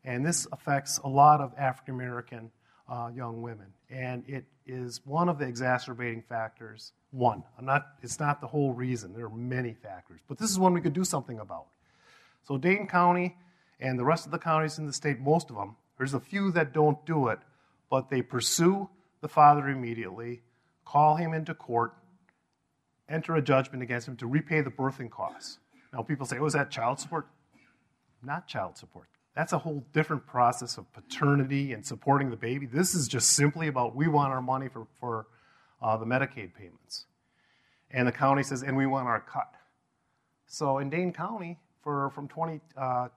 And 0.04 0.26
this 0.26 0.46
affects 0.52 0.98
a 0.98 1.08
lot 1.08 1.40
of 1.40 1.54
African 1.56 1.94
American 1.94 2.50
uh, 2.86 3.10
young 3.16 3.40
women. 3.40 3.72
And 3.88 4.24
it 4.28 4.44
is 4.66 5.00
one 5.06 5.30
of 5.30 5.38
the 5.38 5.46
exacerbating 5.46 6.20
factors. 6.20 6.92
One, 7.12 7.44
I'm 7.58 7.64
not, 7.64 7.86
it's 8.02 8.20
not 8.20 8.42
the 8.42 8.46
whole 8.46 8.74
reason. 8.74 9.14
There 9.14 9.24
are 9.24 9.30
many 9.30 9.72
factors, 9.72 10.20
but 10.28 10.36
this 10.36 10.50
is 10.50 10.58
one 10.58 10.74
we 10.74 10.82
could 10.82 10.92
do 10.92 11.04
something 11.04 11.38
about. 11.38 11.68
So, 12.46 12.58
Dane 12.58 12.88
County 12.88 13.38
and 13.80 13.98
the 13.98 14.04
rest 14.04 14.26
of 14.26 14.32
the 14.32 14.38
counties 14.38 14.76
in 14.76 14.84
the 14.84 14.92
state, 14.92 15.18
most 15.18 15.48
of 15.48 15.56
them, 15.56 15.76
there's 15.96 16.12
a 16.12 16.20
few 16.20 16.52
that 16.52 16.74
don't 16.74 17.02
do 17.06 17.28
it, 17.28 17.38
but 17.90 18.10
they 18.10 18.22
pursue 18.22 18.88
the 19.20 19.28
father 19.28 19.68
immediately, 19.68 20.42
call 20.84 21.16
him 21.16 21.32
into 21.32 21.54
court, 21.54 21.94
enter 23.08 23.34
a 23.34 23.42
judgment 23.42 23.82
against 23.82 24.08
him 24.08 24.16
to 24.16 24.26
repay 24.26 24.60
the 24.60 24.70
birthing 24.70 25.10
costs. 25.10 25.58
Now, 25.92 26.02
people 26.02 26.26
say, 26.26 26.38
oh, 26.38 26.46
is 26.46 26.52
that 26.54 26.70
child 26.70 27.00
support? 27.00 27.28
Not 28.22 28.46
child 28.46 28.76
support. 28.76 29.08
That's 29.34 29.52
a 29.52 29.58
whole 29.58 29.84
different 29.92 30.26
process 30.26 30.78
of 30.78 30.92
paternity 30.92 31.72
and 31.72 31.84
supporting 31.84 32.30
the 32.30 32.36
baby. 32.36 32.66
This 32.66 32.94
is 32.94 33.08
just 33.08 33.30
simply 33.30 33.68
about 33.68 33.96
we 33.96 34.08
want 34.08 34.32
our 34.32 34.42
money 34.42 34.68
for, 34.68 34.86
for 35.00 35.26
uh, 35.82 35.96
the 35.96 36.04
Medicaid 36.04 36.54
payments. 36.54 37.06
And 37.90 38.06
the 38.06 38.12
county 38.12 38.42
says, 38.42 38.62
and 38.62 38.76
we 38.76 38.86
want 38.86 39.06
our 39.06 39.20
cut. 39.20 39.52
So 40.46 40.78
in 40.78 40.90
Dane 40.90 41.12
County, 41.12 41.58
for, 41.82 42.10
from 42.10 42.28
2010 42.28 42.62
uh, 42.76 43.08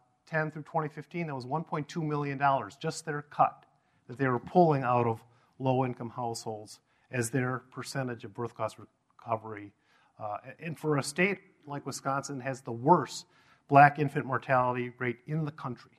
through 0.52 0.64
2015, 0.64 1.28
that 1.28 1.36
was 1.36 1.46
$1.2 1.46 2.08
million, 2.08 2.42
just 2.80 3.06
their 3.06 3.22
cut 3.24 3.67
that 4.08 4.18
they 4.18 4.28
were 4.28 4.40
pulling 4.40 4.84
out 4.84 5.06
of 5.06 5.24
low 5.60 5.86
income 5.86 6.10
households 6.10 6.80
as 7.12 7.30
their 7.30 7.64
percentage 7.72 8.24
of 8.24 8.34
birth 8.34 8.56
cost 8.56 8.78
recovery. 8.78 9.74
Uh, 10.20 10.38
and 10.60 10.78
for 10.78 10.98
a 10.98 11.04
state 11.04 11.40
like 11.66 11.86
Wisconsin, 11.86 12.40
has 12.40 12.62
the 12.62 12.72
worst 12.72 13.26
black 13.68 14.00
infant 14.00 14.26
mortality 14.26 14.92
rate 15.00 15.18
in 15.28 15.44
the 15.46 15.52
country 15.52 15.92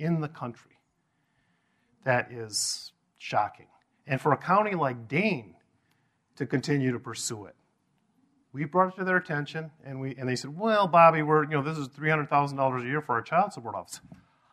in 0.00 0.20
the 0.20 0.28
country. 0.28 0.72
That 2.04 2.32
is 2.32 2.92
shocking. 3.18 3.66
And 4.06 4.20
for 4.20 4.32
a 4.32 4.36
county 4.36 4.74
like 4.74 5.06
Dane 5.06 5.54
to 6.36 6.46
continue 6.46 6.90
to 6.90 6.98
pursue 6.98 7.44
it, 7.44 7.54
we 8.52 8.64
brought 8.64 8.94
it 8.94 8.96
to 8.96 9.04
their 9.04 9.18
attention, 9.18 9.70
and, 9.84 10.00
we, 10.00 10.16
and 10.16 10.28
they 10.28 10.34
said, 10.34 10.58
Well, 10.58 10.88
Bobby, 10.88 11.22
we're, 11.22 11.44
you 11.44 11.50
know, 11.50 11.62
this 11.62 11.78
is 11.78 11.86
$300,000 11.88 12.82
a 12.82 12.84
year 12.84 13.00
for 13.00 13.12
our 13.14 13.22
child 13.22 13.52
support 13.52 13.76
office. 13.76 14.00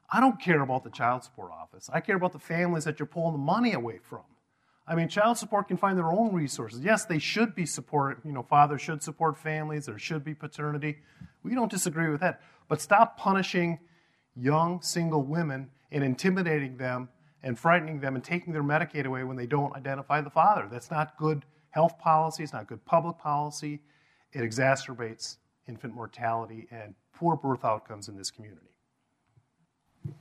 I 0.10 0.20
don't 0.20 0.42
care 0.42 0.62
about 0.62 0.84
the 0.84 0.90
child 0.90 1.24
support 1.24 1.52
office. 1.52 1.90
I 1.92 2.00
care 2.00 2.16
about 2.16 2.34
the 2.34 2.40
families 2.40 2.86
that 2.86 3.00
you're 3.00 3.08
pulling 3.08 3.34
the 3.34 3.40
money 3.40 3.74
away 3.74 4.00
from. 4.02 4.24
I 4.88 4.96
mean, 4.96 5.10
child 5.10 5.38
support 5.38 5.68
can 5.68 5.76
find 5.76 5.98
their 5.98 6.12
own 6.12 6.34
resources. 6.34 6.80
Yes, 6.80 7.04
they 7.04 7.20
should 7.20 7.54
be 7.54 7.66
supported. 7.66 8.24
You 8.24 8.32
know, 8.32 8.44
fathers 8.44 8.82
should 8.82 9.04
support 9.04 9.38
families. 9.38 9.86
There 9.86 10.00
should 10.00 10.24
be 10.24 10.34
paternity. 10.34 11.00
We 11.44 11.54
don't 11.54 11.70
disagree 11.70 12.10
with 12.10 12.22
that. 12.22 12.42
But 12.70 12.82
stop 12.82 13.18
punishing 13.18 13.80
young 14.34 14.82
single 14.82 15.24
women 15.24 15.72
and 15.92 16.04
intimidating 16.06 16.78
them 16.78 17.10
and 17.44 17.60
frightening 17.60 18.00
them 18.00 18.16
and 18.16 18.24
taking 18.24 18.54
their 18.54 18.64
Medicaid 18.64 19.06
away 19.06 19.26
when 19.26 19.36
they 19.36 19.46
don't 19.46 19.76
identify 19.76 20.22
the 20.22 20.30
father. 20.30 20.68
That's 20.72 20.90
not 20.90 21.18
good 21.18 21.44
health 21.72 22.00
policy, 22.00 22.44
it's 22.44 22.54
not 22.54 22.68
good 22.68 22.84
public 22.86 23.18
policy. 23.18 23.82
It 24.32 24.40
exacerbates 24.40 25.38
infant 25.68 25.94
mortality 25.94 26.68
and 26.72 26.96
poor 27.14 27.36
birth 27.36 27.66
outcomes 27.66 28.08
in 28.08 28.18
this 28.18 28.32
community. 28.32 28.77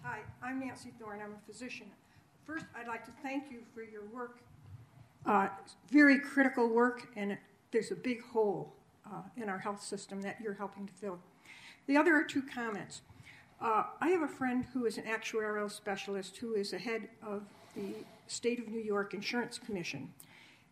Hi, 0.02 0.20
I'm 0.42 0.60
Nancy 0.60 0.92
Thorne. 0.98 1.20
I'm 1.22 1.32
a 1.32 1.52
physician. 1.52 1.86
First, 2.44 2.64
I'd 2.74 2.88
like 2.88 3.04
to 3.04 3.12
thank 3.22 3.50
you 3.50 3.58
for 3.74 3.82
your 3.82 4.02
work. 4.12 4.38
Uh, 5.24 5.48
very 5.90 6.18
critical 6.18 6.68
work, 6.68 7.08
and 7.16 7.36
there's 7.72 7.90
a 7.90 7.96
big 7.96 8.22
hole 8.22 8.72
uh, 9.06 9.22
in 9.36 9.48
our 9.48 9.58
health 9.58 9.82
system 9.82 10.22
that 10.22 10.38
you're 10.42 10.54
helping 10.54 10.86
to 10.86 10.92
fill. 10.94 11.18
The 11.86 11.96
other 11.96 12.14
are 12.14 12.24
two 12.24 12.42
comments. 12.42 13.02
Uh, 13.60 13.84
I 14.00 14.08
have 14.08 14.22
a 14.22 14.28
friend 14.28 14.64
who 14.72 14.86
is 14.86 14.98
an 14.98 15.04
actuarial 15.04 15.70
specialist 15.70 16.36
who 16.36 16.54
is 16.54 16.70
the 16.70 16.78
head 16.78 17.08
of 17.22 17.42
the 17.74 17.94
State 18.26 18.58
of 18.58 18.68
New 18.68 18.80
York 18.80 19.14
Insurance 19.14 19.58
Commission. 19.58 20.12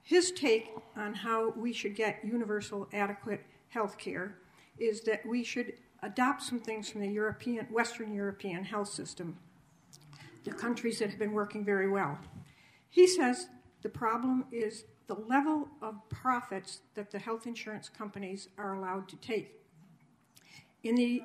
His 0.03 0.33
take 0.33 0.71
on 0.97 1.15
how 1.15 1.51
we 1.51 1.73
should 1.73 1.95
get 1.95 2.25
universal, 2.25 2.89
adequate 2.93 3.45
health 3.69 3.97
care 3.97 4.37
is 4.79 5.03
that 5.03 5.25
we 5.25 5.45
should 5.45 5.75
adopt 6.05 6.43
some 6.43 6.61
things 6.61 6.91
from 6.91 7.01
the 7.01 7.09
European, 7.09 7.67
Western 7.67 8.15
European 8.15 8.65
health 8.65 8.89
system, 8.89 9.37
the 10.45 10.53
countries 10.53 10.99
that 10.99 11.11
have 11.11 11.19
been 11.19 11.33
working 11.33 11.65
very 11.65 11.89
well. 11.89 12.19
He 12.91 13.07
says 13.07 13.49
the 13.83 13.89
problem 13.89 14.45
is 14.53 14.85
the 15.07 15.15
level 15.15 15.69
of 15.83 15.97
profits 16.09 16.81
that 16.95 17.11
the 17.11 17.19
health 17.19 17.47
insurance 17.47 17.89
companies 17.89 18.49
are 18.59 18.75
allowed 18.75 19.09
to 19.09 19.17
take. 19.17 19.61
In 20.83 20.95
the, 20.95 21.23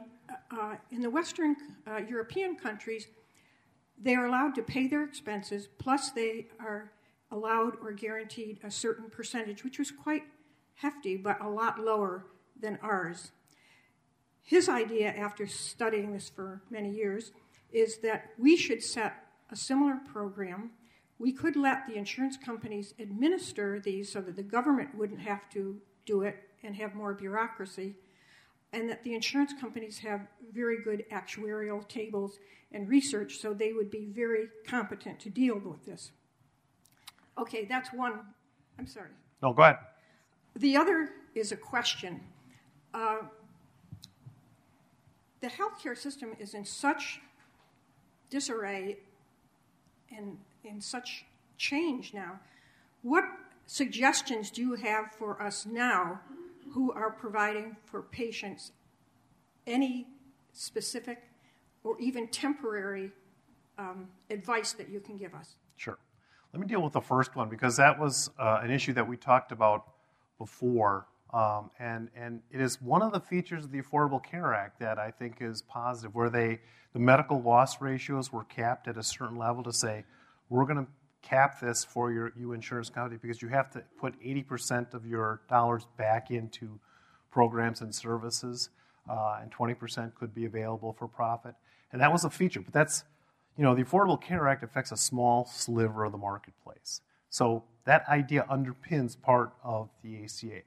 uh, 0.51 0.75
in 0.91 1.01
the 1.01 1.09
Western 1.09 1.55
uh, 1.85 1.97
European 1.97 2.55
countries, 2.55 3.07
they 4.01 4.15
are 4.15 4.25
allowed 4.25 4.55
to 4.55 4.63
pay 4.63 4.87
their 4.87 5.03
expenses, 5.03 5.67
plus, 5.77 6.11
they 6.11 6.47
are 6.59 6.91
allowed 7.31 7.73
or 7.81 7.91
guaranteed 7.91 8.59
a 8.63 8.71
certain 8.71 9.09
percentage, 9.09 9.63
which 9.63 9.77
was 9.77 9.91
quite 9.91 10.23
hefty, 10.75 11.17
but 11.17 11.41
a 11.41 11.49
lot 11.49 11.79
lower 11.79 12.25
than 12.59 12.79
ours. 12.81 13.31
His 14.43 14.67
idea, 14.67 15.09
after 15.09 15.45
studying 15.47 16.13
this 16.13 16.29
for 16.29 16.61
many 16.69 16.89
years, 16.89 17.31
is 17.71 17.97
that 17.99 18.31
we 18.37 18.57
should 18.57 18.83
set 18.83 19.13
a 19.51 19.55
similar 19.55 19.97
program. 20.11 20.71
We 21.19 21.31
could 21.31 21.55
let 21.55 21.87
the 21.87 21.95
insurance 21.95 22.37
companies 22.37 22.93
administer 22.99 23.79
these 23.79 24.11
so 24.11 24.21
that 24.21 24.35
the 24.35 24.43
government 24.43 24.95
wouldn't 24.95 25.21
have 25.21 25.49
to 25.51 25.79
do 26.05 26.23
it 26.23 26.37
and 26.63 26.75
have 26.75 26.95
more 26.95 27.13
bureaucracy, 27.13 27.95
and 28.73 28.89
that 28.89 29.03
the 29.03 29.13
insurance 29.13 29.53
companies 29.59 29.99
have 29.99 30.21
very 30.51 30.81
good 30.83 31.05
actuarial 31.11 31.87
tables 31.87 32.39
and 32.71 32.87
research, 32.89 33.37
so 33.37 33.53
they 33.53 33.73
would 33.73 33.89
be 33.89 34.05
very 34.05 34.47
competent 34.67 35.19
to 35.19 35.29
deal 35.29 35.57
with 35.59 35.85
this. 35.85 36.11
Okay, 37.37 37.65
that's 37.65 37.93
one. 37.93 38.19
I'm 38.77 38.87
sorry. 38.87 39.09
No, 39.41 39.53
go 39.53 39.63
ahead. 39.63 39.77
The 40.55 40.75
other 40.75 41.09
is 41.35 41.51
a 41.51 41.57
question. 41.57 42.21
Uh, 42.93 43.19
the 45.41 45.47
healthcare 45.47 45.97
system 45.97 46.35
is 46.39 46.53
in 46.53 46.65
such 46.65 47.21
disarray 48.29 48.97
and 50.15 50.37
in 50.63 50.81
such 50.81 51.25
change 51.57 52.13
now. 52.13 52.39
What 53.01 53.23
suggestions 53.65 54.51
do 54.51 54.61
you 54.61 54.75
have 54.75 55.11
for 55.17 55.41
us 55.41 55.65
now 55.65 56.19
who 56.73 56.91
are 56.91 57.11
providing 57.11 57.77
for 57.85 58.01
patients 58.01 58.71
any 59.65 60.07
specific 60.53 61.23
or 61.83 61.99
even 61.99 62.27
temporary 62.27 63.11
um, 63.77 64.07
advice 64.29 64.73
that 64.73 64.89
you 64.89 64.99
can 64.99 65.17
give 65.17 65.33
us? 65.33 65.55
Sure. 65.77 65.97
Let 66.53 66.59
me 66.59 66.67
deal 66.67 66.81
with 66.81 66.93
the 66.93 67.01
first 67.01 67.35
one 67.35 67.49
because 67.49 67.77
that 67.77 67.99
was 67.99 68.29
uh, 68.39 68.59
an 68.61 68.71
issue 68.71 68.93
that 68.93 69.07
we 69.07 69.17
talked 69.17 69.51
about 69.51 69.85
before. 70.37 71.05
Um, 71.33 71.69
and, 71.79 72.09
and 72.15 72.41
it 72.51 72.59
is 72.59 72.81
one 72.81 73.01
of 73.01 73.11
the 73.11 73.19
features 73.19 73.65
of 73.65 73.71
the 73.71 73.81
Affordable 73.81 74.23
Care 74.23 74.53
Act 74.53 74.79
that 74.79 74.97
I 74.97 75.11
think 75.11 75.37
is 75.41 75.61
positive, 75.61 76.15
where 76.15 76.29
they, 76.29 76.59
the 76.93 76.99
medical 76.99 77.41
loss 77.41 77.81
ratios 77.81 78.33
were 78.33 78.43
capped 78.45 78.87
at 78.87 78.97
a 78.97 79.03
certain 79.03 79.37
level 79.37 79.63
to 79.63 79.73
say, 79.73 80.05
we're 80.49 80.65
going 80.65 80.85
to 80.85 80.87
cap 81.21 81.59
this 81.59 81.83
for 81.83 82.11
your 82.11 82.31
you 82.39 82.53
insurance 82.53 82.89
company 82.89 83.19
because 83.21 83.41
you 83.41 83.49
have 83.49 83.69
to 83.71 83.83
put 83.99 84.19
80% 84.21 84.93
of 84.93 85.05
your 85.05 85.41
dollars 85.49 85.85
back 85.97 86.31
into 86.31 86.79
programs 87.29 87.81
and 87.81 87.93
services, 87.93 88.69
uh, 89.07 89.39
and 89.41 89.51
20% 89.51 90.15
could 90.15 90.33
be 90.33 90.45
available 90.45 90.93
for 90.93 91.07
profit. 91.07 91.53
And 91.91 92.01
that 92.01 92.11
was 92.11 92.23
a 92.23 92.29
feature, 92.29 92.61
but 92.61 92.73
that's 92.73 93.03
you 93.59 93.65
know, 93.65 93.75
the 93.75 93.83
Affordable 93.83 94.19
Care 94.19 94.47
Act 94.47 94.63
affects 94.63 94.93
a 94.93 94.97
small 94.97 95.45
sliver 95.45 96.05
of 96.05 96.13
the 96.13 96.17
marketplace. 96.17 97.01
So 97.29 97.65
that 97.83 98.07
idea 98.07 98.45
underpins 98.49 99.21
part 99.21 99.51
of 99.61 99.89
the 100.01 100.23
ACA. 100.23 100.61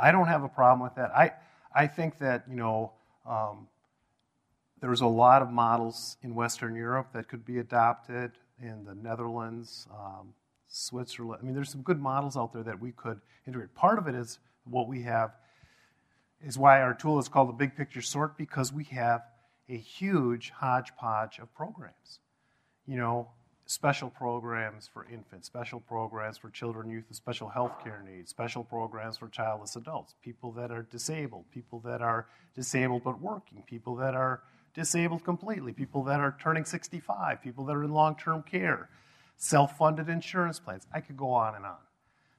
I 0.00 0.12
don't 0.12 0.28
have 0.28 0.42
a 0.42 0.48
problem 0.48 0.80
with 0.80 0.94
that. 0.96 1.10
I, 1.16 1.32
I 1.74 1.86
think 1.86 2.18
that, 2.18 2.44
you 2.48 2.56
know, 2.56 2.92
um, 3.26 3.68
there's 4.80 5.00
a 5.00 5.06
lot 5.06 5.42
of 5.42 5.50
models 5.50 6.16
in 6.22 6.34
Western 6.34 6.74
Europe 6.74 7.08
that 7.12 7.28
could 7.28 7.44
be 7.44 7.58
adopted 7.58 8.32
in 8.62 8.84
the 8.84 8.94
Netherlands, 8.94 9.86
um, 9.92 10.34
Switzerland. 10.68 11.40
I 11.42 11.44
mean, 11.44 11.54
there's 11.54 11.70
some 11.70 11.82
good 11.82 12.00
models 12.00 12.36
out 12.36 12.52
there 12.52 12.62
that 12.62 12.80
we 12.80 12.92
could 12.92 13.20
integrate. 13.46 13.74
Part 13.74 13.98
of 13.98 14.06
it 14.06 14.14
is 14.14 14.38
what 14.64 14.88
we 14.88 15.02
have, 15.02 15.32
is 16.44 16.56
why 16.56 16.80
our 16.80 16.94
tool 16.94 17.18
is 17.18 17.28
called 17.28 17.48
the 17.48 17.54
Big 17.54 17.76
Picture 17.76 18.02
Sort, 18.02 18.38
because 18.38 18.72
we 18.72 18.84
have 18.84 19.22
a 19.68 19.76
huge 19.76 20.50
hodgepodge 20.50 21.38
of 21.40 21.52
programs 21.54 22.20
you 22.88 22.96
know, 22.96 23.28
special 23.68 24.08
programs 24.08 24.88
for 24.88 25.06
infants, 25.12 25.46
special 25.46 25.78
programs 25.78 26.38
for 26.38 26.48
children, 26.48 26.88
youth 26.88 27.04
with 27.06 27.18
special 27.18 27.50
health 27.50 27.84
care 27.84 28.02
needs, 28.02 28.30
special 28.30 28.64
programs 28.64 29.18
for 29.18 29.28
childless 29.28 29.76
adults, 29.76 30.14
people 30.22 30.50
that 30.52 30.70
are 30.70 30.84
disabled, 30.84 31.44
people 31.52 31.78
that 31.80 32.00
are 32.00 32.26
disabled 32.54 33.04
but 33.04 33.20
working, 33.20 33.62
people 33.66 33.94
that 33.94 34.14
are 34.14 34.40
disabled 34.72 35.22
completely, 35.22 35.74
people 35.74 36.02
that 36.02 36.18
are 36.18 36.34
turning 36.40 36.64
65, 36.64 37.42
people 37.42 37.66
that 37.66 37.76
are 37.76 37.84
in 37.84 37.92
long 37.92 38.16
term 38.16 38.42
care, 38.42 38.88
self 39.36 39.76
funded 39.76 40.08
insurance 40.08 40.58
plans. 40.58 40.86
I 40.94 41.00
could 41.00 41.18
go 41.18 41.30
on 41.32 41.54
and 41.54 41.66
on. 41.66 41.76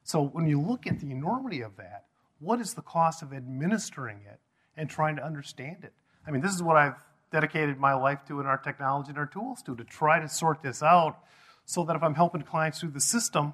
So 0.03 0.23
when 0.23 0.47
you 0.47 0.59
look 0.59 0.87
at 0.87 0.99
the 0.99 1.11
enormity 1.11 1.61
of 1.61 1.77
that, 1.77 2.05
what 2.39 2.59
is 2.59 2.73
the 2.73 2.81
cost 2.81 3.21
of 3.21 3.33
administering 3.33 4.21
it 4.27 4.39
and 4.75 4.89
trying 4.89 5.15
to 5.17 5.23
understand 5.23 5.83
it? 5.83 5.93
I 6.25 6.31
mean, 6.31 6.41
this 6.41 6.55
is 6.55 6.63
what 6.63 6.75
I've 6.75 6.95
dedicated 7.31 7.77
my 7.77 7.93
life 7.93 8.19
to 8.27 8.39
and 8.39 8.47
our 8.47 8.57
technology 8.57 9.09
and 9.09 9.17
our 9.17 9.25
tools 9.25 9.61
to, 9.63 9.75
to 9.75 9.83
try 9.83 10.19
to 10.19 10.27
sort 10.27 10.61
this 10.61 10.81
out 10.81 11.19
so 11.65 11.83
that 11.83 11.95
if 11.95 12.03
I'm 12.03 12.15
helping 12.15 12.41
clients 12.41 12.79
through 12.79 12.91
the 12.91 12.99
system, 12.99 13.53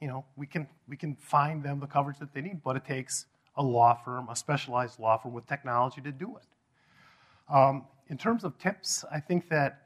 you 0.00 0.08
know, 0.08 0.24
we 0.36 0.46
can, 0.46 0.68
we 0.88 0.96
can 0.96 1.16
find 1.16 1.62
them 1.62 1.80
the 1.80 1.86
coverage 1.86 2.18
that 2.18 2.34
they 2.34 2.40
need, 2.40 2.62
but 2.62 2.76
it 2.76 2.84
takes 2.84 3.26
a 3.56 3.62
law 3.62 3.94
firm, 3.94 4.28
a 4.28 4.36
specialized 4.36 4.98
law 4.98 5.16
firm 5.18 5.32
with 5.32 5.46
technology 5.46 6.00
to 6.02 6.12
do 6.12 6.36
it. 6.36 7.54
Um, 7.54 7.86
in 8.08 8.18
terms 8.18 8.44
of 8.44 8.58
tips, 8.58 9.04
I 9.10 9.20
think 9.20 9.48
that, 9.48 9.82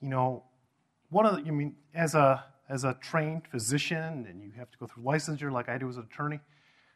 you 0.00 0.08
know, 0.08 0.44
one 1.10 1.26
of 1.26 1.36
the, 1.36 1.48
I 1.48 1.50
mean, 1.50 1.76
as 1.94 2.14
a, 2.14 2.44
as 2.68 2.84
a 2.84 2.94
trained 2.94 3.46
physician, 3.50 4.26
and 4.28 4.42
you 4.42 4.52
have 4.58 4.70
to 4.70 4.78
go 4.78 4.86
through 4.86 5.02
licensure 5.02 5.50
like 5.50 5.68
I 5.68 5.78
do 5.78 5.88
as 5.88 5.96
an 5.96 6.06
attorney, 6.10 6.40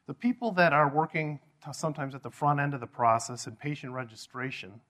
the 0.06 0.14
people 0.14 0.52
that 0.52 0.72
are 0.72 0.88
working 0.88 1.40
sometimes 1.72 2.14
at 2.14 2.22
the 2.22 2.30
front 2.30 2.60
end 2.60 2.74
of 2.74 2.80
the 2.80 2.86
process 2.86 3.46
in 3.46 3.56
patient 3.56 3.92
registration 3.92 4.80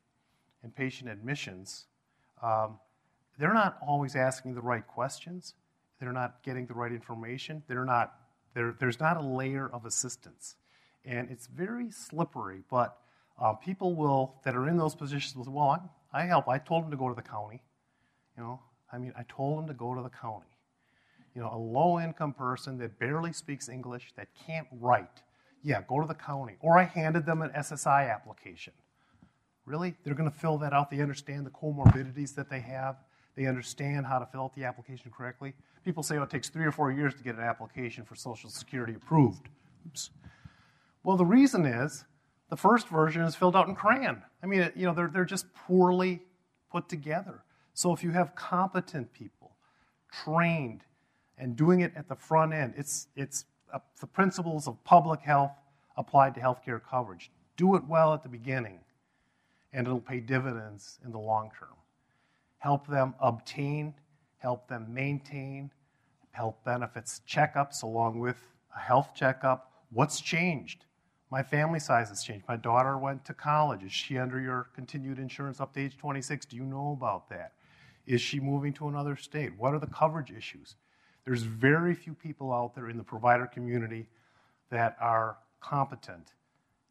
and 0.63 0.75
patient 0.75 1.11
admissions, 1.11 1.87
um, 2.43 2.79
they're 3.39 3.55
not 3.55 3.79
always 3.87 4.15
asking 4.17 4.55
the 4.55 4.61
right 4.61 4.87
questions. 4.87 5.55
They're 6.01 6.13
not 6.13 6.43
getting 6.43 6.67
the 6.67 6.75
right 6.75 6.93
information. 6.93 7.63
They're 7.69 7.85
not, 7.85 8.15
they're, 8.55 8.75
there's 8.79 9.01
not 9.01 9.17
a 9.17 9.23
layer 9.23 9.69
of 9.73 9.87
assistance. 9.87 10.57
And 11.05 11.31
it's 11.31 11.47
very 11.47 11.91
slippery, 11.91 12.63
but 12.71 12.99
uh, 13.41 13.55
people 13.55 13.95
will, 13.95 14.35
that 14.45 14.55
are 14.55 14.69
in 14.69 14.77
those 14.77 14.95
positions, 14.95 15.37
will 15.37 15.45
say, 15.45 15.51
well, 15.51 15.81
I, 16.13 16.23
I 16.23 16.27
help. 16.27 16.49
I 16.49 16.59
told 16.59 16.85
them 16.85 16.91
to 16.91 16.97
go 16.97 17.09
to 17.09 17.15
the 17.15 17.23
county. 17.23 17.63
You 18.37 18.43
know, 18.43 18.61
I 18.93 18.99
mean, 18.99 19.13
I 19.17 19.25
told 19.29 19.59
them 19.59 19.67
to 19.69 19.75
go 19.75 19.95
to 19.95 20.03
the 20.03 20.11
county. 20.11 20.47
You 21.35 21.41
know, 21.41 21.51
a 21.53 21.57
low 21.57 21.99
income 21.99 22.35
person 22.35 22.79
that 22.79 22.99
barely 22.99 23.33
speaks 23.33 23.69
English, 23.69 24.13
that 24.17 24.29
can't 24.47 24.67
write, 24.71 25.23
yeah, 25.63 25.81
go 25.89 26.01
to 26.01 26.07
the 26.07 26.15
county. 26.15 26.57
Or 26.61 26.79
I 26.79 26.85
handed 26.85 27.25
them 27.25 27.43
an 27.43 27.51
SSI 27.51 28.13
application. 28.13 28.75
Really? 29.65 29.95
They're 30.03 30.15
going 30.15 30.31
to 30.31 30.37
fill 30.37 30.59
that 30.59 30.73
out. 30.73 30.91
They 30.91 31.01
understand 31.01 31.47
the 31.47 31.51
comorbidities 31.51 32.35
that 32.35 32.51
they 32.51 32.61
have. 32.61 32.97
They 33.37 33.47
understand 33.47 34.07
how 34.07 34.19
to 34.19 34.27
fill 34.27 34.43
out 34.43 34.55
the 34.55 34.65
application 34.65 35.11
correctly. 35.17 35.55
People 35.85 36.03
say 36.03 36.19
oh, 36.19 36.23
it 36.23 36.31
takes 36.31 36.49
three 36.49 36.67
or 36.67 36.73
four 36.73 36.93
years 36.93 37.15
to 37.15 37.23
get 37.23 37.37
an 37.37 37.43
application 37.43 38.05
for 38.05 38.15
Social 38.15 38.51
Security 38.51 38.95
approved. 38.95 39.49
Oops. 39.87 40.11
Well, 41.05 41.17
the 41.17 41.25
reason 41.25 41.65
is 41.65 42.05
the 42.51 42.57
first 42.57 42.89
version 42.89 43.23
is 43.23 43.35
filled 43.35 43.57
out 43.57 43.69
in 43.69 43.75
crayon. 43.75 44.23
I 44.43 44.47
mean, 44.47 44.71
you 44.77 44.87
know, 44.87 44.95
they're, 44.95 45.09
they're 45.09 45.25
just 45.25 45.53
poorly 45.55 46.23
put 46.71 46.89
together. 46.89 47.43
So 47.75 47.93
if 47.93 48.05
you 48.05 48.11
have 48.11 48.35
competent 48.35 49.13
people, 49.13 49.57
trained, 50.13 50.85
and 51.39 51.57
doing 51.57 51.81
it 51.81 51.93
at 51.97 52.09
the 52.09 52.15
front 52.15 52.53
end, 52.53 52.75
it's, 52.77 53.09
it's 53.17 53.47
the 54.01 54.07
principles 54.07 54.69
of 54.69 54.83
public 54.85 55.21
health 55.21 55.53
applied 55.97 56.35
to 56.35 56.41
healthcare 56.41 56.81
coverage. 56.83 57.31
Do 57.57 57.75
it 57.77 57.85
well 57.89 58.13
at 58.13 58.23
the 58.23 58.29
beginning 58.29 58.81
and 59.73 59.87
it'll 59.87 60.01
pay 60.01 60.21
dividends 60.21 60.99
in 61.05 61.13
the 61.13 61.19
long 61.19 61.51
term. 61.59 61.77
Help 62.59 62.87
them 62.87 63.15
obtain, 63.21 63.95
help 64.39 64.69
them 64.69 64.93
maintain 64.93 65.71
health 66.33 66.57
benefits 66.65 67.21
checkups 67.29 67.83
along 67.83 68.19
with 68.19 68.37
a 68.75 68.81
health 68.81 69.11
checkup. 69.15 69.71
What's 69.91 70.21
changed? 70.21 70.85
My 71.31 71.43
family 71.43 71.81
size 71.81 72.09
has 72.09 72.23
changed. 72.23 72.45
My 72.49 72.57
daughter 72.57 72.99
went 72.99 73.25
to 73.27 73.35
college. 73.35 73.83
Is 73.83 73.93
she 73.93 74.19
under 74.19 74.41
your 74.41 74.69
continued 74.75 75.19
insurance 75.19 75.61
up 75.61 75.73
to 75.75 75.81
age 75.81 75.97
26? 75.97 76.47
Do 76.47 76.57
you 76.57 76.65
know 76.65 76.93
about 76.93 77.29
that? 77.31 77.53
Is 78.07 78.21
she 78.21 78.41
moving 78.41 78.73
to 78.75 78.89
another 78.89 79.17
state? 79.17 79.53
What 79.57 79.75
are 79.75 79.79
the 79.79 79.87
coverage 79.87 80.31
issues? 80.31 80.77
There's 81.25 81.43
very 81.43 81.95
few 81.95 82.15
people 82.15 82.53
out 82.53 82.75
there 82.75 82.91
in 82.91 82.97
the 82.97 83.05
provider 83.05 83.47
community 83.47 84.09
that 84.71 84.97
are 85.01 85.37
competent 85.61 86.33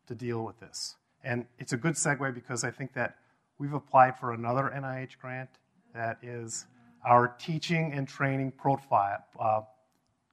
to 0.07 0.15
deal 0.15 0.43
with 0.43 0.59
this. 0.59 0.95
And 1.24 1.45
it's 1.59 1.74
a 1.74 1.78
good 1.78 1.93
segue 1.93 2.34
because 2.34 2.63
I 2.63 2.72
think 2.72 2.93
that 2.93 3.17
we've 3.59 3.74
applied 3.74 4.17
for 4.17 4.34
another 4.34 4.72
NIH 4.76 5.17
grant 5.19 5.49
that 5.93 6.17
is 6.22 6.65
our 7.05 7.28
teaching 7.39 7.93
and 7.93 8.07
training 8.07 8.51
profile, 8.51 9.24
uh, 9.39 9.61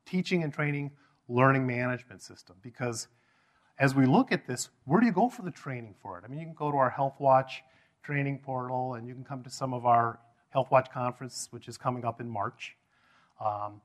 teaching 0.07 0.43
and 0.43 0.53
training 0.53 0.91
learning 1.29 1.67
management 1.67 2.23
system. 2.23 2.57
Because 2.63 3.09
as 3.79 3.95
we 3.95 4.07
look 4.07 4.33
at 4.33 4.47
this, 4.47 4.71
where 4.85 5.01
do 5.01 5.07
you 5.07 5.13
go 5.13 5.29
for 5.29 5.43
the 5.43 5.51
training 5.51 5.95
for 6.01 6.19
it? 6.19 6.25
I 6.25 6.29
mean, 6.29 6.41
you 6.41 6.47
can 6.47 6.55
go 6.55 6.71
to 6.71 6.77
our 6.77 6.91
Health 6.91 7.17
Watch 7.19 7.63
training 8.03 8.39
portal, 8.39 8.95
and 8.95 9.07
you 9.07 9.15
can 9.15 9.25
come 9.25 9.43
to 9.43 9.51
some 9.51 9.75
of 9.75 9.85
our 9.85 10.19
Health 10.51 10.71
Watch 10.71 10.91
conference, 10.91 11.49
which 11.51 11.69
is 11.69 11.77
coming 11.77 12.05
up 12.05 12.21
in 12.21 12.29
March. 12.29 12.77
Um, 13.45 13.81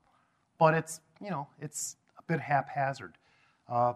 but 0.57 0.73
it's 0.73 1.01
you 1.21 1.29
know 1.29 1.47
it's 1.59 1.97
a 2.17 2.23
bit 2.23 2.39
haphazard. 2.39 3.13
Uh, 3.69 3.93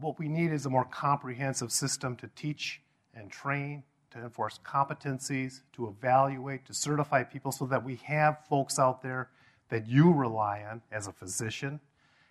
what 0.00 0.18
we 0.18 0.28
need 0.28 0.52
is 0.52 0.66
a 0.66 0.70
more 0.70 0.84
comprehensive 0.84 1.70
system 1.70 2.16
to 2.16 2.28
teach 2.34 2.80
and 3.14 3.30
train, 3.30 3.82
to 4.10 4.18
enforce 4.18 4.58
competencies, 4.64 5.60
to 5.74 5.88
evaluate, 5.88 6.64
to 6.66 6.74
certify 6.74 7.22
people, 7.22 7.52
so 7.52 7.66
that 7.66 7.84
we 7.84 7.96
have 7.96 8.38
folks 8.48 8.78
out 8.78 9.02
there 9.02 9.30
that 9.68 9.86
you 9.86 10.12
rely 10.12 10.64
on 10.68 10.82
as 10.90 11.06
a 11.06 11.12
physician, 11.12 11.80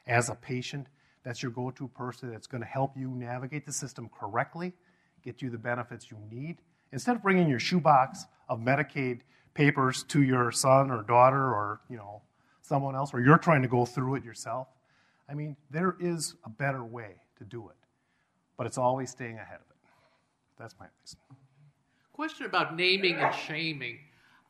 as 0.07 0.29
a 0.29 0.35
patient. 0.35 0.87
That's 1.23 1.41
your 1.41 1.51
go-to 1.51 1.87
person 1.87 2.31
that's 2.31 2.47
going 2.47 2.61
to 2.61 2.67
help 2.67 2.97
you 2.97 3.09
navigate 3.09 3.65
the 3.65 3.73
system 3.73 4.09
correctly, 4.09 4.73
get 5.23 5.41
you 5.41 5.49
the 5.49 5.57
benefits 5.57 6.09
you 6.11 6.17
need. 6.29 6.57
Instead 6.91 7.15
of 7.15 7.21
bringing 7.21 7.47
your 7.47 7.59
shoebox 7.59 8.25
of 8.47 8.59
Medicaid 8.59 9.21
papers 9.53 10.03
to 10.03 10.21
your 10.21 10.51
son 10.51 10.89
or 10.89 11.03
daughter 11.03 11.43
or 11.43 11.81
you 11.89 11.97
know 11.97 12.21
someone 12.61 12.95
else, 12.95 13.13
or 13.13 13.21
you're 13.21 13.37
trying 13.37 13.61
to 13.61 13.67
go 13.67 13.85
through 13.85 14.15
it 14.15 14.23
yourself. 14.23 14.67
I 15.27 15.33
mean, 15.33 15.55
there 15.69 15.95
is 15.99 16.35
a 16.45 16.49
better 16.49 16.83
way 16.83 17.15
to 17.39 17.45
do 17.45 17.69
it, 17.69 17.75
but 18.57 18.67
it's 18.67 18.77
always 18.77 19.09
staying 19.09 19.37
ahead 19.37 19.55
of 19.55 19.69
it. 19.69 19.77
That's 20.57 20.75
my 20.79 20.85
advice. 20.85 21.15
Question 22.13 22.45
about 22.45 22.75
naming 22.75 23.15
and 23.15 23.33
shaming. 23.33 23.99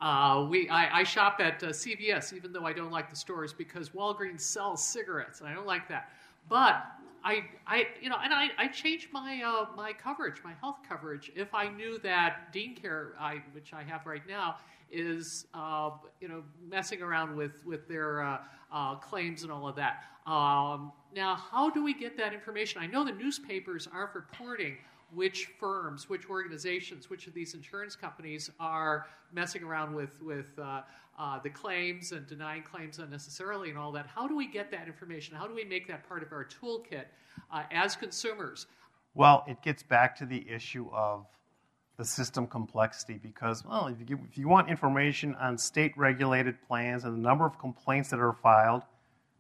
Uh, 0.02 0.48
we, 0.50 0.70
I, 0.70 1.00
I, 1.00 1.04
shop 1.04 1.40
at 1.42 1.62
uh, 1.62 1.68
CVS, 1.68 2.32
even 2.34 2.54
though 2.54 2.66
I 2.66 2.72
don't 2.72 2.92
like 2.92 3.10
the 3.10 3.18
stores, 3.18 3.52
because 3.52 3.90
Walgreens 3.90 4.40
sells 4.40 4.82
cigarettes, 4.82 5.42
and 5.42 5.50
I 5.50 5.54
don't 5.54 5.68
like 5.68 5.90
that. 5.90 6.10
But 6.48 6.86
I, 7.24 7.44
I, 7.68 7.88
you 8.02 8.10
know, 8.10 8.16
and 8.24 8.34
I, 8.34 8.48
I 8.58 8.68
changed 8.68 9.10
my 9.12 9.42
uh, 9.46 9.66
my 9.76 9.92
coverage, 9.92 10.42
my 10.44 10.54
health 10.62 10.78
coverage, 10.88 11.32
if 11.36 11.54
I 11.54 11.68
knew 11.68 12.00
that 12.00 12.54
Dean 12.54 12.76
Care, 12.76 13.14
I, 13.20 13.42
which 13.52 13.74
I 13.74 13.84
have 13.84 14.06
right 14.06 14.26
now, 14.28 14.56
is 14.92 15.46
uh, 15.54 15.92
you 16.22 16.28
know 16.28 16.44
messing 16.70 17.02
around 17.02 17.36
with 17.36 17.66
with 17.66 17.88
their 17.88 18.22
uh, 18.22 18.38
uh, 18.72 18.96
claims 18.96 19.44
and 19.44 19.52
all 19.52 19.68
of 19.68 19.76
that. 19.76 20.04
Um, 20.26 20.92
now, 21.16 21.36
how 21.36 21.70
do 21.70 21.84
we 21.84 21.94
get 21.94 22.18
that 22.18 22.34
information? 22.34 22.82
I 22.82 22.88
know 22.88 23.04
the 23.04 23.12
newspapers 23.12 23.88
aren't 23.92 24.14
reporting 24.14 24.78
which 25.14 25.48
firms, 25.60 26.08
which 26.08 26.30
organizations, 26.30 27.10
which 27.10 27.26
of 27.28 27.34
these 27.34 27.56
insurance 27.56 27.96
companies 27.96 28.52
are 28.60 29.08
messing 29.34 29.64
around 29.64 29.96
with 29.96 30.22
with 30.22 30.58
uh, 30.60 30.82
uh, 31.18 31.40
the 31.40 31.50
claims 31.50 32.12
and 32.12 32.26
denying 32.28 32.64
claims 32.64 33.00
unnecessarily 33.00 33.70
and 33.70 33.78
all 33.78 33.92
that. 33.92 34.08
How 34.08 34.28
do 34.28 34.36
we 34.36 34.48
get 34.48 34.72
that 34.72 34.88
information? 34.88 35.36
How 35.36 35.48
do 35.48 35.54
we 35.54 35.66
make 35.66 35.88
that 35.88 36.08
part 36.08 36.24
of 36.24 36.32
our 36.32 36.46
toolkit 36.46 37.06
uh, 37.52 37.64
as 37.72 37.96
consumers? 37.96 38.68
Well, 39.16 39.44
it 39.48 39.62
gets 39.62 39.84
back 39.84 40.16
to 40.18 40.26
the 40.26 40.50
issue 40.50 40.90
of 40.94 41.26
the 42.00 42.06
system 42.06 42.48
complexity 42.48 43.20
because, 43.22 43.66
well, 43.66 43.88
if 43.88 44.10
you, 44.10 44.18
if 44.32 44.38
you 44.38 44.48
want 44.48 44.70
information 44.70 45.36
on 45.36 45.58
state 45.58 45.92
regulated 45.98 46.56
plans 46.66 47.04
and 47.04 47.14
the 47.14 47.22
number 47.22 47.46
of 47.46 47.60
complaints 47.60 48.10
that 48.10 48.22
are 48.22 48.32
filed, 48.32 48.84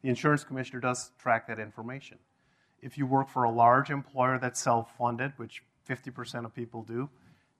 the 0.01 0.10
insurance 0.10 0.43
commissioner 0.43 0.82
does 0.82 1.12
track 1.18 1.47
that 1.47 1.57
information. 1.57 2.18
If 2.82 2.97
you 2.97 3.07
work 3.07 3.30
for 3.30 3.45
a 3.45 3.49
large 3.49 3.89
employer 3.89 4.38
that's 4.39 4.60
self 4.60 4.89
funded, 4.97 5.32
which 5.38 5.64
50% 5.89 6.43
of 6.43 6.53
people 6.53 6.84
do, 6.84 7.10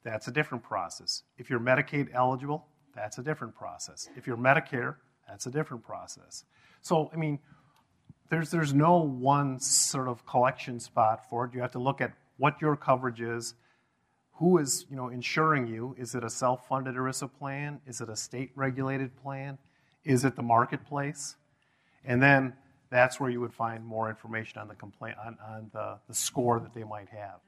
that's 0.04 0.28
a 0.28 0.32
different 0.32 0.66
process. 0.66 1.24
If 1.38 1.50
you're 1.50 1.62
Medicaid 1.62 2.10
eligible, 2.14 2.68
that's 2.94 3.18
a 3.20 3.24
different 3.24 3.56
process. 3.56 4.10
If 4.18 4.28
you're 4.28 4.36
Medicare, 4.36 4.96
that's 5.30 5.46
a 5.46 5.52
different 5.52 5.82
process. 5.82 6.44
So, 6.82 7.10
I 7.14 7.16
mean, 7.16 7.40
there's, 8.30 8.52
there's 8.52 8.74
no 8.74 8.98
one 8.98 9.62
sort 9.62 10.10
of 10.10 10.26
collection 10.26 10.78
spot 10.78 11.30
for 11.30 11.46
it. 11.46 11.54
You 11.54 11.62
have 11.62 11.72
to 11.72 11.80
look 11.80 12.02
at 12.02 12.12
what 12.36 12.62
your 12.62 12.76
coverage 12.76 13.22
is, 13.22 13.54
who 14.40 14.58
is 14.58 14.86
you 14.90 14.96
know 14.96 15.10
insuring 15.10 15.68
you? 15.68 15.96
Is 15.98 16.16
it 16.16 16.24
a 16.24 16.30
self-funded 16.30 16.96
ERISA 16.96 17.30
plan? 17.38 17.82
Is 17.86 18.02
it 18.02 18.10
a 18.10 18.16
state-regulated 18.16 19.16
plan? 19.22 19.58
Is 20.06 20.26
it 20.26 20.36
the 20.36 20.42
marketplace? 20.42 21.36
And 22.06 22.24
then 22.24 22.54
that's 22.90 23.20
where 23.20 23.30
you 23.30 23.42
would 23.42 23.54
find 23.54 23.86
more 23.86 24.10
information 24.10 24.60
on 24.60 24.68
the 24.68 24.76
complaint 24.76 25.18
on, 25.24 25.38
on 25.46 25.70
the, 25.74 25.98
the 26.08 26.14
score 26.14 26.60
that 26.60 26.74
they 26.74 26.84
might 26.84 27.10
have. 27.10 27.40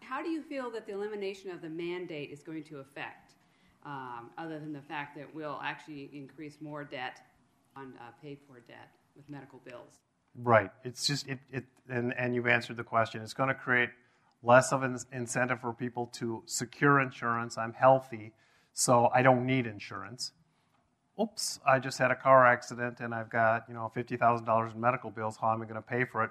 How 0.00 0.22
do 0.22 0.28
you 0.28 0.42
feel 0.42 0.70
that 0.72 0.86
the 0.86 0.92
elimination 0.92 1.50
of 1.50 1.62
the 1.62 1.70
mandate 1.70 2.30
is 2.30 2.42
going 2.42 2.62
to 2.64 2.78
affect, 2.78 3.32
um, 3.86 4.30
other 4.36 4.60
than 4.60 4.72
the 4.72 4.82
fact 4.82 5.16
that 5.16 5.34
we'll 5.34 5.60
actually 5.64 6.10
increase 6.12 6.58
more 6.60 6.84
debt 6.84 7.20
on 7.74 7.94
uh, 7.98 8.10
paid 8.22 8.38
for 8.46 8.60
debt 8.68 8.90
with 9.16 9.28
medical 9.30 9.60
bills? 9.64 10.00
Right. 10.36 10.70
It's 10.84 11.06
just 11.06 11.26
it, 11.26 11.38
it 11.50 11.64
and, 11.88 12.12
and 12.18 12.34
you've 12.34 12.46
answered 12.46 12.76
the 12.76 12.84
question. 12.84 13.22
It's 13.22 13.32
going 13.32 13.48
to 13.48 13.54
create 13.54 13.88
less 14.44 14.72
of 14.72 14.82
an 14.82 14.98
incentive 15.10 15.60
for 15.60 15.72
people 15.72 16.06
to 16.14 16.42
secure 16.46 17.00
insurance. 17.00 17.56
I'm 17.56 17.72
healthy, 17.72 18.32
so 18.72 19.10
I 19.14 19.22
don't 19.22 19.46
need 19.46 19.66
insurance. 19.66 20.32
Oops, 21.20 21.60
I 21.66 21.78
just 21.78 21.98
had 21.98 22.10
a 22.10 22.16
car 22.16 22.46
accident 22.46 23.00
and 23.00 23.14
I've 23.14 23.30
got, 23.30 23.64
you 23.68 23.74
know, 23.74 23.90
$50,000 23.96 24.74
in 24.74 24.80
medical 24.80 25.10
bills. 25.10 25.38
How 25.40 25.52
am 25.52 25.62
I 25.62 25.64
going 25.64 25.76
to 25.76 25.82
pay 25.82 26.04
for 26.04 26.24
it? 26.24 26.30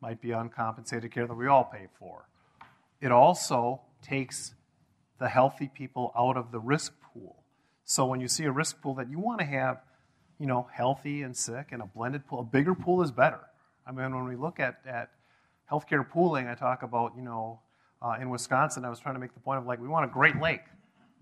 Might 0.00 0.20
be 0.20 0.30
uncompensated 0.30 1.12
care 1.12 1.26
that 1.26 1.34
we 1.34 1.46
all 1.46 1.64
pay 1.64 1.88
for. 1.98 2.28
It 3.00 3.12
also 3.12 3.82
takes 4.00 4.54
the 5.18 5.28
healthy 5.28 5.70
people 5.72 6.12
out 6.16 6.36
of 6.36 6.52
the 6.52 6.60
risk 6.60 6.94
pool. 7.12 7.42
So 7.84 8.06
when 8.06 8.20
you 8.20 8.28
see 8.28 8.44
a 8.44 8.52
risk 8.52 8.80
pool 8.80 8.94
that 8.94 9.10
you 9.10 9.18
want 9.18 9.40
to 9.40 9.46
have, 9.46 9.82
you 10.38 10.46
know, 10.46 10.68
healthy 10.72 11.22
and 11.22 11.36
sick 11.36 11.68
and 11.72 11.82
a 11.82 11.86
blended 11.86 12.26
pool, 12.26 12.40
a 12.40 12.44
bigger 12.44 12.74
pool 12.74 13.02
is 13.02 13.10
better. 13.10 13.40
I 13.86 13.92
mean, 13.92 14.14
when 14.14 14.24
we 14.24 14.36
look 14.36 14.60
at, 14.60 14.78
at 14.86 15.10
healthcare 15.70 16.08
pooling, 16.08 16.48
I 16.48 16.54
talk 16.54 16.82
about, 16.82 17.12
you 17.16 17.22
know, 17.22 17.60
uh, 18.02 18.16
in 18.20 18.30
Wisconsin, 18.30 18.84
I 18.84 18.90
was 18.90 18.98
trying 18.98 19.14
to 19.14 19.20
make 19.20 19.34
the 19.34 19.40
point 19.40 19.58
of 19.58 19.66
like, 19.66 19.80
we 19.80 19.88
want 19.88 20.04
a 20.04 20.08
great 20.08 20.40
lake, 20.40 20.64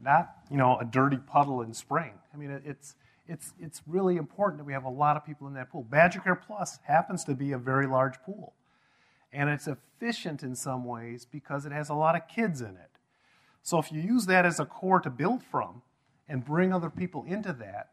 not, 0.01 0.31
you 0.51 0.57
know, 0.57 0.79
a 0.79 0.85
dirty 0.85 1.17
puddle 1.17 1.63
in 1.63 1.75
spring. 1.75 2.13
I 2.33 2.37
mean, 2.37 2.51
it, 2.51 2.63
it's, 2.65 2.95
it's, 3.27 3.53
it's 3.61 3.83
really 3.87 4.17
important 4.17 4.59
that 4.59 4.65
we 4.65 4.73
have 4.73 4.85
a 4.85 4.91
lot 4.91 5.17
of 5.17 5.27
people 5.27 5.47
in 5.49 5.55
that 5.55 5.71
pool. 5.71 5.83
Badger 5.83 6.21
Care 6.21 6.37
Plus 6.37 6.79
happens 6.85 7.25
to 7.25 7.35
be 7.35 7.53
a 7.53 7.59
very 7.59 7.87
large 7.87 8.23
pool. 8.23 8.55
And 9.33 9.51
it's 9.51 9.69
efficient 9.69 10.43
in 10.43 10.55
some 10.55 10.85
ways 10.85 11.27
because 11.31 11.67
it 11.67 11.73
has 11.73 11.91
a 11.91 11.95
lot 11.95 12.17
of 12.17 12.27
kids 12.29 12.63
in 12.63 12.71
it. 12.71 12.91
So 13.63 13.79
if 13.79 13.93
you 13.93 14.01
use 14.01 14.25
that 14.27 14.47
as 14.47 14.59
a 14.59 14.65
core 14.65 15.01
to 15.01 15.11
build 15.11 15.43
from 15.43 15.83
and 16.29 16.45
bring 16.45 16.73
other 16.73 16.89
people 16.89 17.25
into 17.27 17.53
that, 17.55 17.91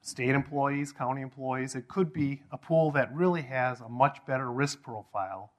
state 0.00 0.30
employees, 0.30 0.90
county 0.90 1.20
employees, 1.20 1.76
it 1.76 1.86
could 1.86 2.12
be 2.12 2.42
a 2.50 2.58
pool 2.58 2.90
that 2.92 3.14
really 3.14 3.42
has 3.42 3.80
a 3.80 3.88
much 3.88 4.18
better 4.26 4.50
risk 4.50 4.82
profile 4.82 5.52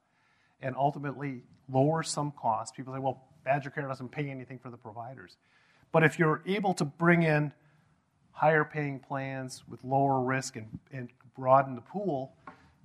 and 0.62 0.76
ultimately 0.76 1.42
lower 1.68 2.02
some 2.02 2.32
costs. 2.32 2.76
People 2.76 2.94
say, 2.94 2.98
well, 3.00 3.24
Badger 3.44 3.70
Care 3.70 3.86
doesn't 3.86 4.10
pay 4.10 4.28
anything 4.28 4.58
for 4.58 4.70
the 4.70 4.76
providers. 4.76 5.36
But 5.92 6.04
if 6.04 6.18
you're 6.18 6.42
able 6.46 6.74
to 6.74 6.84
bring 6.84 7.22
in 7.22 7.52
higher 8.32 8.64
paying 8.64 9.00
plans 9.00 9.64
with 9.68 9.82
lower 9.82 10.20
risk 10.20 10.56
and, 10.56 10.66
and 10.92 11.08
broaden 11.36 11.74
the 11.74 11.80
pool, 11.80 12.34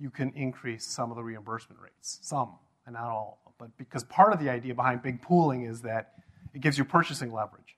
you 0.00 0.10
can 0.10 0.32
increase 0.34 0.84
some 0.84 1.10
of 1.10 1.16
the 1.16 1.22
reimbursement 1.22 1.80
rates. 1.80 2.18
Some, 2.22 2.54
and 2.86 2.94
not 2.94 3.08
all. 3.08 3.40
But 3.58 3.76
because 3.78 4.04
part 4.04 4.32
of 4.32 4.40
the 4.40 4.50
idea 4.50 4.74
behind 4.74 5.02
big 5.02 5.22
pooling 5.22 5.64
is 5.64 5.80
that 5.82 6.14
it 6.54 6.60
gives 6.60 6.76
you 6.76 6.84
purchasing 6.84 7.32
leverage. 7.32 7.76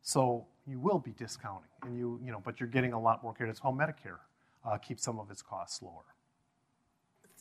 So 0.00 0.46
you 0.66 0.80
will 0.80 0.98
be 0.98 1.12
discounting, 1.12 1.68
and 1.84 1.96
you, 1.96 2.20
you 2.24 2.32
know, 2.32 2.40
but 2.44 2.58
you're 2.58 2.68
getting 2.68 2.92
a 2.92 3.00
lot 3.00 3.22
more 3.22 3.32
care. 3.32 3.46
That's 3.46 3.60
how 3.60 3.70
Medicare 3.70 4.18
uh, 4.64 4.78
keeps 4.78 5.02
some 5.04 5.20
of 5.20 5.30
its 5.30 5.42
costs 5.42 5.80
lower 5.82 6.04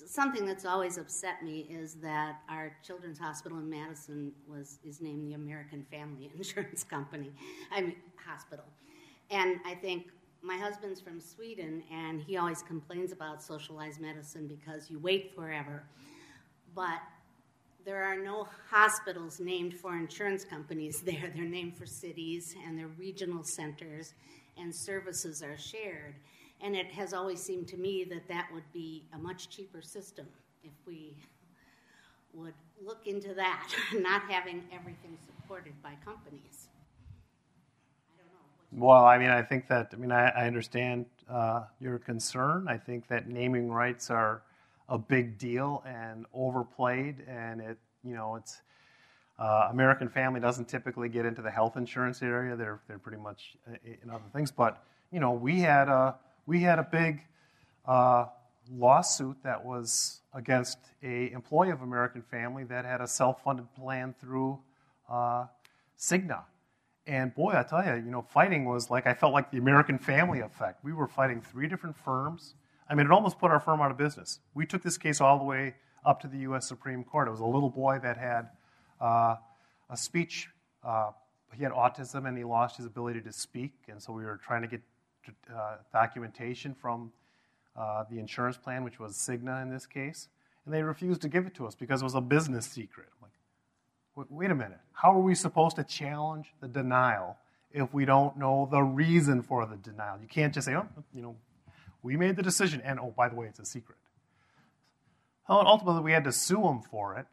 something 0.08 0.46
that's 0.46 0.66
always 0.66 0.98
upset 0.98 1.44
me 1.44 1.68
is 1.70 1.96
that 1.96 2.40
our 2.50 2.76
children's 2.84 3.20
hospital 3.20 3.58
in 3.60 3.70
Madison 3.70 4.32
was 4.48 4.80
is 4.84 5.02
named 5.02 5.28
the 5.28 5.34
American 5.34 5.86
Family 5.92 6.32
Insurance 6.38 6.84
Company. 6.84 7.32
I 7.72 7.82
mean 7.82 7.96
hospital. 8.26 8.66
And 9.30 9.60
I 9.66 9.76
think 9.76 10.08
my 10.42 10.58
husband's 10.58 11.00
from 11.00 11.20
Sweden 11.20 11.84
and 11.92 12.22
he 12.22 12.38
always 12.38 12.62
complains 12.64 13.12
about 13.12 13.44
socialized 13.44 14.02
medicine 14.02 14.48
because 14.48 14.90
you 14.90 15.00
wait 15.00 15.34
forever. 15.36 15.84
But 16.76 17.00
there 17.86 18.04
are 18.04 18.18
no 18.18 18.48
hospitals 18.70 19.40
named 19.40 19.74
for 19.74 19.96
insurance 19.96 20.44
companies 20.46 21.02
there. 21.06 21.32
They're 21.36 21.46
named 21.46 21.78
for 21.78 21.86
cities 21.86 22.56
and 22.66 22.78
they're 22.78 22.88
regional 22.88 23.44
centers 23.44 24.14
and 24.58 24.74
services 24.74 25.42
are 25.42 25.58
shared. 25.58 26.16
And 26.64 26.76
it 26.76 26.92
has 26.92 27.14
always 27.14 27.42
seemed 27.42 27.68
to 27.70 27.78
me 27.78 28.04
that 28.06 28.28
that 28.28 28.48
would 28.54 28.72
be 28.72 29.04
a 29.14 29.18
much 29.18 29.50
cheaper 29.50 29.82
system 29.82 30.28
if 30.64 30.72
we 30.86 31.18
would 32.34 32.54
look 32.84 33.08
into 33.08 33.34
that, 33.34 33.68
not 33.96 34.22
having 34.30 34.64
everything 34.72 35.18
supported 35.26 35.74
by 35.82 35.94
companies. 36.06 36.68
Well, 38.74 39.04
I 39.04 39.18
mean, 39.18 39.30
I 39.30 39.42
think 39.42 39.68
that, 39.68 39.90
I 39.92 39.98
mean, 39.98 40.14
I, 40.14 40.30
I 40.30 40.48
understand 40.48 41.06
uh, 41.30 41.64
your 41.82 42.00
concern. 42.00 42.68
I 42.70 42.78
think 42.78 43.08
that 43.10 43.28
naming 43.28 43.70
rights 43.70 44.10
are 44.10 44.44
a 44.88 44.98
big 44.98 45.38
deal 45.38 45.84
and 45.86 46.26
overplayed, 46.34 47.24
and 47.28 47.60
it, 47.60 47.78
you 48.04 48.14
know, 48.16 48.36
it's, 48.36 48.62
uh, 49.38 49.70
American 49.72 50.08
Family 50.08 50.40
doesn't 50.40 50.70
typically 50.70 51.10
get 51.10 51.26
into 51.26 51.42
the 51.42 51.50
health 51.50 51.76
insurance 51.76 52.22
area. 52.22 52.56
They're, 52.56 52.80
they're 52.88 53.00
pretty 53.00 53.22
much 53.22 53.58
uh, 53.68 53.76
in 53.84 54.10
other 54.10 54.24
things. 54.32 54.52
But, 54.52 54.84
you 55.12 55.20
know, 55.20 55.32
we 55.32 55.60
had 55.60 55.90
a, 55.90 56.16
we 56.46 56.62
had 56.62 56.80
a 56.80 56.84
big 56.84 57.22
uh, 57.86 58.26
lawsuit 58.72 59.38
that 59.44 59.64
was 59.64 60.22
against 60.34 60.78
a 61.04 61.32
employee 61.32 61.72
of 61.72 61.82
American 61.82 62.22
Family 62.22 62.64
that 62.66 62.86
had 62.86 63.02
a 63.02 63.08
self-funded 63.08 63.74
plan 63.76 64.16
through 64.20 64.60
uh, 65.10 65.46
Cigna. 65.98 66.44
And 67.08 67.34
boy, 67.34 67.54
I 67.56 67.64
tell 67.64 67.84
you, 67.84 67.96
you 68.04 68.12
know, 68.12 68.22
fighting 68.22 68.66
was 68.66 68.90
like 68.90 69.08
I 69.08 69.14
felt 69.14 69.34
like 69.34 69.52
the 69.52 69.58
American 69.58 69.98
Family 69.98 70.40
effect. 70.40 70.84
We 70.84 70.94
were 70.94 71.08
fighting 71.08 71.42
three 71.42 71.68
different 71.68 71.98
firms. 71.98 72.56
I 72.90 72.96
mean, 72.96 73.06
it 73.06 73.12
almost 73.12 73.40
put 73.40 73.52
our 73.52 73.60
firm 73.60 73.82
out 73.82 73.92
of 73.92 73.98
business. 73.98 74.40
We 74.54 74.66
took 74.66 74.84
this 74.84 74.98
case 74.98 75.22
all 75.22 75.38
the 75.38 75.44
way 75.44 75.76
up 76.06 76.22
to 76.22 76.28
the 76.28 76.40
U.S. 76.40 76.68
Supreme 76.68 77.04
Court. 77.04 77.28
It 77.28 77.32
was 77.32 77.40
a 77.40 77.46
little 77.46 77.70
boy 77.70 78.00
that 78.04 78.18
had 78.18 78.50
uh, 79.00 79.36
a 79.90 79.98
speech. 79.98 80.50
Uh, 80.84 81.12
he 81.56 81.64
had 81.64 81.72
autism 81.72 82.28
and 82.28 82.38
he 82.38 82.44
lost 82.44 82.78
his 82.78 82.86
ability 82.86 83.22
to 83.22 83.32
speak, 83.32 83.74
and 83.90 84.02
so 84.02 84.14
we 84.14 84.24
were 84.24 84.38
trying 84.38 84.62
to 84.62 84.68
get 84.68 84.82
uh, 85.54 85.76
documentation 85.92 86.74
from 86.74 87.12
uh, 87.76 88.04
the 88.10 88.20
insurance 88.20 88.58
plan, 88.58 88.84
which 88.84 89.00
was 89.00 89.14
Cigna 89.14 89.62
in 89.62 89.70
this 89.70 89.86
case, 89.86 90.28
and 90.66 90.74
they 90.74 90.84
refused 90.84 91.22
to 91.22 91.30
give 91.30 91.46
it 91.46 91.56
to 91.56 91.68
us 91.68 91.76
because 91.76 92.02
it 92.02 92.04
was 92.04 92.16
a 92.16 92.22
business 92.22 92.66
secret. 92.66 93.08
I'm 93.14 93.30
like, 93.30 94.28
wait 94.30 94.52
a 94.52 94.56
minute, 94.56 94.80
how 94.94 95.14
are 95.14 95.22
we 95.22 95.36
supposed 95.36 95.78
to 95.78 95.84
challenge 95.84 96.54
the 96.60 96.68
denial 96.68 97.38
if 97.72 97.94
we 97.94 98.06
don't 98.06 98.38
know 98.38 98.68
the 98.70 98.82
reason 98.82 99.42
for 99.42 99.66
the 99.66 99.78
denial? 99.78 100.18
You 100.22 100.28
can't 100.28 100.54
just 100.54 100.68
say, 100.68 100.76
oh, 100.76 100.88
you 101.14 101.22
know, 101.22 101.36
we 102.04 102.18
made 102.18 102.36
the 102.36 102.44
decision, 102.44 102.82
and 102.84 103.00
oh, 103.00 103.14
by 103.16 103.30
the 103.30 103.36
way, 103.36 103.48
it's 103.48 103.60
a 103.60 103.66
secret. 103.66 103.98
Well, 105.48 105.64
ultimately, 105.66 106.02
we 106.02 106.12
had 106.12 106.24
to 106.26 106.32
sue 106.32 106.62
them 106.62 106.82
for 106.82 107.18
it, 107.18 107.26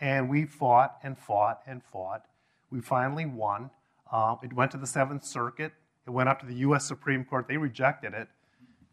and 0.00 0.28
we 0.28 0.44
fought 0.44 0.96
and 1.02 1.18
fought 1.18 1.60
and 1.66 1.82
fought. 1.82 2.24
We 2.70 2.80
finally 2.80 3.26
won. 3.26 3.70
Uh, 4.10 4.36
it 4.42 4.52
went 4.52 4.70
to 4.72 4.78
the 4.78 4.86
Seventh 4.86 5.24
Circuit. 5.24 5.72
It 6.06 6.10
went 6.10 6.28
up 6.28 6.40
to 6.40 6.46
the 6.46 6.54
U.S. 6.56 6.84
Supreme 6.84 7.24
Court. 7.24 7.48
They 7.48 7.56
rejected 7.56 8.14
it. 8.14 8.28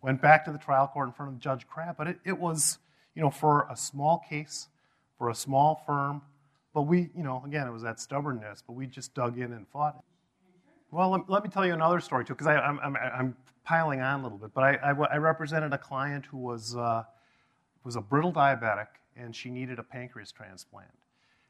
Went 0.02 0.22
back 0.22 0.46
to 0.46 0.52
the 0.52 0.58
trial 0.58 0.88
court 0.88 1.08
in 1.10 1.14
front 1.14 1.34
of 1.34 1.40
Judge 1.40 1.68
Crabb. 1.68 1.98
But 1.98 2.08
it, 2.08 2.20
it 2.26 2.38
was, 2.38 2.80
you 3.16 3.22
know, 3.22 3.30
for 3.30 3.68
a 3.70 3.76
small 3.76 4.24
case, 4.30 4.68
for 5.18 5.30
a 5.30 5.36
small 5.36 5.84
firm. 5.86 6.22
But 6.74 6.84
we, 6.84 7.10
you 7.16 7.24
know, 7.24 7.44
again, 7.46 7.68
it 7.68 7.72
was 7.72 7.84
that 7.84 8.00
stubbornness, 8.00 8.64
but 8.66 8.74
we 8.74 8.88
just 8.88 9.14
dug 9.14 9.38
in 9.38 9.52
and 9.52 9.68
fought. 9.68 10.02
Well, 10.90 11.12
let, 11.12 11.30
let 11.30 11.44
me 11.44 11.50
tell 11.50 11.66
you 11.66 11.74
another 11.74 12.00
story, 12.00 12.26
too, 12.26 12.34
because 12.34 12.48
I'm, 12.48 12.80
I'm, 12.80 12.96
I'm, 12.96 13.36
piling 13.64 14.02
on 14.02 14.20
a 14.20 14.24
little 14.24 14.40
bit. 14.40 14.52
But 14.54 14.64
I, 14.64 14.76
I, 14.78 14.90
I 14.90 15.18
represented 15.18 15.72
a 15.72 15.78
client 15.78 16.26
who 16.26 16.38
was, 16.38 16.76
uh, 16.76 17.04
was 17.84 17.96
a 17.96 18.02
brittle 18.02 18.34
diabetic, 18.34 18.88
and 19.16 19.36
she 19.36 19.50
needed 19.50 19.80
a 19.80 19.84
pancreas 19.84 20.32
transplant. 20.32 20.90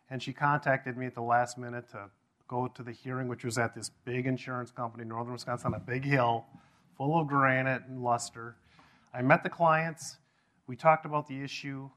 And 0.09 0.21
she 0.21 0.33
contacted 0.33 0.97
me 0.97 1.05
at 1.05 1.15
the 1.15 1.21
last 1.21 1.57
minute 1.57 1.89
to 1.91 2.09
go 2.51 2.67
to 2.67 2.83
the 2.83 2.91
hearing, 2.91 3.29
which 3.29 3.45
was 3.45 3.57
at 3.57 3.73
this 3.73 3.89
big 4.03 4.27
insurance 4.27 4.71
company, 4.71 5.05
Northern 5.05 5.31
Wisconsin, 5.31 5.73
on 5.73 5.79
a 5.79 5.83
big 5.83 6.03
hill 6.03 6.45
full 6.97 7.19
of 7.19 7.27
granite 7.27 7.83
and 7.87 8.03
luster. 8.03 8.57
I 9.13 9.21
met 9.21 9.41
the 9.41 9.49
clients. 9.49 10.17
We 10.67 10.75
talked 10.75 11.05
about 11.05 11.27
the 11.27 11.41
issue. 11.41 11.89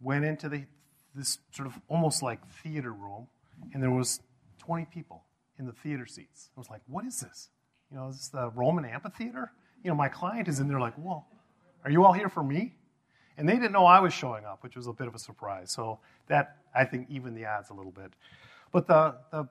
Went 0.00 0.26
into 0.26 0.50
the, 0.50 0.66
this 1.14 1.38
sort 1.50 1.66
of 1.66 1.80
almost 1.88 2.22
like 2.22 2.46
theater 2.62 2.92
room, 2.92 3.28
and 3.72 3.82
there 3.82 3.90
was 3.90 4.20
20 4.58 4.86
people 4.92 5.24
in 5.58 5.64
the 5.64 5.72
theater 5.72 6.04
seats. 6.06 6.50
I 6.54 6.60
was 6.60 6.68
like, 6.68 6.82
"What 6.86 7.06
is 7.06 7.20
this? 7.20 7.48
You 7.90 7.96
know, 7.96 8.08
is 8.08 8.16
this 8.16 8.28
the 8.28 8.50
Roman 8.50 8.84
amphitheater?" 8.84 9.52
You 9.82 9.90
know, 9.90 9.96
my 9.96 10.08
client 10.08 10.48
is 10.48 10.60
in 10.60 10.68
there 10.68 10.80
like, 10.80 10.94
"Whoa, 10.94 11.24
are 11.82 11.90
you 11.90 12.04
all 12.04 12.12
here 12.12 12.28
for 12.28 12.42
me?" 12.42 12.74
And 13.38 13.48
they 13.48 13.54
didn't 13.54 13.72
know 13.72 13.86
I 13.86 14.00
was 14.00 14.12
showing 14.12 14.44
up, 14.44 14.62
which 14.62 14.76
was 14.76 14.86
a 14.86 14.92
bit 14.92 15.06
of 15.06 15.14
a 15.14 15.18
surprise. 15.18 15.70
So 15.72 16.00
that 16.26 16.58
I 16.74 16.84
think 16.84 17.08
even 17.08 17.34
the 17.34 17.46
odds 17.46 17.70
a 17.70 17.74
little 17.74 17.92
bit. 17.92 18.12
But 18.70 18.86
the 18.86 19.16
the 19.30 19.48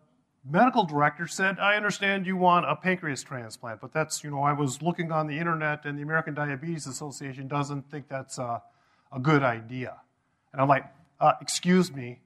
medical 0.50 0.86
director 0.86 1.28
said, 1.28 1.60
I 1.60 1.76
understand 1.76 2.26
you 2.26 2.36
want 2.36 2.66
a 2.66 2.76
pancreas 2.76 3.24
transplant, 3.24 3.80
but 3.82 3.94
that's, 3.94 4.24
you 4.24 4.30
know, 4.30 4.44
I 4.44 4.54
was 4.54 4.82
looking 4.82 5.12
on 5.12 5.28
the 5.28 5.38
internet 5.38 5.86
and 5.86 5.98
the 5.98 6.02
American 6.02 6.34
Diabetes 6.34 6.86
Association 6.86 7.48
doesn't 7.48 7.90
think 7.90 8.10
that's 8.10 8.38
a, 8.38 8.62
a 9.12 9.20
good 9.20 9.44
idea. 9.44 9.96
And 10.52 10.62
I'm 10.62 10.68
like, 10.68 10.86
uh, 11.20 11.34
excuse 11.42 11.94
me, 11.94 12.20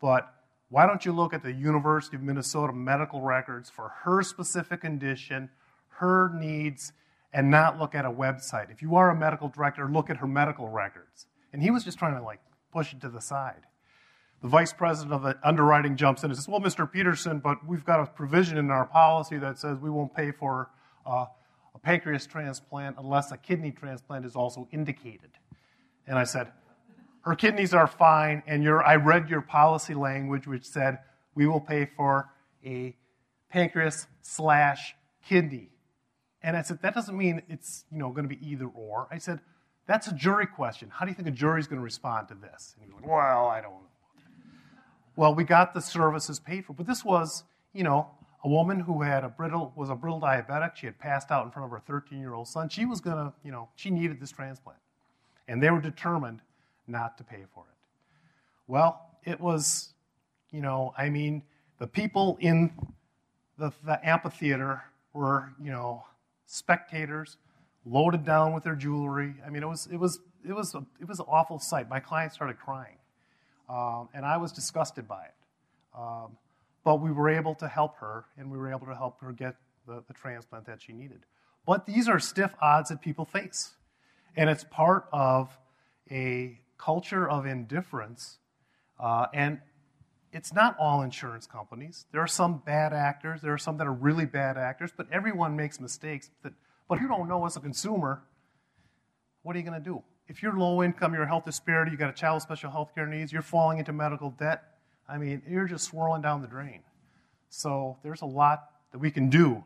but 0.00 0.32
why 0.68 0.86
don't 0.86 1.04
you 1.04 1.12
look 1.12 1.32
at 1.32 1.42
the 1.42 1.52
University 1.52 2.16
of 2.16 2.22
Minnesota 2.22 2.72
medical 2.72 3.22
records 3.22 3.70
for 3.70 3.88
her 4.02 4.22
specific 4.22 4.82
condition, 4.82 5.48
her 5.88 6.30
needs, 6.34 6.92
and 7.32 7.50
not 7.50 7.78
look 7.78 7.94
at 7.94 8.04
a 8.04 8.10
website? 8.10 8.70
If 8.70 8.82
you 8.82 8.96
are 8.96 9.10
a 9.10 9.16
medical 9.16 9.48
director, 9.48 9.88
look 9.88 10.10
at 10.10 10.18
her 10.18 10.26
medical 10.26 10.68
records. 10.68 11.26
And 11.52 11.62
he 11.62 11.70
was 11.70 11.84
just 11.84 11.98
trying 11.98 12.16
to 12.16 12.22
like 12.22 12.40
push 12.72 12.92
it 12.92 13.00
to 13.00 13.08
the 13.08 13.20
side 13.20 13.62
the 14.46 14.50
vice 14.50 14.72
president 14.72 15.12
of 15.12 15.24
the 15.24 15.36
underwriting 15.42 15.96
jumps 15.96 16.22
in 16.22 16.30
and 16.30 16.38
says, 16.38 16.46
Well, 16.46 16.60
Mr. 16.60 16.88
Peterson, 16.90 17.40
but 17.40 17.66
we've 17.66 17.84
got 17.84 17.98
a 17.98 18.06
provision 18.06 18.58
in 18.58 18.70
our 18.70 18.86
policy 18.86 19.38
that 19.38 19.58
says 19.58 19.76
we 19.80 19.90
won't 19.90 20.14
pay 20.14 20.30
for 20.30 20.70
uh, 21.04 21.26
a 21.74 21.78
pancreas 21.80 22.28
transplant 22.28 22.94
unless 22.96 23.32
a 23.32 23.36
kidney 23.36 23.72
transplant 23.72 24.24
is 24.24 24.36
also 24.36 24.68
indicated. 24.70 25.30
And 26.06 26.16
I 26.16 26.22
said, 26.22 26.52
Her 27.22 27.34
kidneys 27.34 27.74
are 27.74 27.88
fine, 27.88 28.44
and 28.46 28.62
your, 28.62 28.84
I 28.84 28.94
read 28.94 29.28
your 29.28 29.40
policy 29.40 29.94
language, 29.94 30.46
which 30.46 30.64
said 30.64 31.00
we 31.34 31.48
will 31.48 31.60
pay 31.60 31.90
for 31.96 32.30
a 32.64 32.94
pancreas 33.50 34.06
slash 34.22 34.94
kidney. 35.28 35.70
And 36.40 36.56
I 36.56 36.62
said, 36.62 36.82
That 36.82 36.94
doesn't 36.94 37.18
mean 37.18 37.42
it's 37.48 37.84
you 37.90 37.98
know, 37.98 38.10
going 38.10 38.28
to 38.28 38.32
be 38.32 38.48
either 38.48 38.66
or. 38.66 39.08
I 39.10 39.18
said, 39.18 39.40
That's 39.88 40.06
a 40.06 40.14
jury 40.14 40.46
question. 40.46 40.88
How 40.88 41.04
do 41.04 41.10
you 41.10 41.16
think 41.16 41.26
a 41.26 41.32
jury 41.32 41.58
is 41.58 41.66
going 41.66 41.80
to 41.80 41.84
respond 41.84 42.28
to 42.28 42.36
this? 42.36 42.76
And 42.76 42.86
he 42.86 42.94
was 42.94 43.02
like, 43.02 43.10
Well, 43.10 43.48
I 43.48 43.60
don't. 43.60 43.85
Well, 45.16 45.34
we 45.34 45.44
got 45.44 45.72
the 45.72 45.80
services 45.80 46.38
paid 46.38 46.66
for, 46.66 46.74
but 46.74 46.86
this 46.86 47.04
was, 47.04 47.44
you 47.72 47.82
know, 47.82 48.10
a 48.44 48.48
woman 48.48 48.78
who 48.80 49.02
had 49.02 49.24
a 49.24 49.28
brittle 49.28 49.72
was 49.74 49.88
a 49.88 49.94
brittle 49.94 50.20
diabetic. 50.20 50.76
She 50.76 50.86
had 50.86 50.98
passed 50.98 51.30
out 51.30 51.44
in 51.46 51.50
front 51.50 51.64
of 51.64 51.70
her 51.70 51.82
13-year-old 51.92 52.46
son. 52.46 52.68
She 52.68 52.84
was 52.84 53.00
gonna, 53.00 53.32
you 53.42 53.50
know, 53.50 53.68
she 53.76 53.90
needed 53.90 54.20
this 54.20 54.30
transplant, 54.30 54.78
and 55.48 55.62
they 55.62 55.70
were 55.70 55.80
determined 55.80 56.40
not 56.86 57.16
to 57.18 57.24
pay 57.24 57.44
for 57.54 57.64
it. 57.64 57.76
Well, 58.66 59.10
it 59.24 59.40
was, 59.40 59.94
you 60.50 60.60
know, 60.60 60.92
I 60.96 61.08
mean, 61.08 61.42
the 61.78 61.86
people 61.86 62.36
in 62.40 62.72
the, 63.58 63.72
the 63.84 64.06
amphitheater 64.06 64.82
were, 65.12 65.52
you 65.60 65.70
know, 65.70 66.04
spectators, 66.44 67.38
loaded 67.84 68.24
down 68.24 68.52
with 68.52 68.64
their 68.64 68.74
jewelry. 68.74 69.34
I 69.46 69.50
mean, 69.50 69.62
it 69.62 69.68
was 69.68 69.88
it 69.90 69.96
was 69.96 70.20
it 70.46 70.52
was 70.52 70.74
a, 70.74 70.84
it 71.00 71.08
was 71.08 71.20
an 71.20 71.26
awful 71.28 71.58
sight. 71.58 71.88
My 71.88 72.00
client 72.00 72.32
started 72.32 72.58
crying. 72.58 72.96
Um, 73.68 74.08
and 74.14 74.24
I 74.24 74.36
was 74.36 74.52
disgusted 74.52 75.08
by 75.08 75.24
it. 75.24 75.34
Um, 75.98 76.36
but 76.84 77.00
we 77.00 77.10
were 77.10 77.28
able 77.28 77.54
to 77.56 77.68
help 77.68 77.96
her, 77.98 78.26
and 78.38 78.50
we 78.50 78.58
were 78.58 78.70
able 78.70 78.86
to 78.86 78.94
help 78.94 79.20
her 79.20 79.32
get 79.32 79.56
the, 79.86 80.04
the 80.06 80.14
transplant 80.14 80.66
that 80.66 80.80
she 80.80 80.92
needed. 80.92 81.20
But 81.66 81.86
these 81.86 82.08
are 82.08 82.20
stiff 82.20 82.54
odds 82.62 82.90
that 82.90 83.02
people 83.02 83.24
face. 83.24 83.72
And 84.36 84.48
it's 84.48 84.64
part 84.64 85.06
of 85.12 85.58
a 86.10 86.60
culture 86.78 87.28
of 87.28 87.46
indifference. 87.46 88.38
Uh, 89.00 89.26
and 89.34 89.60
it's 90.32 90.52
not 90.52 90.76
all 90.78 91.02
insurance 91.02 91.46
companies. 91.46 92.06
There 92.12 92.20
are 92.20 92.28
some 92.28 92.58
bad 92.58 92.92
actors, 92.92 93.40
there 93.40 93.52
are 93.52 93.58
some 93.58 93.78
that 93.78 93.86
are 93.86 93.92
really 93.92 94.26
bad 94.26 94.56
actors, 94.56 94.92
but 94.96 95.06
everyone 95.10 95.56
makes 95.56 95.80
mistakes. 95.80 96.30
That, 96.42 96.52
but 96.88 97.00
you 97.00 97.08
don't 97.08 97.28
know 97.28 97.44
as 97.46 97.56
a 97.56 97.60
consumer, 97.60 98.22
what 99.42 99.56
are 99.56 99.58
you 99.58 99.64
going 99.64 99.82
to 99.82 99.84
do? 99.84 100.02
If 100.28 100.42
you're 100.42 100.56
low 100.56 100.82
income, 100.82 101.14
you're 101.14 101.22
a 101.22 101.28
health 101.28 101.44
disparity, 101.44 101.90
You've 101.90 102.00
got 102.00 102.10
a 102.10 102.14
child 102.14 102.36
with 102.36 102.42
special 102.42 102.70
health 102.70 102.94
care 102.94 103.06
needs, 103.06 103.32
you're 103.32 103.42
falling 103.42 103.78
into 103.78 103.92
medical 103.92 104.30
debt, 104.30 104.62
I 105.08 105.18
mean, 105.18 105.42
you're 105.48 105.66
just 105.66 105.84
swirling 105.84 106.22
down 106.22 106.42
the 106.42 106.48
drain. 106.48 106.80
So 107.48 107.96
there's 108.02 108.22
a 108.22 108.26
lot 108.26 108.70
that 108.92 108.98
we 108.98 109.10
can 109.10 109.30
do 109.30 109.62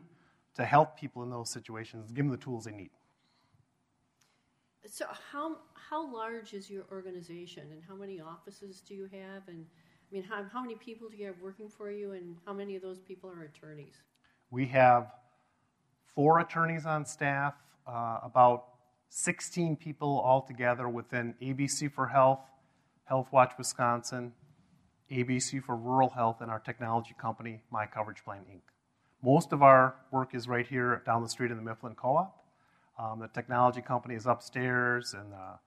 to 0.55 0.65
help 0.65 0.99
people 0.99 1.23
in 1.23 1.29
those 1.29 1.49
situations, 1.49 2.11
give 2.11 2.25
them 2.25 2.31
the 2.31 2.37
tools 2.37 2.65
they 2.65 2.71
need. 2.71 2.91
So 4.85 5.05
how 5.31 5.57
how 5.89 6.13
large 6.13 6.53
is 6.53 6.69
your 6.69 6.83
organization, 6.91 7.63
and 7.71 7.81
how 7.87 7.95
many 7.95 8.21
offices 8.21 8.81
do 8.81 8.93
you 8.93 9.09
have, 9.11 9.47
and 9.47 9.65
I 10.11 10.15
mean, 10.15 10.23
how, 10.23 10.45
how 10.51 10.61
many 10.61 10.75
people 10.75 11.09
do 11.09 11.17
you 11.17 11.27
have 11.27 11.39
working 11.41 11.69
for 11.69 11.91
you, 11.91 12.13
and 12.13 12.37
how 12.45 12.53
many 12.53 12.75
of 12.75 12.81
those 12.81 12.99
people 12.99 13.29
are 13.29 13.43
attorneys? 13.43 13.95
We 14.51 14.65
have 14.67 15.11
four 16.05 16.39
attorneys 16.39 16.85
on 16.85 17.05
staff, 17.05 17.55
uh, 17.87 18.19
about 18.23 18.70
16 19.13 19.75
people 19.75 20.21
altogether 20.23 20.87
within 20.87 21.35
ABC 21.41 21.91
for 21.91 22.07
Health, 22.07 22.39
Health 23.03 23.27
Watch 23.33 23.51
Wisconsin, 23.57 24.31
ABC 25.11 25.61
for 25.61 25.75
Rural 25.75 26.09
Health, 26.09 26.37
and 26.39 26.49
our 26.49 26.59
technology 26.59 27.13
company, 27.19 27.61
My 27.69 27.85
Coverage 27.85 28.23
Plan 28.23 28.43
Inc. 28.49 28.61
Most 29.21 29.51
of 29.51 29.61
our 29.61 29.95
work 30.11 30.33
is 30.33 30.47
right 30.47 30.65
here 30.65 31.03
down 31.05 31.21
the 31.21 31.27
street 31.27 31.51
in 31.51 31.57
the 31.57 31.63
Mifflin 31.63 31.93
Co 31.93 32.15
op. 32.15 32.45
Um, 32.97 33.19
the 33.19 33.27
technology 33.27 33.81
company 33.81 34.15
is 34.15 34.27
upstairs, 34.27 35.13
and 35.13 35.33
the, 35.33 35.59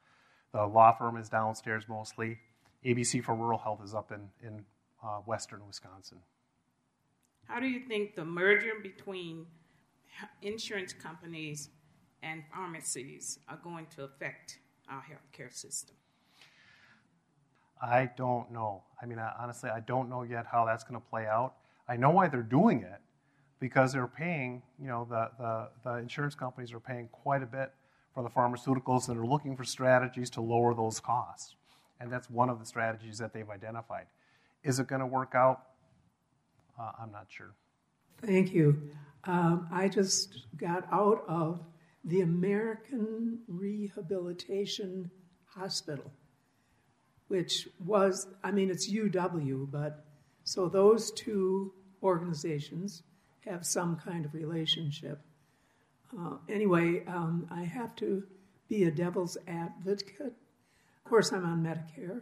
the, 0.54 0.64
law 0.64 0.96
firm 0.96 1.18
is 1.18 1.28
downstairs 1.28 1.84
mostly. 1.86 2.38
ABC 2.82 3.22
for 3.22 3.34
Rural 3.34 3.58
Health 3.58 3.80
is 3.84 3.94
up 3.94 4.10
in, 4.10 4.30
in 4.42 4.64
uh, 5.04 5.18
western 5.26 5.66
Wisconsin. 5.66 6.18
How 7.46 7.60
do 7.60 7.66
you 7.66 7.80
think 7.80 8.16
the 8.16 8.24
merger 8.24 8.72
between 8.82 9.44
insurance 10.40 10.94
companies 10.94 11.68
and 12.24 12.42
pharmacies 12.52 13.38
are 13.48 13.58
going 13.62 13.86
to 13.96 14.04
affect 14.04 14.58
our 14.88 15.02
healthcare 15.02 15.52
system? 15.52 15.96
I 17.82 18.10
don't 18.16 18.50
know. 18.50 18.82
I 19.02 19.06
mean, 19.06 19.18
I, 19.18 19.32
honestly, 19.38 19.70
I 19.70 19.80
don't 19.80 20.08
know 20.08 20.22
yet 20.22 20.46
how 20.50 20.64
that's 20.64 20.84
going 20.84 21.00
to 21.00 21.06
play 21.06 21.26
out. 21.26 21.54
I 21.88 21.96
know 21.96 22.10
why 22.10 22.28
they're 22.28 22.42
doing 22.42 22.82
it 22.82 23.00
because 23.60 23.92
they're 23.92 24.06
paying, 24.06 24.62
you 24.80 24.88
know, 24.88 25.06
the, 25.08 25.30
the, 25.38 25.68
the 25.84 25.96
insurance 25.98 26.34
companies 26.34 26.72
are 26.72 26.80
paying 26.80 27.08
quite 27.08 27.42
a 27.42 27.46
bit 27.46 27.72
for 28.14 28.22
the 28.22 28.30
pharmaceuticals 28.30 29.08
and 29.08 29.18
are 29.18 29.26
looking 29.26 29.56
for 29.56 29.64
strategies 29.64 30.30
to 30.30 30.40
lower 30.40 30.74
those 30.74 31.00
costs. 31.00 31.56
And 32.00 32.10
that's 32.10 32.30
one 32.30 32.48
of 32.48 32.58
the 32.58 32.66
strategies 32.66 33.18
that 33.18 33.32
they've 33.32 33.48
identified. 33.48 34.06
Is 34.62 34.78
it 34.78 34.86
going 34.86 35.00
to 35.00 35.06
work 35.06 35.32
out? 35.34 35.62
Uh, 36.80 36.90
I'm 37.00 37.12
not 37.12 37.26
sure. 37.28 37.54
Thank 38.22 38.52
you. 38.52 38.90
Um, 39.24 39.68
I 39.72 39.88
just 39.88 40.46
got 40.56 40.86
out 40.92 41.24
of 41.28 41.60
the 42.04 42.20
American 42.20 43.40
Rehabilitation 43.48 45.10
Hospital, 45.46 46.12
which 47.28 47.68
was, 47.84 48.26
I 48.42 48.50
mean, 48.50 48.70
it's 48.70 48.90
UW, 48.90 49.70
but 49.70 50.04
so 50.44 50.68
those 50.68 51.10
two 51.12 51.72
organizations 52.02 53.02
have 53.40 53.64
some 53.64 53.96
kind 53.96 54.24
of 54.24 54.34
relationship. 54.34 55.20
Uh, 56.18 56.36
anyway, 56.48 57.04
um, 57.06 57.46
I 57.50 57.62
have 57.62 57.96
to 57.96 58.24
be 58.68 58.84
a 58.84 58.90
devil's 58.90 59.36
advocate. 59.46 60.34
Of 61.04 61.10
course, 61.10 61.32
I'm 61.32 61.44
on 61.44 61.62
Medicare 61.62 62.20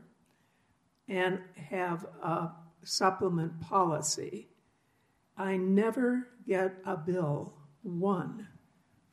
and 1.09 1.41
have 1.71 2.05
a 2.23 2.51
supplement 2.85 3.61
policy. 3.61 4.49
I 5.37 5.57
never 5.57 6.29
get 6.47 6.75
a 6.85 6.97
bill, 6.97 7.55
one, 7.83 8.47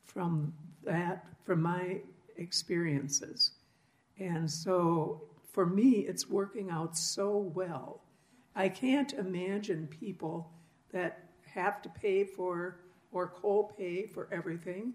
from 0.04 0.54
that, 0.84 1.26
from 1.44 1.62
my 1.62 2.00
experiences. 2.36 3.52
And 4.18 4.50
so 4.50 5.22
for 5.52 5.66
me, 5.66 6.00
it's 6.00 6.28
working 6.28 6.70
out 6.70 6.96
so 6.96 7.50
well. 7.54 8.02
I 8.54 8.68
can't 8.68 9.12
imagine 9.14 9.88
people 9.88 10.50
that 10.92 11.24
have 11.54 11.82
to 11.82 11.88
pay 11.88 12.24
for 12.24 12.80
or 13.12 13.28
co-pay 13.28 14.06
for 14.06 14.28
everything. 14.32 14.94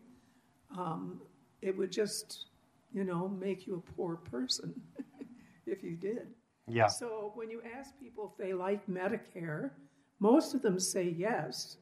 Um, 0.77 1.21
it 1.61 1.75
would 1.77 1.91
just, 1.91 2.45
you 2.93 3.03
know, 3.03 3.27
make 3.27 3.67
you 3.67 3.75
a 3.75 3.91
poor 3.93 4.15
person 4.15 4.73
if 5.65 5.83
you 5.83 5.95
did. 5.95 6.27
Yeah. 6.67 6.87
So 6.87 7.31
when 7.35 7.49
you 7.49 7.61
ask 7.77 7.97
people 7.99 8.31
if 8.33 8.43
they 8.43 8.53
like 8.53 8.85
Medicare, 8.87 9.71
most 10.19 10.53
of 10.53 10.61
them 10.61 10.79
say 10.79 11.13
yes. 11.17 11.77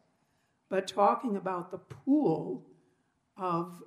But 0.69 0.87
talking 0.87 1.37
about 1.37 1.71
the 1.71 1.77
pool 1.77 2.65
of 3.37 3.83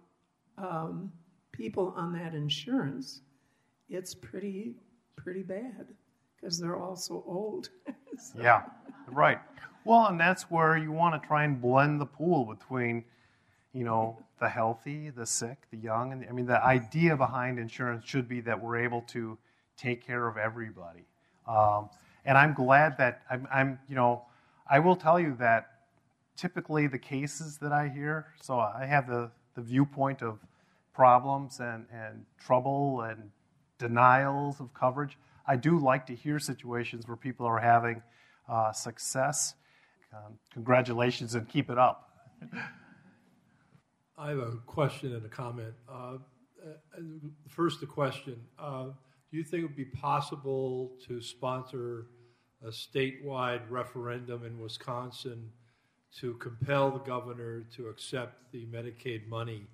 um, 0.59 1.12
people 1.52 1.94
on 1.96 2.12
that 2.14 2.34
insurance, 2.34 3.20
it's 3.88 4.14
pretty 4.14 4.74
pretty 5.16 5.42
bad 5.42 5.86
because 6.36 6.59
they're 6.59 6.76
all 6.76 6.96
so 6.96 7.24
old. 7.26 7.70
so. 8.18 8.38
Yeah, 8.40 8.62
right. 9.09 9.38
Well, 9.84 10.07
and 10.07 10.18
that's 10.18 10.50
where 10.50 10.76
you 10.76 10.92
want 10.92 11.20
to 11.20 11.26
try 11.26 11.44
and 11.44 11.61
blend 11.61 12.00
the 12.00 12.07
pool 12.07 12.44
between, 12.44 13.04
you 13.72 13.84
know, 13.84 14.18
the 14.40 14.48
healthy, 14.48 15.11
the 15.11 15.24
sick, 15.24 15.59
the 15.70 15.76
young, 15.76 16.12
and 16.12 16.22
the, 16.22 16.28
I 16.28 16.32
mean 16.32 16.46
the 16.46 16.62
idea 16.62 17.16
behind 17.16 17.59
insurance 17.59 18.04
should 18.04 18.28
be 18.28 18.40
that 18.42 18.61
we're 18.61 18.76
able 18.78 19.02
to 19.02 19.38
take 19.76 20.04
care 20.04 20.26
of 20.26 20.36
everybody. 20.36 21.04
Um, 21.46 21.88
and 22.24 22.36
I'm 22.36 22.52
glad 22.52 22.98
that 22.98 23.22
I'm, 23.30 23.46
I'm, 23.52 23.78
you 23.88 23.94
know, 23.94 24.22
I 24.68 24.80
will 24.80 24.96
tell 24.96 25.20
you 25.20 25.36
that 25.38 25.70
typically 26.36 26.86
the 26.86 26.98
cases 26.98 27.59
that 27.59 27.72
I 27.72 27.88
hear, 27.88 28.26
so 28.42 28.59
I 28.59 28.84
have 28.86 29.09
the, 29.09 29.30
the 29.57 29.62
viewpoint 29.62 30.22
of 30.22 30.38
problems 30.94 31.59
and, 31.59 31.86
and 31.92 32.24
trouble 32.38 33.00
and 33.00 33.30
denials 33.78 34.61
of 34.61 34.72
coverage. 34.72 35.18
I 35.46 35.57
do 35.57 35.78
like 35.78 36.07
to 36.07 36.14
hear 36.14 36.38
situations 36.38 37.09
where 37.09 37.16
people 37.16 37.46
are 37.46 37.59
having 37.59 38.02
uh, 38.48 38.72
success 38.72 39.54
um, 40.16 40.38
congratulations 40.52 41.34
and 41.34 41.48
keep 41.48 41.70
it 41.70 41.78
up. 41.78 42.11
I 44.18 44.30
have 44.30 44.38
a 44.38 44.52
question 44.66 45.14
and 45.14 45.24
a 45.24 45.28
comment. 45.28 45.74
Uh, 45.88 46.18
uh, 46.64 47.00
first, 47.48 47.80
the 47.80 47.86
question 47.86 48.40
uh, 48.59 48.86
Do 49.30 49.36
you 49.36 49.44
think 49.44 49.62
it 49.62 49.66
would 49.66 49.76
be 49.76 49.84
possible 49.84 50.92
to 51.07 51.20
sponsor 51.20 52.07
a 52.64 52.68
statewide 52.68 53.62
referendum 53.68 54.44
in 54.44 54.59
Wisconsin 54.59 55.50
to 56.20 56.34
compel 56.34 56.90
the 56.90 56.98
governor 57.00 57.64
to 57.76 57.88
accept 57.88 58.50
the 58.52 58.66
Medicaid 58.66 59.28
money 59.28 59.66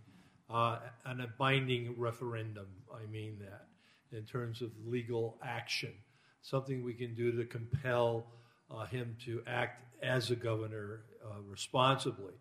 uh, 0.50 0.78
and 1.06 1.20
a 1.20 1.28
binding 1.38 1.94
referendum? 1.98 2.66
I 2.92 3.06
mean 3.10 3.38
that 3.40 3.66
in 4.16 4.24
terms 4.24 4.62
of 4.62 4.70
legal 4.86 5.38
action, 5.42 5.92
something 6.42 6.82
we 6.82 6.94
can 6.94 7.14
do 7.14 7.32
to 7.32 7.44
compel 7.44 8.26
uh, 8.70 8.86
him 8.86 9.16
to 9.24 9.42
act 9.46 9.82
as 10.02 10.30
a 10.30 10.36
governor 10.36 11.04
uh, 11.24 11.40
responsibly 11.48 12.34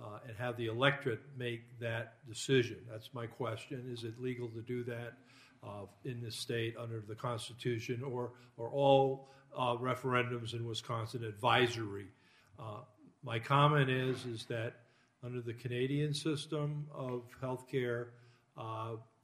uh, 0.00 0.18
and 0.26 0.36
have 0.36 0.56
the 0.56 0.66
electorate 0.66 1.20
make 1.36 1.78
that 1.80 2.14
decision. 2.28 2.76
That's 2.90 3.12
my 3.12 3.26
question. 3.26 3.84
Is 3.92 4.04
it 4.04 4.20
legal 4.20 4.48
to 4.48 4.62
do 4.62 4.84
that 4.84 5.14
uh, 5.64 5.86
in 6.04 6.22
this 6.22 6.36
state 6.36 6.76
under 6.78 7.02
the 7.06 7.14
Constitution, 7.14 8.02
or 8.02 8.32
are 8.58 8.68
all 8.68 9.28
uh, 9.56 9.74
referendums 9.76 10.54
in 10.54 10.64
Wisconsin 10.64 11.24
advisory? 11.24 12.06
Uh, 13.22 13.26
my 13.26 13.38
comment 13.38 13.90
is 13.90 14.24
is 14.26 14.44
that 14.46 14.74
under 15.24 15.40
the 15.40 15.54
Canadian 15.54 16.14
system 16.14 16.86
of 16.94 17.22
health 17.40 17.66
care, 17.70 18.08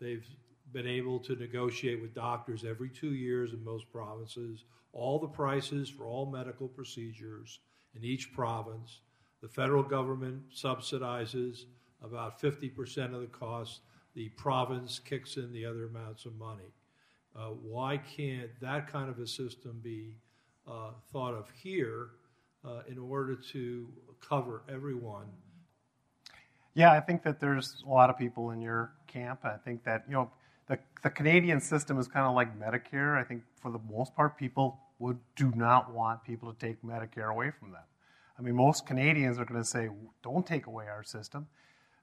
they've 0.01 0.26
been 0.72 0.86
able 0.86 1.20
to 1.20 1.36
negotiate 1.36 2.01
with 2.03 2.14
doctors 2.14 2.64
every 2.64 2.90
two 2.90 3.14
years 3.14 3.53
in 3.53 3.64
most 3.64 3.90
provinces 3.92 4.64
all 4.95 5.18
the 5.18 5.28
prices 5.28 5.88
for 5.88 6.05
all 6.05 6.24
medical 6.24 6.68
procedures 6.68 7.59
in 7.97 8.05
each 8.05 8.32
province. 8.32 9.01
The 9.42 9.49
federal 9.49 9.82
government 9.82 10.42
subsidizes 10.55 11.64
about 12.03 12.40
50% 12.40 13.14
of 13.14 13.20
the 13.20 13.26
cost. 13.26 13.80
The 14.14 14.28
province 14.30 15.01
kicks 15.01 15.36
in 15.36 15.53
the 15.53 15.66
other 15.66 15.86
amounts 15.86 16.24
of 16.24 16.36
money. 16.36 16.72
Uh, 17.36 17.49
why 17.49 17.97
can't 17.99 18.49
that 18.61 18.86
kind 18.86 19.11
of 19.11 19.18
a 19.18 19.26
system 19.26 19.80
be 19.82 20.16
uh, 20.68 20.90
thought 21.12 21.34
of 21.34 21.51
here 21.51 22.11
uh, 22.64 22.82
in 22.88 22.98
order 22.98 23.36
to 23.52 23.88
cover 24.20 24.62
everyone? 24.68 25.26
Yeah, 26.74 26.92
I 26.92 27.00
think 27.00 27.22
that 27.22 27.40
there's 27.40 27.82
a 27.86 27.88
lot 27.88 28.10
of 28.10 28.18
people 28.18 28.50
in 28.50 28.60
your 28.60 28.92
camp. 29.06 29.40
I 29.44 29.56
think 29.56 29.84
that, 29.84 30.04
you 30.08 30.14
know, 30.14 30.30
the, 30.66 30.78
the 31.02 31.10
Canadian 31.10 31.60
system 31.60 31.98
is 31.98 32.08
kind 32.08 32.26
of 32.26 32.34
like 32.34 32.58
Medicare. 32.58 33.16
I 33.18 33.22
think 33.22 33.42
for 33.60 33.70
the 33.70 33.78
most 33.90 34.14
part, 34.16 34.36
people 34.36 34.80
would 34.98 35.18
do 35.36 35.52
not 35.54 35.92
want 35.92 36.24
people 36.24 36.52
to 36.52 36.58
take 36.58 36.82
Medicare 36.82 37.30
away 37.30 37.50
from 37.50 37.72
them. 37.72 37.82
I 38.38 38.42
mean, 38.42 38.56
most 38.56 38.86
Canadians 38.86 39.38
are 39.38 39.44
going 39.44 39.60
to 39.60 39.68
say, 39.68 39.88
don't 40.22 40.46
take 40.46 40.66
away 40.66 40.86
our 40.88 41.04
system. 41.04 41.46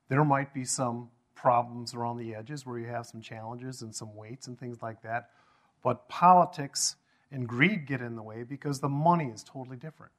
There 0.07 0.23
might 0.23 0.53
be 0.53 0.63
some 0.63 1.09
problems 1.35 1.93
around 1.93 2.17
the 2.17 2.35
edges 2.35 2.65
where 2.65 2.77
you 2.77 2.87
have 2.87 3.05
some 3.05 3.21
challenges 3.21 3.81
and 3.81 3.93
some 3.93 4.15
waits 4.15 4.47
and 4.47 4.57
things 4.57 4.81
like 4.81 5.01
that. 5.01 5.29
But 5.83 6.07
politics 6.07 6.95
and 7.31 7.47
greed 7.47 7.87
get 7.87 8.01
in 8.01 8.15
the 8.15 8.23
way 8.23 8.43
because 8.43 8.79
the 8.79 8.89
money 8.89 9.31
is 9.33 9.43
totally 9.43 9.77
different. 9.77 10.11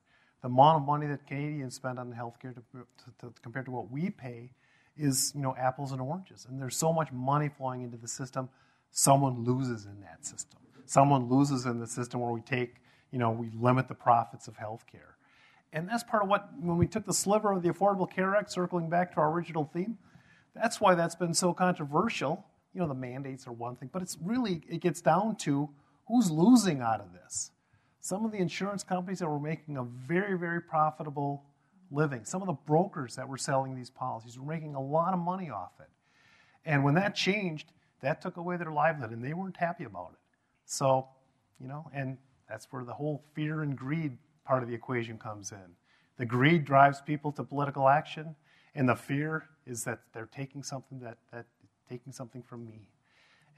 The 0.42 0.48
amount 0.48 0.82
of 0.82 0.86
money 0.86 1.06
that 1.06 1.26
Canadians 1.26 1.74
spend 1.74 1.98
on 1.98 2.12
healthcare 2.12 2.54
to, 2.54 2.62
to, 2.72 2.86
to, 3.20 3.32
compared 3.42 3.66
to 3.66 3.70
what 3.70 3.90
we 3.90 4.10
pay 4.10 4.50
is, 4.96 5.32
you 5.34 5.40
know, 5.40 5.54
apples 5.56 5.92
and 5.92 6.00
oranges. 6.00 6.46
And 6.48 6.60
there's 6.60 6.76
so 6.76 6.92
much 6.92 7.10
money 7.12 7.48
flowing 7.48 7.82
into 7.82 7.96
the 7.96 8.08
system, 8.08 8.48
someone 8.90 9.44
loses 9.44 9.86
in 9.86 10.00
that 10.02 10.26
system 10.26 10.58
someone 10.92 11.28
loses 11.28 11.64
in 11.66 11.80
the 11.80 11.86
system 11.86 12.20
where 12.20 12.32
we 12.32 12.40
take, 12.40 12.76
you 13.10 13.18
know, 13.18 13.30
we 13.30 13.50
limit 13.58 13.88
the 13.88 13.94
profits 13.94 14.48
of 14.48 14.56
healthcare. 14.56 15.16
And 15.72 15.88
that's 15.88 16.02
part 16.02 16.22
of 16.22 16.28
what, 16.28 16.50
when 16.60 16.76
we 16.76 16.86
took 16.86 17.06
the 17.06 17.14
sliver 17.14 17.50
of 17.52 17.62
the 17.62 17.70
Affordable 17.70 18.10
Care 18.10 18.36
Act, 18.36 18.52
circling 18.52 18.90
back 18.90 19.14
to 19.14 19.20
our 19.20 19.32
original 19.32 19.70
theme, 19.72 19.96
that's 20.54 20.80
why 20.80 20.94
that's 20.94 21.14
been 21.14 21.32
so 21.32 21.54
controversial. 21.54 22.44
You 22.74 22.82
know, 22.82 22.88
the 22.88 22.94
mandates 22.94 23.46
are 23.46 23.52
one 23.52 23.76
thing, 23.76 23.88
but 23.90 24.02
it's 24.02 24.18
really, 24.22 24.62
it 24.68 24.80
gets 24.82 25.00
down 25.00 25.36
to 25.36 25.70
who's 26.08 26.30
losing 26.30 26.82
out 26.82 27.00
of 27.00 27.12
this. 27.14 27.52
Some 28.02 28.24
of 28.24 28.32
the 28.32 28.38
insurance 28.38 28.82
companies 28.82 29.20
that 29.20 29.28
were 29.28 29.38
making 29.38 29.76
a 29.76 29.84
very, 29.84 30.36
very 30.36 30.60
profitable 30.60 31.44
living, 31.92 32.24
some 32.24 32.42
of 32.42 32.48
the 32.48 32.52
brokers 32.52 33.14
that 33.14 33.28
were 33.28 33.38
selling 33.38 33.76
these 33.76 33.90
policies 33.90 34.36
were 34.36 34.44
making 34.44 34.74
a 34.74 34.82
lot 34.82 35.14
of 35.14 35.20
money 35.20 35.50
off 35.50 35.70
it. 35.78 35.88
And 36.64 36.82
when 36.82 36.94
that 36.94 37.14
changed, 37.14 37.70
that 38.00 38.20
took 38.20 38.38
away 38.38 38.56
their 38.56 38.72
livelihood, 38.72 39.12
and 39.12 39.24
they 39.24 39.34
weren't 39.34 39.56
happy 39.56 39.84
about 39.84 40.10
it. 40.14 40.18
So, 40.64 41.06
you 41.60 41.68
know, 41.68 41.88
and 41.94 42.18
that's 42.48 42.66
where 42.72 42.84
the 42.84 42.92
whole 42.92 43.22
fear 43.34 43.62
and 43.62 43.76
greed 43.76 44.18
part 44.44 44.64
of 44.64 44.68
the 44.68 44.74
equation 44.74 45.16
comes 45.16 45.52
in. 45.52 45.76
The 46.18 46.26
greed 46.26 46.64
drives 46.64 47.00
people 47.00 47.30
to 47.32 47.44
political 47.44 47.88
action, 47.88 48.34
and 48.74 48.88
the 48.88 48.96
fear 48.96 49.48
is 49.64 49.84
that 49.84 50.00
they're 50.12 50.28
taking 50.34 50.64
something 50.64 50.98
that, 50.98 51.18
that 51.32 51.46
taking 51.88 52.12
something 52.12 52.42
from 52.42 52.64
me, 52.64 52.88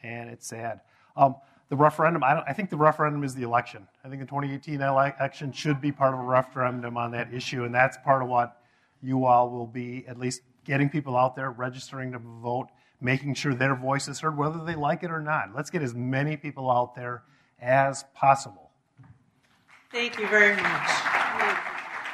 and 0.02 0.28
it's 0.28 0.46
sad. 0.46 0.82
Um, 1.16 1.36
the 1.68 1.76
referendum, 1.76 2.22
I, 2.22 2.42
I, 2.42 2.52
think 2.52 2.70
the 2.70 2.76
referendum 2.76 3.24
is 3.24 3.34
the 3.34 3.42
election. 3.42 3.88
I 4.04 4.08
think 4.08 4.20
the 4.20 4.26
2018 4.26 4.80
election 4.80 5.52
should 5.52 5.80
be 5.80 5.92
part 5.92 6.14
of 6.14 6.20
a 6.20 6.24
referendum 6.24 6.96
on 6.96 7.12
that 7.12 7.32
issue, 7.32 7.64
and 7.64 7.74
that's 7.74 7.96
part 8.04 8.22
of 8.22 8.28
what 8.28 8.60
you 9.02 9.24
all 9.24 9.50
will 9.50 9.66
be 9.66 10.04
at 10.06 10.18
least 10.18 10.42
getting 10.64 10.88
people 10.88 11.16
out 11.16 11.36
there, 11.36 11.50
registering 11.50 12.12
to 12.12 12.18
vote, 12.18 12.68
making 13.00 13.34
sure 13.34 13.54
their 13.54 13.74
voice 13.74 14.08
is 14.08 14.20
heard, 14.20 14.36
whether 14.36 14.62
they 14.64 14.74
like 14.74 15.02
it 15.02 15.10
or 15.10 15.20
not. 15.20 15.54
Let's 15.54 15.70
get 15.70 15.82
as 15.82 15.94
many 15.94 16.36
people 16.36 16.70
out 16.70 16.94
there 16.94 17.22
as 17.60 18.04
possible. 18.14 18.70
Thank 19.90 20.18
you 20.18 20.26
very 20.28 20.56
much. 20.56 20.90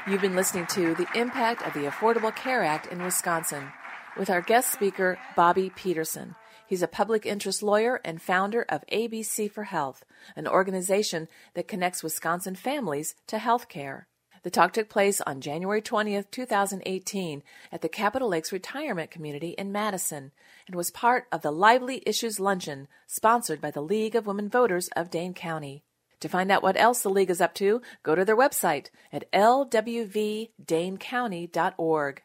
You've 0.07 0.21
been 0.21 0.37
listening 0.37 0.67
to 0.69 0.95
The 0.95 1.07
Impact 1.15 1.63
of 1.63 1.73
the 1.75 1.89
Affordable 1.89 2.35
Care 2.35 2.65
Act 2.65 2.87
in 2.87 3.03
Wisconsin 3.03 3.73
with 4.17 4.31
our 4.31 4.41
guest 4.41 4.73
speaker, 4.73 5.19
Bobby 5.37 5.71
Peterson. 5.75 6.35
He's 6.71 6.83
a 6.83 6.87
public 6.87 7.27
interest 7.27 7.63
lawyer 7.65 8.01
and 8.05 8.23
founder 8.23 8.65
of 8.69 8.85
ABC 8.93 9.51
for 9.51 9.65
Health, 9.65 10.05
an 10.37 10.47
organization 10.47 11.27
that 11.55 11.67
connects 11.67 12.05
Wisconsin 12.05 12.55
families 12.55 13.17
to 13.27 13.39
health 13.39 13.69
care. 13.69 14.07
The 14.45 14.51
talk 14.51 14.73
took 14.73 14.89
place 14.89 15.21
on 15.23 15.41
January 15.41 15.83
20th, 15.83 16.31
2018, 16.31 17.43
at 17.73 17.83
the 17.83 17.89
Capitol 17.89 18.29
Lakes 18.29 18.53
Retirement 18.53 19.11
Community 19.11 19.49
in 19.59 19.73
Madison 19.73 20.31
and 20.69 20.77
was 20.77 20.93
part 20.93 21.27
of 21.33 21.43
the 21.43 21.51
Lively 21.51 22.05
Issues 22.07 22.39
Luncheon 22.39 22.87
sponsored 23.09 23.61
by 23.61 23.73
the 23.73 23.83
League 23.83 24.15
of 24.15 24.29
Women 24.29 24.49
Voters 24.49 24.89
of 24.95 25.11
Dane 25.11 25.35
County. 25.35 25.83
To 26.21 26.29
find 26.29 26.53
out 26.53 26.63
what 26.63 26.77
else 26.77 27.03
the 27.03 27.11
League 27.11 27.31
is 27.31 27.41
up 27.41 27.53
to, 27.55 27.83
go 28.05 28.15
to 28.15 28.25
their 28.25 28.37
website 28.37 28.91
at 29.13 29.29
lwvdanecounty.org. 29.33 32.23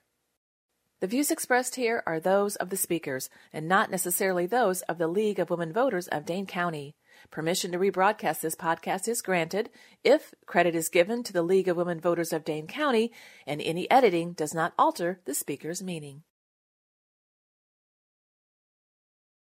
The 1.02 1.08
views 1.08 1.30
expressed 1.30 1.76
here 1.76 2.02
are 2.08 2.22
those 2.22 2.56
of 2.56 2.70
the 2.70 2.78
speakers 2.78 3.30
and 3.52 3.68
not 3.68 3.92
necessarily 3.92 4.46
those 4.46 4.82
of 4.84 4.98
the 4.98 5.10
League 5.10 5.40
of 5.40 5.50
Women 5.50 5.74
Voters 5.74 6.08
of 6.08 6.26
Dane 6.26 6.46
County. 6.46 6.96
Permission 7.30 7.74
to 7.74 7.78
rebroadcast 7.78 8.40
this 8.40 8.56
podcast 8.56 9.10
is 9.10 9.22
granted 9.22 9.70
if 10.06 10.34
credit 10.46 10.74
is 10.74 10.88
given 10.88 11.22
to 11.24 11.34
the 11.34 11.42
League 11.42 11.68
of 11.68 11.76
Women 11.76 12.00
Voters 12.00 12.32
of 12.32 12.46
Dane 12.46 12.66
County 12.66 13.12
and 13.46 13.62
any 13.62 13.92
editing 13.92 14.32
does 14.32 14.54
not 14.54 14.74
alter 14.80 15.20
the 15.26 15.34
speaker's 15.34 15.84
meaning. 15.84 16.24